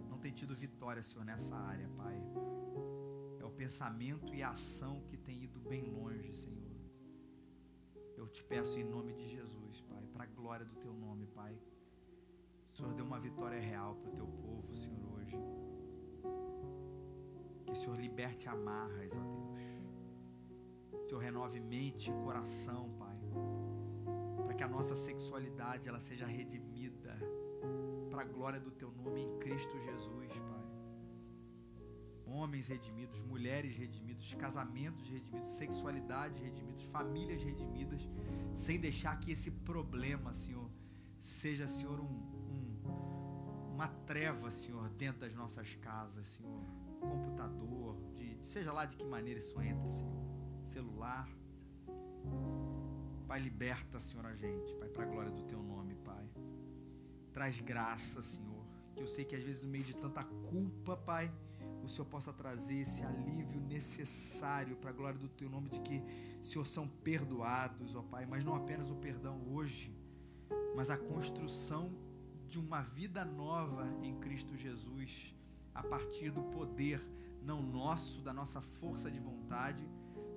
não 0.08 0.18
tem 0.18 0.32
tido 0.32 0.56
vitória, 0.56 1.04
Senhor, 1.04 1.24
nessa 1.24 1.54
área, 1.54 1.88
Pai. 1.90 2.18
É 3.38 3.44
o 3.44 3.52
pensamento 3.52 4.34
e 4.34 4.42
a 4.42 4.50
ação 4.50 5.00
que 5.08 5.16
tem 5.16 5.44
ido 5.44 5.60
bem 5.60 5.84
longe, 5.84 6.34
Senhor. 6.34 6.74
Eu 8.16 8.26
te 8.26 8.42
peço 8.42 8.76
em 8.76 8.82
nome 8.82 9.12
de 9.12 9.28
Jesus, 9.28 9.80
Pai, 9.82 10.04
para 10.12 10.24
a 10.24 10.26
glória 10.26 10.66
do 10.66 10.74
teu 10.74 10.92
nome, 10.92 11.28
Pai 11.28 11.56
o 12.74 12.76
Senhor 12.76 12.92
deu 12.92 13.04
uma 13.04 13.20
vitória 13.20 13.60
real 13.60 13.94
para 13.94 14.10
o 14.10 14.14
teu 14.14 14.26
povo, 14.26 14.74
Senhor, 14.74 15.08
hoje. 15.14 15.36
Que 17.64 17.70
o 17.70 17.76
Senhor 17.76 17.96
liberte 18.00 18.48
amarras, 18.48 19.12
ó 19.14 19.22
Deus. 19.22 21.04
O 21.04 21.08
Senhor 21.08 21.20
renove 21.20 21.60
mente 21.60 22.10
e 22.10 22.12
coração, 22.24 22.90
Pai. 22.98 23.16
Para 24.44 24.54
que 24.54 24.64
a 24.64 24.68
nossa 24.68 24.96
sexualidade 24.96 25.88
ela 25.88 26.00
seja 26.00 26.26
redimida 26.26 27.16
para 28.10 28.22
a 28.22 28.24
glória 28.24 28.58
do 28.58 28.72
teu 28.72 28.90
nome 28.90 29.22
em 29.22 29.38
Cristo 29.38 29.78
Jesus, 29.78 30.32
Pai. 30.32 30.64
Homens 32.26 32.66
redimidos, 32.66 33.20
mulheres 33.22 33.76
redimidos, 33.76 34.34
casamentos 34.34 35.08
redimidos, 35.08 35.50
sexualidade 35.50 36.42
redimidos, 36.42 36.82
famílias 36.86 37.40
redimidas, 37.40 38.02
sem 38.52 38.80
deixar 38.80 39.20
que 39.20 39.30
esse 39.30 39.52
problema, 39.52 40.32
Senhor, 40.32 40.68
seja, 41.20 41.68
Senhor, 41.68 42.00
um, 42.00 42.33
uma 43.74 43.88
treva, 44.06 44.52
Senhor, 44.52 44.88
dentro 44.90 45.22
das 45.22 45.34
nossas 45.34 45.74
casas, 45.76 46.26
Senhor. 46.28 46.62
Computador, 47.00 47.96
de, 48.14 48.38
seja 48.46 48.72
lá 48.72 48.86
de 48.86 48.96
que 48.96 49.04
maneira 49.04 49.40
isso 49.40 49.60
entra, 49.60 49.90
Senhor. 49.90 50.24
Celular. 50.62 51.28
Pai, 53.26 53.40
liberta, 53.40 53.98
Senhor, 53.98 54.24
a 54.26 54.34
gente, 54.34 54.72
Pai, 54.74 54.88
para 54.88 55.02
a 55.02 55.06
glória 55.06 55.32
do 55.32 55.42
Teu 55.42 55.60
nome, 55.60 55.96
Pai. 55.96 56.24
Traz 57.32 57.60
graça, 57.60 58.22
Senhor. 58.22 58.64
Que 58.94 59.02
eu 59.02 59.08
sei 59.08 59.24
que 59.24 59.34
às 59.34 59.42
vezes 59.42 59.62
no 59.64 59.68
meio 59.68 59.82
de 59.82 59.94
tanta 59.94 60.22
culpa, 60.22 60.96
Pai, 60.96 61.32
o 61.82 61.88
Senhor 61.88 62.06
possa 62.06 62.32
trazer 62.32 62.76
esse 62.76 63.02
alívio 63.02 63.60
necessário 63.60 64.76
para 64.76 64.90
a 64.90 64.92
glória 64.92 65.18
do 65.18 65.28
Teu 65.28 65.50
nome, 65.50 65.68
de 65.68 65.80
que, 65.80 66.00
Senhor, 66.42 66.64
são 66.64 66.86
perdoados, 66.86 67.96
ó 67.96 68.02
Pai, 68.02 68.24
mas 68.24 68.44
não 68.44 68.54
apenas 68.54 68.88
o 68.88 68.94
perdão 68.94 69.42
hoje, 69.52 69.92
mas 70.76 70.90
a 70.90 70.96
construção 70.96 72.03
de 72.54 72.60
uma 72.60 72.82
vida 72.82 73.24
nova 73.24 73.84
em 74.00 74.14
Cristo 74.20 74.56
Jesus, 74.56 75.34
a 75.74 75.82
partir 75.82 76.30
do 76.30 76.40
poder, 76.40 77.04
não 77.42 77.60
nosso, 77.60 78.22
da 78.22 78.32
nossa 78.32 78.60
força 78.60 79.10
de 79.10 79.18
vontade, 79.18 79.84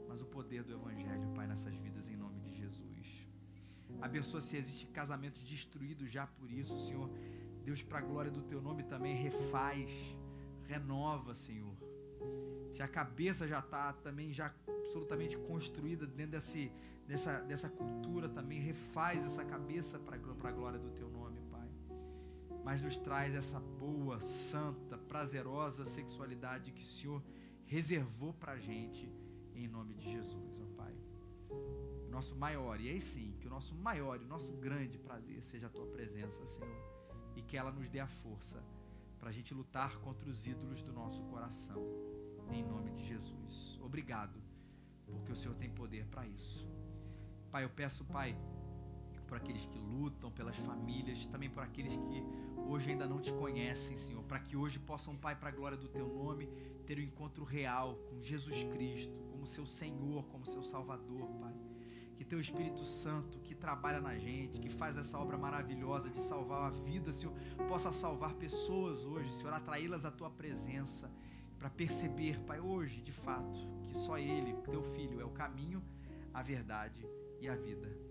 mas 0.07 0.19
o 0.19 0.25
poder 0.25 0.63
do 0.63 0.73
Evangelho, 0.73 1.27
Pai, 1.35 1.45
nessas 1.45 1.75
vidas, 1.75 2.09
em 2.09 2.15
nome 2.15 2.39
de 2.39 2.55
Jesus. 2.55 3.27
Abençoa 4.01 4.41
se 4.41 4.57
existem 4.57 4.89
casamentos 4.89 5.43
destruídos 5.43 6.11
já 6.11 6.25
por 6.25 6.49
isso, 6.49 6.79
Senhor. 6.79 7.07
Deus, 7.63 7.83
para 7.83 7.99
a 7.99 8.01
glória 8.01 8.31
do 8.31 8.41
Teu 8.41 8.63
nome 8.63 8.81
também, 8.81 9.15
refaz, 9.15 9.87
renova, 10.63 11.35
Senhor. 11.35 11.77
Se 12.71 12.81
a 12.81 12.87
cabeça 12.87 13.47
já 13.47 13.59
está 13.59 13.93
também 13.93 14.33
já 14.33 14.51
absolutamente 14.67 15.37
construída 15.37 16.07
dentro 16.07 16.31
desse, 16.31 16.71
dessa, 17.07 17.41
dessa 17.41 17.69
cultura 17.69 18.27
também, 18.27 18.59
refaz 18.59 19.23
essa 19.23 19.45
cabeça 19.45 19.99
para 19.99 20.15
a 20.15 20.51
glória 20.51 20.79
do 20.79 20.89
Teu 20.89 21.07
nome. 21.11 21.16
Mas 22.67 22.81
nos 22.81 22.97
traz 22.97 23.33
essa 23.33 23.61
boa, 23.61 24.19
santa, 24.19 24.97
prazerosa 24.97 25.85
sexualidade 25.85 26.73
que 26.73 26.81
o 26.81 26.85
Senhor 26.85 27.23
reservou 27.65 28.33
para 28.33 28.51
a 28.51 28.59
gente, 28.59 29.09
em 29.55 29.69
nome 29.69 29.93
de 29.93 30.11
Jesus, 30.11 30.59
ó 30.59 30.65
Pai. 30.75 30.93
Nosso 32.09 32.35
maior, 32.35 32.81
e 32.81 32.89
aí 32.89 32.99
sim, 32.99 33.33
que 33.39 33.47
o 33.47 33.49
nosso 33.49 33.73
maior 33.73 34.19
e 34.19 34.25
o 34.25 34.27
nosso 34.27 34.51
grande 34.51 34.97
prazer 34.97 35.41
seja 35.41 35.67
a 35.67 35.69
Tua 35.69 35.87
presença, 35.87 36.45
Senhor, 36.45 36.77
e 37.37 37.41
que 37.41 37.55
ela 37.55 37.71
nos 37.71 37.87
dê 37.87 38.01
a 38.01 38.07
força 38.07 38.61
para 39.17 39.29
a 39.29 39.31
gente 39.31 39.53
lutar 39.53 39.97
contra 39.99 40.29
os 40.29 40.45
ídolos 40.45 40.81
do 40.81 40.91
nosso 40.91 41.23
coração, 41.23 41.81
em 42.51 42.65
nome 42.65 42.91
de 42.91 43.07
Jesus. 43.07 43.79
Obrigado, 43.81 44.43
porque 45.05 45.31
o 45.31 45.35
Senhor 45.37 45.55
tem 45.55 45.69
poder 45.69 46.05
para 46.07 46.27
isso. 46.27 46.67
Pai, 47.49 47.63
eu 47.63 47.69
peço, 47.69 48.03
Pai, 48.03 48.37
por 49.27 49.37
aqueles 49.37 49.65
que 49.65 49.77
lutam, 49.77 50.31
pelas 50.31 50.55
famílias, 50.57 51.25
também 51.25 51.49
por 51.49 51.61
aqueles 51.61 51.95
que 51.95 52.23
hoje 52.65 52.91
ainda 52.91 53.05
não 53.05 53.19
te 53.19 53.31
conhecem, 53.33 53.95
Senhor, 53.97 54.23
para 54.23 54.39
que 54.39 54.55
hoje 54.55 54.79
possam, 54.79 55.15
Pai, 55.15 55.35
para 55.35 55.49
a 55.49 55.51
glória 55.51 55.77
do 55.77 55.87
teu 55.87 56.07
nome, 56.07 56.47
ter 56.85 56.97
um 56.97 57.01
encontro 57.01 57.43
real 57.43 57.95
com 58.09 58.21
Jesus 58.21 58.63
Cristo, 58.63 59.13
como 59.31 59.45
seu 59.45 59.65
Senhor, 59.65 60.25
como 60.27 60.45
seu 60.45 60.63
Salvador, 60.63 61.27
Pai. 61.39 61.53
Que 62.15 62.25
teu 62.25 62.39
Espírito 62.39 62.83
Santo, 62.83 63.37
que 63.39 63.53
trabalha 63.53 64.01
na 64.01 64.17
gente, 64.17 64.59
que 64.59 64.69
faz 64.69 64.97
essa 64.97 65.19
obra 65.19 65.37
maravilhosa 65.37 66.09
de 66.09 66.21
salvar 66.23 66.63
a 66.63 66.69
vida, 66.69 67.13
Senhor, 67.13 67.33
possa 67.67 67.91
salvar 67.91 68.33
pessoas 68.33 69.05
hoje, 69.05 69.33
Senhor, 69.35 69.53
atraí-las 69.53 70.05
à 70.05 70.11
tua 70.11 70.29
presença, 70.29 71.11
para 71.59 71.69
perceber, 71.69 72.39
Pai, 72.41 72.59
hoje, 72.59 73.01
de 73.01 73.11
fato, 73.11 73.59
que 73.83 73.95
só 73.95 74.17
Ele, 74.17 74.53
teu 74.69 74.81
Filho, 74.95 75.19
é 75.19 75.25
o 75.25 75.29
caminho, 75.29 75.83
a 76.33 76.41
verdade 76.41 77.05
e 77.39 77.47
a 77.47 77.55
vida. 77.55 78.06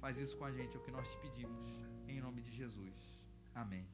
Faz 0.00 0.18
isso 0.18 0.36
com 0.38 0.46
a 0.46 0.52
gente, 0.52 0.74
é 0.74 0.78
o 0.78 0.82
que 0.82 0.90
nós 0.90 1.06
te 1.08 1.16
pedimos. 1.18 1.66
Em 2.08 2.20
nome 2.20 2.40
de 2.40 2.50
Jesus. 2.50 2.94
Amém. 3.54 3.86